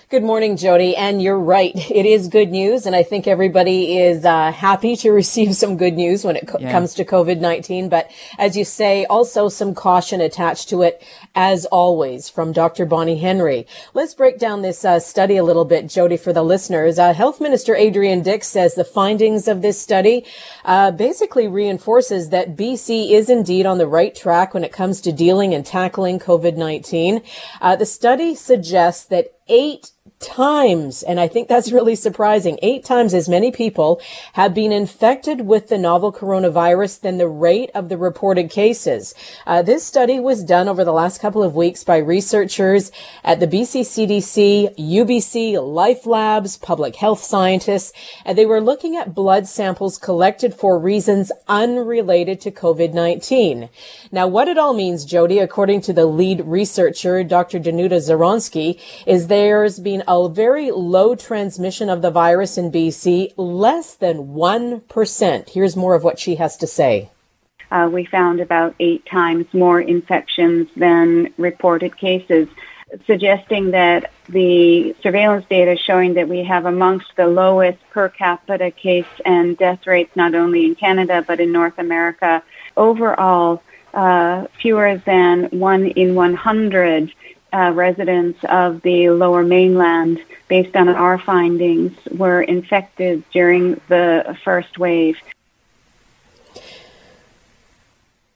Good 0.09 0.23
morning, 0.23 0.57
Jody. 0.57 0.95
And 0.95 1.21
you're 1.21 1.37
right. 1.37 1.71
It 1.75 2.03
is 2.03 2.29
good 2.29 2.49
news. 2.49 2.87
And 2.87 2.95
I 2.95 3.03
think 3.03 3.27
everybody 3.27 3.95
is 3.99 4.25
uh, 4.25 4.51
happy 4.51 4.95
to 4.95 5.11
receive 5.21 5.55
some 5.55 5.77
good 5.77 5.93
news 5.93 6.25
when 6.25 6.35
it 6.35 6.47
co- 6.47 6.57
yeah. 6.57 6.71
comes 6.71 6.95
to 6.95 7.05
COVID-19. 7.05 7.91
But 7.91 8.09
as 8.39 8.57
you 8.57 8.65
say, 8.65 9.05
also 9.05 9.49
some 9.49 9.75
caution 9.75 10.19
attached 10.19 10.67
to 10.69 10.81
it, 10.81 11.03
as 11.35 11.65
always, 11.65 12.27
from 12.27 12.53
Dr. 12.53 12.87
Bonnie 12.87 13.19
Henry. 13.19 13.67
Let's 13.93 14.15
break 14.15 14.39
down 14.39 14.63
this 14.63 14.83
uh, 14.83 14.99
study 14.99 15.37
a 15.37 15.43
little 15.43 15.63
bit, 15.63 15.85
Jody, 15.85 16.17
for 16.17 16.33
the 16.33 16.41
listeners. 16.41 16.97
Uh, 16.97 17.13
Health 17.13 17.39
Minister 17.39 17.75
Adrian 17.75 18.23
Dix 18.23 18.47
says 18.47 18.73
the 18.73 18.83
findings 18.83 19.47
of 19.47 19.61
this 19.61 19.79
study 19.79 20.25
uh, 20.65 20.89
basically 20.89 21.47
reinforces 21.47 22.29
that 22.29 22.55
BC 22.55 23.11
is 23.11 23.29
indeed 23.29 23.67
on 23.67 23.77
the 23.77 23.85
right 23.85 24.15
track 24.15 24.55
when 24.55 24.63
it 24.63 24.73
comes 24.73 25.01
to 25.01 25.11
dealing 25.11 25.53
and 25.53 25.67
tackling 25.67 26.17
COVID-19. 26.17 27.23
Uh, 27.61 27.75
the 27.75 27.85
study 27.85 28.33
suggests 28.33 29.05
that 29.05 29.35
eight 29.49 29.91
times, 30.19 31.01
and 31.01 31.19
I 31.19 31.27
think 31.27 31.47
that's 31.47 31.71
really 31.71 31.95
surprising, 31.95 32.59
eight 32.61 32.83
times 32.83 33.13
as 33.13 33.29
many 33.29 33.51
people 33.51 34.01
have 34.33 34.53
been 34.53 34.71
infected 34.71 35.41
with 35.41 35.69
the 35.69 35.77
novel 35.77 36.11
coronavirus 36.11 37.01
than 37.01 37.17
the 37.17 37.27
rate 37.27 37.71
of 37.73 37.87
the 37.87 37.97
reported 37.97 38.49
cases. 38.49 39.15
Uh, 39.47 39.61
this 39.61 39.85
study 39.85 40.19
was 40.19 40.43
done 40.43 40.67
over 40.67 40.83
the 40.83 40.91
last 40.91 41.21
couple 41.21 41.41
of 41.41 41.55
weeks 41.55 41.85
by 41.85 41.97
researchers 41.97 42.91
at 43.23 43.39
the 43.39 43.47
BC 43.47 43.81
CDC, 43.81 44.75
UBC, 44.77 45.65
Life 45.65 46.05
Labs, 46.05 46.57
public 46.57 46.97
health 46.97 47.23
scientists, 47.23 47.93
and 48.25 48.37
they 48.37 48.45
were 48.45 48.61
looking 48.61 48.97
at 48.97 49.15
blood 49.15 49.47
samples 49.47 49.97
collected 49.97 50.53
for 50.53 50.77
reasons 50.77 51.31
unrelated 51.47 52.41
to 52.41 52.51
COVID-19. 52.51 53.69
Now, 54.11 54.27
what 54.27 54.49
it 54.49 54.57
all 54.57 54.73
means, 54.73 55.05
Jody, 55.05 55.39
according 55.39 55.79
to 55.81 55.93
the 55.93 56.05
lead 56.05 56.41
researcher, 56.41 57.23
Dr. 57.23 57.59
Danuta 57.59 57.99
Skowronski, 57.99 58.79
is 59.05 59.27
there's 59.27 59.79
been 59.79 60.03
a 60.09 60.27
very 60.27 60.71
low 60.71 61.13
transmission 61.13 61.87
of 61.87 62.01
the 62.01 62.09
virus 62.09 62.57
in 62.57 62.71
BC, 62.71 63.31
less 63.37 63.93
than 63.93 64.29
1%. 64.29 65.49
Here's 65.49 65.75
more 65.75 65.93
of 65.93 66.03
what 66.03 66.17
she 66.17 66.35
has 66.35 66.57
to 66.57 66.67
say. 66.67 67.11
Uh, 67.69 67.87
we 67.93 68.05
found 68.05 68.39
about 68.39 68.73
eight 68.79 69.05
times 69.05 69.45
more 69.53 69.79
infections 69.79 70.67
than 70.75 71.31
reported 71.37 71.95
cases, 71.95 72.49
suggesting 73.05 73.69
that 73.69 74.11
the 74.27 74.95
surveillance 75.03 75.45
data 75.47 75.77
showing 75.77 76.15
that 76.15 76.27
we 76.27 76.43
have 76.43 76.65
amongst 76.65 77.15
the 77.15 77.27
lowest 77.27 77.77
per 77.91 78.09
capita 78.09 78.71
case 78.71 79.05
and 79.25 79.59
death 79.59 79.85
rates 79.85 80.15
not 80.15 80.33
only 80.33 80.65
in 80.65 80.73
Canada 80.73 81.23
but 81.27 81.39
in 81.39 81.51
North 81.51 81.77
America. 81.77 82.41
Overall, 82.75 83.61
uh, 83.93 84.47
fewer 84.59 84.97
than 85.05 85.45
one 85.51 85.85
in 85.85 86.15
100 86.15 87.11
uh, 87.53 87.71
residents 87.73 88.39
of 88.49 88.81
the 88.81 89.09
lower 89.09 89.43
mainland, 89.43 90.21
based 90.47 90.75
on 90.75 90.89
our 90.89 91.17
findings, 91.17 91.93
were 92.11 92.41
infected 92.41 93.23
during 93.31 93.79
the 93.87 94.37
first 94.43 94.77
wave. 94.77 95.17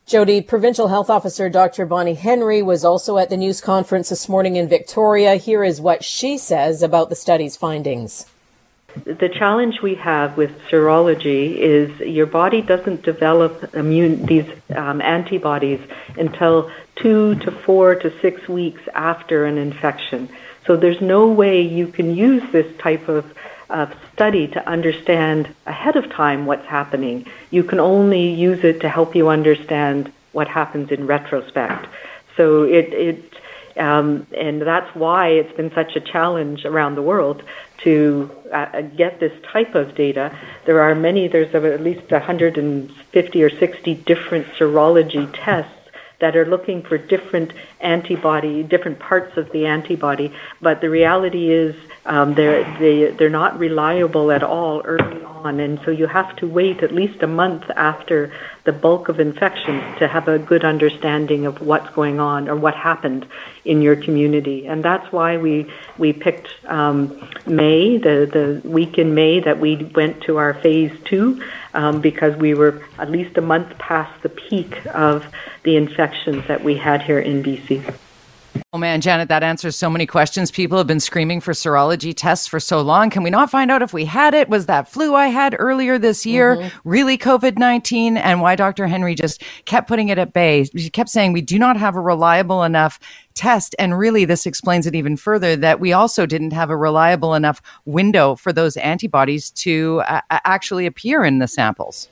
Jody, 0.05 0.41
Provincial 0.41 0.89
Health 0.89 1.09
Officer 1.09 1.49
Dr. 1.49 1.85
Bonnie 1.85 2.13
Henry 2.13 2.61
was 2.61 2.85
also 2.85 3.17
at 3.17 3.29
the 3.29 3.37
news 3.37 3.61
conference 3.61 4.09
this 4.09 4.29
morning 4.29 4.57
in 4.57 4.67
Victoria. 4.67 5.37
Here 5.37 5.63
is 5.63 5.81
what 5.81 6.03
she 6.03 6.37
says 6.37 6.83
about 6.83 7.09
the 7.09 7.15
study's 7.15 7.57
findings. 7.57 8.27
The 8.95 9.29
challenge 9.29 9.81
we 9.81 9.95
have 9.95 10.37
with 10.37 10.51
serology 10.69 11.55
is 11.55 11.99
your 11.99 12.27
body 12.27 12.61
doesn't 12.61 13.01
develop 13.01 13.73
immune 13.73 14.25
these 14.25 14.45
um, 14.75 15.01
antibodies 15.01 15.79
until 16.15 16.69
two 16.95 17.35
to 17.35 17.51
four 17.51 17.95
to 17.95 18.19
six 18.19 18.47
weeks 18.47 18.81
after 18.93 19.45
an 19.45 19.57
infection. 19.57 20.29
So 20.67 20.77
there's 20.77 21.01
no 21.01 21.27
way 21.27 21.61
you 21.61 21.87
can 21.87 22.15
use 22.15 22.43
this 22.51 22.67
type 22.77 23.09
of, 23.09 23.25
of 23.69 23.93
study 24.13 24.47
to 24.49 24.67
understand 24.67 25.53
ahead 25.65 25.95
of 25.95 26.09
time 26.11 26.45
what's 26.45 26.67
happening. 26.67 27.25
You 27.49 27.63
can 27.63 27.79
only 27.79 28.29
use 28.29 28.63
it 28.63 28.81
to 28.81 28.89
help 28.89 29.15
you 29.15 29.29
understand 29.29 30.13
what 30.33 30.47
happens 30.47 30.91
in 30.91 31.07
retrospect. 31.07 31.87
So 32.37 32.63
it, 32.63 32.93
it 32.93 33.33
um, 33.75 34.27
and 34.37 34.61
that's 34.61 34.93
why 34.95 35.29
it's 35.29 35.55
been 35.57 35.73
such 35.73 35.95
a 35.95 35.99
challenge 35.99 36.63
around 36.63 36.93
the 36.95 37.01
world 37.01 37.43
to 37.83 38.31
uh, 38.51 38.81
get 38.81 39.19
this 39.19 39.33
type 39.51 39.75
of 39.75 39.95
data. 39.95 40.37
There 40.65 40.81
are 40.81 40.95
many, 40.95 41.27
there's 41.27 41.53
at 41.53 41.81
least 41.81 42.11
150 42.11 43.43
or 43.43 43.49
60 43.49 43.95
different 43.95 44.47
serology 44.57 45.29
tests 45.33 45.71
that 46.19 46.37
are 46.37 46.45
looking 46.45 46.81
for 46.81 46.97
different 46.97 47.51
antibody, 47.81 48.63
different 48.63 48.97
parts 48.97 49.35
of 49.35 49.51
the 49.51 49.65
antibody. 49.65 50.33
But 50.61 50.79
the 50.79 50.89
reality 50.89 51.51
is 51.51 51.75
um, 52.05 52.33
they're 52.35 52.63
they, 52.79 53.11
they're 53.11 53.29
not 53.29 53.59
reliable 53.59 54.31
at 54.31 54.43
all 54.43 54.81
early 54.85 55.21
on, 55.23 55.59
and 55.59 55.81
so 55.83 55.91
you 55.91 56.07
have 56.07 56.35
to 56.37 56.47
wait 56.47 56.81
at 56.81 56.93
least 56.93 57.23
a 57.23 57.27
month 57.27 57.69
after 57.75 58.31
the 58.65 58.71
bulk 58.71 59.09
of 59.09 59.19
infections 59.19 59.83
to 59.99 60.07
have 60.07 60.27
a 60.27 60.39
good 60.39 60.63
understanding 60.63 61.45
of 61.45 61.61
what's 61.61 61.89
going 61.93 62.19
on 62.19 62.47
or 62.47 62.55
what 62.55 62.75
happened 62.75 63.27
in 63.65 63.81
your 63.81 63.95
community. 63.95 64.65
And 64.65 64.83
that's 64.83 65.11
why 65.11 65.37
we 65.37 65.71
we 65.97 66.13
picked 66.13 66.47
um, 66.65 67.27
May, 67.45 67.97
the 67.97 68.61
the 68.63 68.67
week 68.67 68.97
in 68.97 69.13
May 69.13 69.41
that 69.41 69.59
we 69.59 69.75
went 69.95 70.23
to 70.23 70.37
our 70.37 70.53
phase 70.53 70.97
two, 71.03 71.43
um, 71.73 71.99
because 71.99 72.35
we 72.37 72.53
were 72.53 72.83
at 72.97 73.11
least 73.11 73.37
a 73.37 73.41
month 73.41 73.77
past 73.77 74.21
the 74.23 74.29
peak 74.29 74.85
of 74.87 75.25
the 75.63 75.75
infections 75.75 76.47
that 76.47 76.63
we 76.63 76.77
had 76.77 77.01
here 77.01 77.19
in 77.19 77.43
BC. 77.43 77.93
Oh 78.71 78.77
man, 78.77 79.01
Janet, 79.01 79.29
that 79.29 79.43
answers 79.43 79.75
so 79.75 79.89
many 79.89 80.05
questions. 80.05 80.51
People 80.51 80.77
have 80.77 80.87
been 80.87 80.99
screaming 80.99 81.41
for 81.41 81.53
serology 81.53 82.13
tests 82.15 82.47
for 82.47 82.59
so 82.59 82.81
long. 82.81 83.09
Can 83.09 83.23
we 83.23 83.29
not 83.29 83.51
find 83.51 83.69
out 83.69 83.81
if 83.81 83.93
we 83.93 84.05
had 84.05 84.33
it? 84.33 84.49
Was 84.49 84.65
that 84.65 84.89
flu 84.89 85.13
I 85.15 85.27
had 85.27 85.55
earlier 85.59 85.97
this 85.97 86.25
year 86.25 86.57
mm-hmm. 86.57 86.89
really 86.89 87.17
COVID 87.17 87.57
19? 87.57 88.17
And 88.17 88.41
why 88.41 88.55
Dr. 88.55 88.87
Henry 88.87 89.15
just 89.15 89.43
kept 89.65 89.87
putting 89.87 90.09
it 90.09 90.17
at 90.17 90.33
bay. 90.33 90.63
She 90.63 90.89
kept 90.89 91.09
saying 91.09 91.33
we 91.33 91.41
do 91.41 91.59
not 91.59 91.77
have 91.77 91.95
a 91.95 92.01
reliable 92.01 92.63
enough 92.63 92.99
test. 93.33 93.75
And 93.79 93.97
really, 93.97 94.25
this 94.25 94.45
explains 94.45 94.87
it 94.87 94.95
even 94.95 95.17
further 95.17 95.55
that 95.55 95.79
we 95.79 95.93
also 95.93 96.25
didn't 96.25 96.53
have 96.53 96.69
a 96.69 96.77
reliable 96.77 97.33
enough 97.35 97.61
window 97.85 98.35
for 98.35 98.53
those 98.53 98.77
antibodies 98.77 99.51
to 99.51 100.01
uh, 100.07 100.21
actually 100.29 100.85
appear 100.85 101.23
in 101.23 101.39
the 101.39 101.47
samples. 101.47 102.09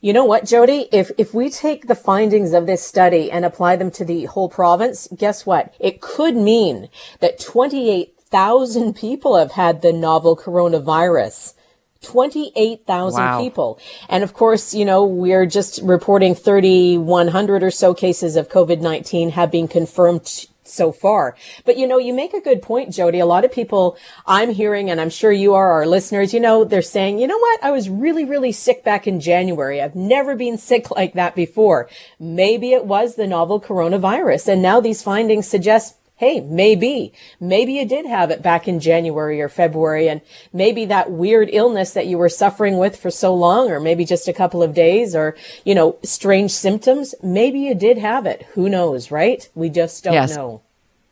You 0.00 0.12
know 0.12 0.24
what, 0.24 0.44
Jody? 0.44 0.88
If 0.92 1.10
if 1.18 1.34
we 1.34 1.50
take 1.50 1.88
the 1.88 1.94
findings 1.94 2.52
of 2.52 2.66
this 2.66 2.86
study 2.86 3.30
and 3.30 3.44
apply 3.44 3.76
them 3.76 3.90
to 3.92 4.04
the 4.04 4.26
whole 4.26 4.48
province, 4.48 5.08
guess 5.16 5.44
what? 5.44 5.74
It 5.80 6.00
could 6.00 6.36
mean 6.36 6.88
that 7.20 7.40
28,000 7.40 8.94
people 8.94 9.36
have 9.36 9.52
had 9.52 9.82
the 9.82 9.92
novel 9.92 10.36
coronavirus. 10.36 11.54
28,000 12.00 13.20
wow. 13.20 13.40
people. 13.40 13.78
And 14.08 14.22
of 14.22 14.32
course, 14.32 14.72
you 14.72 14.84
know, 14.84 15.04
we're 15.04 15.46
just 15.46 15.80
reporting 15.82 16.34
3,100 16.36 17.62
or 17.64 17.72
so 17.72 17.92
cases 17.92 18.36
of 18.36 18.48
COVID-19 18.48 19.32
have 19.32 19.50
been 19.50 19.66
confirmed 19.66 20.46
so 20.68 20.92
far. 20.92 21.36
But 21.64 21.78
you 21.78 21.86
know, 21.86 21.98
you 21.98 22.14
make 22.14 22.34
a 22.34 22.40
good 22.40 22.62
point, 22.62 22.92
Jody. 22.92 23.18
A 23.18 23.26
lot 23.26 23.44
of 23.44 23.52
people 23.52 23.96
I'm 24.26 24.50
hearing, 24.50 24.90
and 24.90 25.00
I'm 25.00 25.10
sure 25.10 25.32
you 25.32 25.54
are 25.54 25.72
our 25.72 25.86
listeners, 25.86 26.32
you 26.32 26.40
know, 26.40 26.64
they're 26.64 26.82
saying, 26.82 27.18
you 27.18 27.26
know 27.26 27.38
what? 27.38 27.62
I 27.62 27.70
was 27.70 27.88
really, 27.88 28.24
really 28.24 28.52
sick 28.52 28.84
back 28.84 29.06
in 29.06 29.20
January. 29.20 29.80
I've 29.80 29.96
never 29.96 30.34
been 30.36 30.58
sick 30.58 30.90
like 30.90 31.14
that 31.14 31.34
before. 31.34 31.88
Maybe 32.18 32.72
it 32.72 32.84
was 32.84 33.16
the 33.16 33.26
novel 33.26 33.60
coronavirus. 33.60 34.48
And 34.48 34.62
now 34.62 34.80
these 34.80 35.02
findings 35.02 35.46
suggest 35.46 35.97
Hey, 36.18 36.40
maybe, 36.40 37.12
maybe 37.38 37.74
you 37.74 37.86
did 37.86 38.04
have 38.04 38.32
it 38.32 38.42
back 38.42 38.66
in 38.66 38.80
January 38.80 39.40
or 39.40 39.48
February 39.48 40.08
and 40.08 40.20
maybe 40.52 40.84
that 40.86 41.12
weird 41.12 41.48
illness 41.52 41.92
that 41.92 42.08
you 42.08 42.18
were 42.18 42.28
suffering 42.28 42.76
with 42.76 42.96
for 42.96 43.08
so 43.08 43.32
long 43.32 43.70
or 43.70 43.78
maybe 43.78 44.04
just 44.04 44.26
a 44.26 44.32
couple 44.32 44.60
of 44.60 44.74
days 44.74 45.14
or, 45.14 45.36
you 45.64 45.76
know, 45.76 45.96
strange 46.02 46.50
symptoms. 46.50 47.14
Maybe 47.22 47.60
you 47.60 47.72
did 47.72 47.98
have 47.98 48.26
it. 48.26 48.42
Who 48.54 48.68
knows, 48.68 49.12
right? 49.12 49.48
We 49.54 49.70
just 49.70 50.02
don't 50.02 50.14
yes. 50.14 50.34
know. 50.34 50.62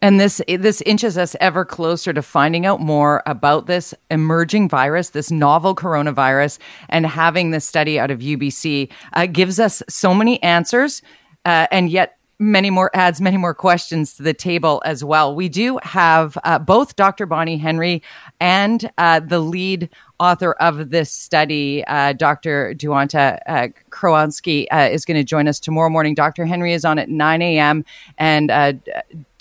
And 0.02 0.20
this 0.20 0.42
this 0.46 0.82
inches 0.82 1.16
us 1.16 1.36
ever 1.40 1.64
closer 1.64 2.12
to 2.12 2.20
finding 2.20 2.66
out 2.66 2.80
more 2.80 3.22
about 3.26 3.66
this 3.66 3.94
emerging 4.10 4.68
virus, 4.68 5.10
this 5.10 5.30
novel 5.30 5.74
coronavirus, 5.74 6.58
and 6.88 7.06
having 7.06 7.52
this 7.52 7.64
study 7.64 7.98
out 7.98 8.10
of 8.10 8.18
UBC 8.18 8.90
uh, 9.14 9.26
gives 9.26 9.58
us 9.58 9.82
so 9.88 10.12
many 10.12 10.42
answers, 10.42 11.00
uh, 11.44 11.66
and 11.70 11.90
yet 11.90 12.15
many 12.38 12.70
more 12.70 12.90
adds 12.92 13.20
many 13.20 13.36
more 13.36 13.54
questions 13.54 14.14
to 14.14 14.22
the 14.22 14.34
table 14.34 14.82
as 14.84 15.02
well. 15.02 15.34
We 15.34 15.48
do 15.48 15.78
have 15.82 16.36
uh, 16.44 16.58
both 16.58 16.96
Dr. 16.96 17.26
Bonnie 17.26 17.56
Henry 17.56 18.02
and 18.40 18.90
uh, 18.98 19.20
the 19.20 19.40
lead 19.40 19.88
author 20.18 20.52
of 20.52 20.90
this 20.90 21.10
study, 21.10 21.84
uh, 21.86 22.12
Dr. 22.12 22.74
Danuta 22.74 23.38
uh, 23.46 23.68
Skowronski, 23.90 24.66
uh, 24.70 24.88
is 24.90 25.04
going 25.04 25.16
to 25.16 25.24
join 25.24 25.48
us 25.48 25.60
tomorrow 25.60 25.90
morning. 25.90 26.14
Dr. 26.14 26.46
Henry 26.46 26.72
is 26.72 26.84
on 26.84 26.98
at 26.98 27.08
9 27.08 27.42
a.m. 27.42 27.84
and 28.18 28.50
uh, 28.50 28.72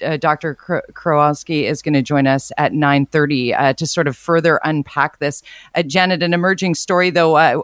uh, 0.04 0.18
Dr. 0.18 0.56
Skowronski 0.56 1.64
is 1.64 1.82
going 1.82 1.94
to 1.94 2.02
join 2.02 2.28
us 2.28 2.52
at 2.58 2.72
9.30 2.72 3.76
to 3.78 3.88
sort 3.88 4.08
of 4.08 4.18
further 4.18 4.60
unpack 4.64 5.20
this. 5.20 5.44
Janet, 5.86 6.24
an 6.24 6.34
emerging 6.34 6.76
story, 6.76 7.10
though, 7.10 7.64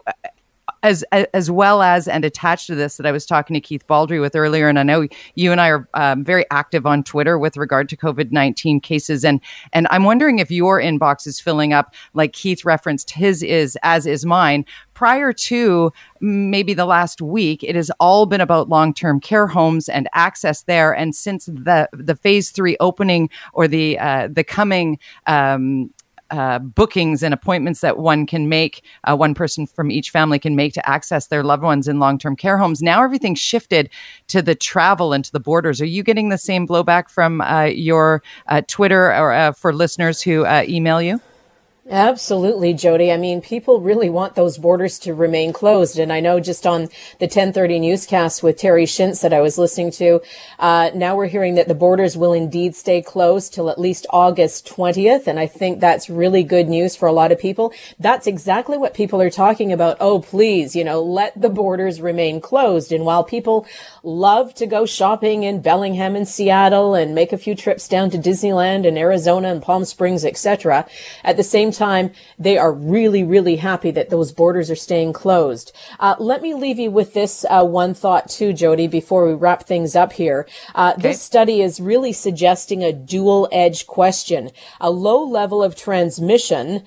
as 0.82 1.04
as 1.12 1.50
well 1.50 1.82
as 1.82 2.08
and 2.08 2.24
attached 2.24 2.66
to 2.66 2.74
this 2.74 2.96
that 2.96 3.06
I 3.06 3.12
was 3.12 3.24
talking 3.24 3.54
to 3.54 3.60
Keith 3.60 3.86
Baldrey 3.86 4.20
with 4.20 4.34
earlier, 4.34 4.68
and 4.68 4.78
I 4.78 4.82
know 4.82 5.06
you 5.34 5.52
and 5.52 5.60
I 5.60 5.68
are 5.68 5.88
um, 5.94 6.24
very 6.24 6.44
active 6.50 6.86
on 6.86 7.04
Twitter 7.04 7.38
with 7.38 7.56
regard 7.56 7.88
to 7.90 7.96
COVID 7.96 8.32
nineteen 8.32 8.80
cases, 8.80 9.24
and 9.24 9.40
and 9.72 9.86
I'm 9.90 10.04
wondering 10.04 10.38
if 10.38 10.50
your 10.50 10.80
inbox 10.80 11.26
is 11.26 11.40
filling 11.40 11.72
up 11.72 11.94
like 12.14 12.32
Keith 12.32 12.64
referenced 12.64 13.10
his 13.10 13.42
is 13.42 13.78
as 13.82 14.06
is 14.06 14.26
mine. 14.26 14.64
Prior 14.94 15.32
to 15.32 15.92
maybe 16.20 16.74
the 16.74 16.84
last 16.84 17.22
week, 17.22 17.64
it 17.64 17.74
has 17.74 17.90
all 17.98 18.26
been 18.26 18.40
about 18.40 18.68
long 18.68 18.92
term 18.92 19.20
care 19.20 19.46
homes 19.46 19.88
and 19.88 20.08
access 20.14 20.62
there, 20.62 20.94
and 20.94 21.14
since 21.14 21.46
the 21.46 21.88
the 21.92 22.16
phase 22.16 22.50
three 22.50 22.76
opening 22.80 23.30
or 23.52 23.68
the 23.68 23.98
uh, 23.98 24.28
the 24.30 24.44
coming 24.44 24.98
um, 25.26 25.90
uh, 26.32 26.58
bookings 26.58 27.22
and 27.22 27.32
appointments 27.32 27.80
that 27.82 27.98
one 27.98 28.26
can 28.26 28.48
make, 28.48 28.84
uh, 29.04 29.14
one 29.14 29.34
person 29.34 29.66
from 29.66 29.90
each 29.90 30.10
family 30.10 30.38
can 30.38 30.56
make 30.56 30.72
to 30.74 30.88
access 30.88 31.28
their 31.28 31.44
loved 31.44 31.62
ones 31.62 31.86
in 31.86 32.00
long 32.00 32.18
term 32.18 32.34
care 32.34 32.58
homes. 32.58 32.82
Now 32.82 33.04
everything's 33.04 33.38
shifted 33.38 33.88
to 34.28 34.42
the 34.42 34.54
travel 34.54 35.12
and 35.12 35.24
to 35.24 35.30
the 35.30 35.40
borders. 35.40 35.80
Are 35.80 35.86
you 35.86 36.02
getting 36.02 36.30
the 36.30 36.38
same 36.38 36.66
blowback 36.66 37.08
from 37.08 37.40
uh, 37.42 37.64
your 37.64 38.22
uh, 38.48 38.62
Twitter 38.66 39.14
or 39.14 39.52
for 39.52 39.72
listeners 39.72 40.20
who 40.20 40.46
email 40.68 41.00
you? 41.00 41.20
Absolutely, 41.90 42.74
Jody. 42.74 43.10
I 43.10 43.16
mean, 43.16 43.40
people 43.40 43.80
really 43.80 44.08
want 44.08 44.36
those 44.36 44.56
borders 44.56 45.00
to 45.00 45.14
remain 45.14 45.52
closed. 45.52 45.98
And 45.98 46.12
I 46.12 46.20
know 46.20 46.38
just 46.38 46.64
on 46.64 46.82
the 47.18 47.26
1030 47.26 47.80
newscast 47.80 48.40
with 48.40 48.56
Terry 48.56 48.84
Shintz 48.84 49.20
that 49.22 49.32
I 49.32 49.40
was 49.40 49.58
listening 49.58 49.90
to, 49.92 50.20
uh, 50.60 50.92
now 50.94 51.16
we're 51.16 51.26
hearing 51.26 51.56
that 51.56 51.66
the 51.66 51.74
borders 51.74 52.16
will 52.16 52.34
indeed 52.34 52.76
stay 52.76 53.02
closed 53.02 53.52
till 53.52 53.68
at 53.68 53.80
least 53.80 54.06
August 54.10 54.64
20th. 54.64 55.26
And 55.26 55.40
I 55.40 55.48
think 55.48 55.80
that's 55.80 56.08
really 56.08 56.44
good 56.44 56.68
news 56.68 56.94
for 56.94 57.08
a 57.08 57.12
lot 57.12 57.32
of 57.32 57.40
people. 57.40 57.72
That's 57.98 58.28
exactly 58.28 58.78
what 58.78 58.94
people 58.94 59.20
are 59.20 59.28
talking 59.28 59.72
about. 59.72 59.96
Oh, 59.98 60.20
please, 60.20 60.76
you 60.76 60.84
know, 60.84 61.02
let 61.02 61.40
the 61.40 61.50
borders 61.50 62.00
remain 62.00 62.40
closed. 62.40 62.92
And 62.92 63.04
while 63.04 63.24
people 63.24 63.66
love 64.04 64.54
to 64.54 64.66
go 64.66 64.86
shopping 64.86 65.42
in 65.42 65.60
Bellingham 65.60 66.14
and 66.14 66.28
Seattle 66.28 66.94
and 66.94 67.12
make 67.12 67.32
a 67.32 67.38
few 67.38 67.56
trips 67.56 67.88
down 67.88 68.08
to 68.10 68.18
Disneyland 68.18 68.86
and 68.86 68.96
Arizona 68.96 69.48
and 69.48 69.60
Palm 69.60 69.84
Springs, 69.84 70.24
etc., 70.24 70.86
at 71.24 71.36
the 71.36 71.42
same 71.42 71.71
time, 71.72 72.12
they 72.38 72.56
are 72.58 72.72
really, 72.72 73.24
really 73.24 73.56
happy 73.56 73.90
that 73.90 74.10
those 74.10 74.32
borders 74.32 74.70
are 74.70 74.76
staying 74.76 75.12
closed. 75.12 75.72
Uh, 75.98 76.14
let 76.18 76.42
me 76.42 76.54
leave 76.54 76.78
you 76.78 76.90
with 76.90 77.14
this 77.14 77.44
uh, 77.50 77.64
one 77.64 77.94
thought 77.94 78.28
too, 78.28 78.52
Jody, 78.52 78.86
before 78.86 79.26
we 79.26 79.34
wrap 79.34 79.64
things 79.64 79.96
up 79.96 80.12
here. 80.12 80.46
Uh, 80.74 80.92
okay. 80.94 81.02
This 81.02 81.20
study 81.20 81.60
is 81.60 81.80
really 81.80 82.12
suggesting 82.12 82.82
a 82.82 82.92
dual 82.92 83.48
edge 83.50 83.86
question, 83.86 84.50
a 84.80 84.90
low 84.90 85.22
level 85.22 85.62
of 85.62 85.74
transmission 85.74 86.84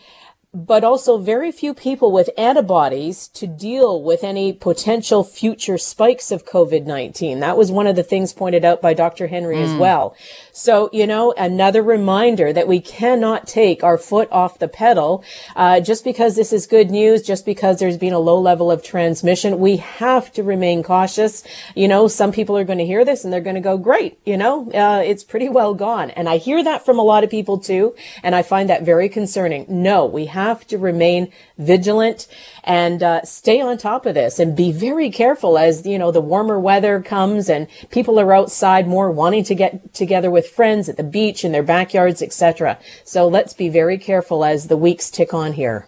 but 0.56 0.86
also 0.86 1.18
very 1.18 1.52
few 1.52 1.74
people 1.74 2.14
with 2.14 2.30
antibodies 2.38 3.28
to 3.28 3.46
deal 3.46 4.02
with 4.02 4.24
any 4.24 4.54
potential 4.54 5.22
future 5.22 5.78
spikes 5.78 6.32
of 6.32 6.46
COVID-19. 6.46 7.42
That 7.42 7.58
was 7.58 7.74
one 7.74 7.88
of 7.88 7.98
the 7.98 8.04
things 8.04 8.32
pointed 8.32 8.64
out 8.64 8.82
by 8.82 8.94
Dr. 8.94 9.28
Henry 9.28 9.58
mm. 9.58 9.66
as 9.66 9.76
well. 9.76 10.16
So, 10.54 10.90
you 10.94 11.06
know, 11.08 11.34
another 11.38 11.84
reminder 11.84 12.54
that 12.54 12.70
we 12.70 12.80
cannot 12.80 13.48
take 13.48 13.84
our 13.84 13.98
foot 13.98 14.30
off 14.32 14.58
the 14.58 14.70
pedal, 14.70 15.26
uh, 15.58 15.82
just 15.82 16.06
because 16.06 16.38
this 16.38 16.54
is 16.54 16.68
good 16.68 16.90
news, 16.90 17.22
just 17.22 17.46
because 17.46 17.80
there's 17.80 17.98
been 17.98 18.14
a 18.14 18.20
low 18.20 18.40
level 18.40 18.72
of 18.72 18.82
transmission. 18.82 19.60
We 19.60 19.76
have 19.78 20.32
to 20.34 20.44
remain 20.44 20.84
cautious. 20.84 21.44
You 21.76 21.90
know, 21.90 22.08
some 22.08 22.32
people 22.32 22.58
are 22.58 22.64
going 22.64 22.80
to 22.80 22.86
hear 22.86 23.04
this 23.04 23.26
and 23.26 23.34
they're 23.34 23.42
going 23.42 23.56
to 23.56 23.62
go, 23.62 23.78
great, 23.78 24.20
you 24.26 24.38
know, 24.38 24.72
uh, 24.72 25.04
it's 25.06 25.26
pretty 25.26 25.50
well 25.50 25.74
gone. 25.74 26.12
And 26.12 26.30
I 26.30 26.38
hear 26.38 26.64
that 26.64 26.86
from 26.86 26.98
a 26.98 27.04
lot 27.04 27.26
of 27.26 27.30
people 27.30 27.58
too. 27.58 27.94
And 28.24 28.34
I 28.34 28.42
find 28.42 28.70
that 28.70 28.84
very 28.84 29.10
concerning. 29.10 29.66
No, 29.68 30.06
we 30.06 30.28
have 30.28 30.45
have 30.50 30.68
to 30.68 30.78
remain 30.78 31.32
vigilant 31.58 32.28
and 32.64 33.02
uh, 33.02 33.24
stay 33.24 33.62
on 33.62 33.78
top 33.78 34.06
of 34.06 34.14
this 34.14 34.40
and 34.40 34.56
be 34.56 34.72
very 34.72 35.10
careful 35.10 35.58
as 35.58 35.86
you 35.86 35.98
know 35.98 36.12
the 36.12 36.22
warmer 36.22 36.60
weather 36.60 37.02
comes 37.02 37.50
and 37.50 37.68
people 37.90 38.20
are 38.20 38.34
outside 38.34 38.88
more 38.88 39.12
wanting 39.12 39.44
to 39.44 39.56
get 39.56 39.94
together 39.94 40.30
with 40.30 40.48
friends 40.48 40.90
at 40.90 40.98
the 40.98 41.04
beach 41.04 41.44
in 41.44 41.52
their 41.52 41.64
backyards 41.64 42.22
etc 42.22 42.78
so 43.04 43.28
let's 43.28 43.54
be 43.54 43.70
very 43.70 43.98
careful 43.98 44.44
as 44.44 44.68
the 44.68 44.78
weeks 44.78 45.10
tick 45.10 45.34
on 45.34 45.54
here 45.54 45.88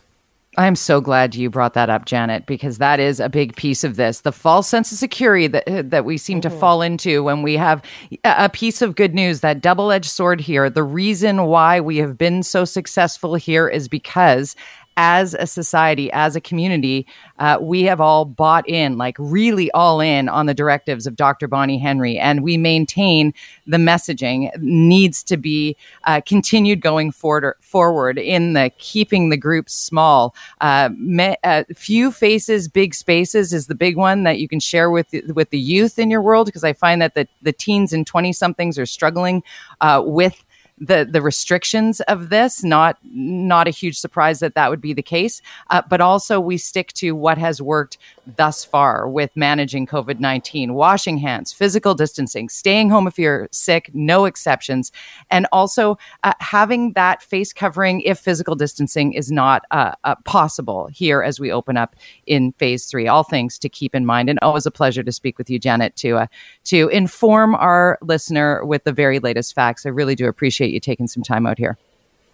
I'm 0.58 0.76
so 0.76 1.00
glad 1.02 1.36
you 1.36 1.52
brought 1.52 1.76
that 1.76 1.90
up, 1.90 2.06
Janet, 2.06 2.48
because 2.48 2.80
that 2.80 3.00
is 3.00 3.20
a 3.20 3.30
big 3.30 3.56
piece 3.56 3.84
of 3.84 3.96
this. 3.96 4.22
The 4.22 4.32
false 4.32 4.68
sense 4.68 4.92
of 4.92 4.98
security 4.98 5.46
that 5.46 5.92
that 5.92 6.04
we 6.04 6.18
seem 6.18 6.42
mm-hmm. 6.42 6.52
to 6.52 6.60
fall 6.60 6.82
into 6.82 7.24
when 7.24 7.44
we 7.44 7.54
have 7.56 7.84
a 8.24 8.50
piece 8.50 8.82
of 8.82 8.96
good 8.96 9.14
news, 9.14 9.42
that 9.42 9.62
double-edged 9.62 10.10
sword 10.10 10.42
here. 10.42 10.68
The 10.70 10.84
reason 10.84 11.46
why 11.46 11.80
we 11.80 11.98
have 11.98 12.18
been 12.18 12.42
so 12.42 12.66
successful 12.66 13.36
here 13.36 13.68
is 13.68 13.88
because 13.88 14.56
as 14.98 15.36
a 15.36 15.46
society, 15.46 16.12
as 16.12 16.36
a 16.36 16.42
community, 16.42 17.06
uh, 17.38 17.60
we 17.62 17.84
have 17.84 18.02
all 18.02 18.26
bought 18.26 18.68
in, 18.68 18.98
like 18.98 19.16
really 19.20 19.70
all 19.72 20.02
in 20.02 20.28
on 20.28 20.48
the 20.48 20.54
directives 20.56 21.06
of 21.06 21.16
Dr. 21.16 21.48
Bonnie 21.48 21.78
Henry, 21.78 22.18
and 22.18 22.44
we 22.44 22.58
maintain 22.58 23.34
the 23.68 23.78
messaging 23.78 24.50
needs 24.60 25.24
to 25.24 25.38
be 25.38 25.78
uh, 26.06 26.20
continued 26.26 26.82
going 26.82 27.12
forward, 27.12 27.56
forward 27.62 28.18
in 28.18 28.54
the 28.54 28.72
keeping 28.80 29.30
the 29.30 29.38
groups 29.38 29.74
small. 29.74 30.36
Uh, 30.62 30.90
me, 30.98 31.36
uh, 31.44 31.64
few 31.76 32.12
faces, 32.12 32.68
big 32.68 32.96
spaces 32.96 33.54
is 33.54 33.68
the 33.68 33.76
big 33.76 33.96
one 33.96 34.24
that 34.24 34.40
you 34.40 34.48
can 34.48 34.60
share 34.60 34.90
with 34.90 35.14
with 35.36 35.52
the 35.52 35.60
youth 35.60 36.00
in 36.00 36.10
your 36.10 36.22
world 36.22 36.48
because 36.48 36.64
I 36.64 36.74
find 36.74 37.02
that 37.02 37.14
the 37.14 37.28
the 37.44 37.54
teens 37.54 37.94
and 37.94 38.06
twenty 38.08 38.34
somethings 38.34 38.80
are 38.80 38.86
struggling 38.88 39.44
uh, 39.82 40.02
with 40.04 40.44
the 40.78 41.08
the 41.10 41.22
restrictions 41.22 42.02
of 42.02 42.30
this. 42.30 42.64
Not 42.64 42.98
not 43.04 43.68
a 43.68 43.72
huge 43.72 43.98
surprise 43.98 44.40
that 44.40 44.56
that 44.56 44.70
would 44.70 44.82
be 44.82 44.94
the 44.94 45.02
case, 45.02 45.42
uh, 45.70 45.82
but 45.90 46.02
also 46.02 46.40
we 46.40 46.58
stick 46.58 46.94
to 46.94 47.16
what 47.16 47.38
has 47.38 47.62
worked 47.62 47.98
thus 48.36 48.66
far 48.66 49.08
with 49.08 49.32
managing 49.36 49.86
COVID 49.86 50.20
nineteen: 50.20 50.74
washing 50.74 51.18
hands, 51.18 51.54
physical 51.54 51.96
distancing, 51.96 52.50
staying 52.50 52.90
home 52.90 53.08
if 53.08 53.18
you're 53.18 53.48
sick, 53.52 53.90
no 53.94 54.26
exceptions, 54.26 54.92
and 55.30 55.48
also 55.52 55.98
uh, 56.24 56.34
having 56.40 56.94
that 56.94 57.22
face 57.22 57.54
covering 57.54 58.02
if 58.02 58.20
physical 58.20 58.56
distancing 58.56 59.14
is 59.14 59.32
not 59.32 59.64
uh, 59.72 59.94
uh 60.04 60.16
possible 60.26 60.88
here 60.88 61.22
as 61.22 61.40
we 61.40 61.52
open 61.52 61.78
up 61.78 61.96
in 62.26 62.52
phase 62.54 62.86
three. 62.86 63.08
All 63.08 63.24
things 63.24 63.58
to 63.60 63.70
keep 63.70 63.96
in 63.96 64.06
mind, 64.06 64.30
and 64.30 64.40
always 64.42 64.66
a 64.66 64.72
pleasure 64.72 65.04
to 65.04 65.12
speak 65.12 65.38
with 65.38 65.50
you, 65.50 65.60
Janet, 65.60 65.96
to 65.98 66.18
uh, 66.18 66.28
to 66.66 66.90
inform 66.90 67.56
our 67.56 67.98
listener 68.02 68.66
with 68.66 68.84
the 68.84 68.92
very 68.92 69.20
latest 69.20 69.56
facts. 69.56 69.86
I 69.86 69.90
really 69.90 70.16
do 70.16 70.28
appreciate 70.28 70.72
you 70.72 70.80
taking 70.80 71.08
some 71.08 71.24
time 71.24 71.46
out 71.46 71.58
here. 71.58 71.78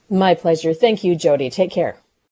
My 0.10 0.36
pleasure. 0.36 0.74
Thank 0.74 1.04
you, 1.04 1.16
Jody. 1.16 1.50
Take 1.50 1.72
care. 1.72 1.98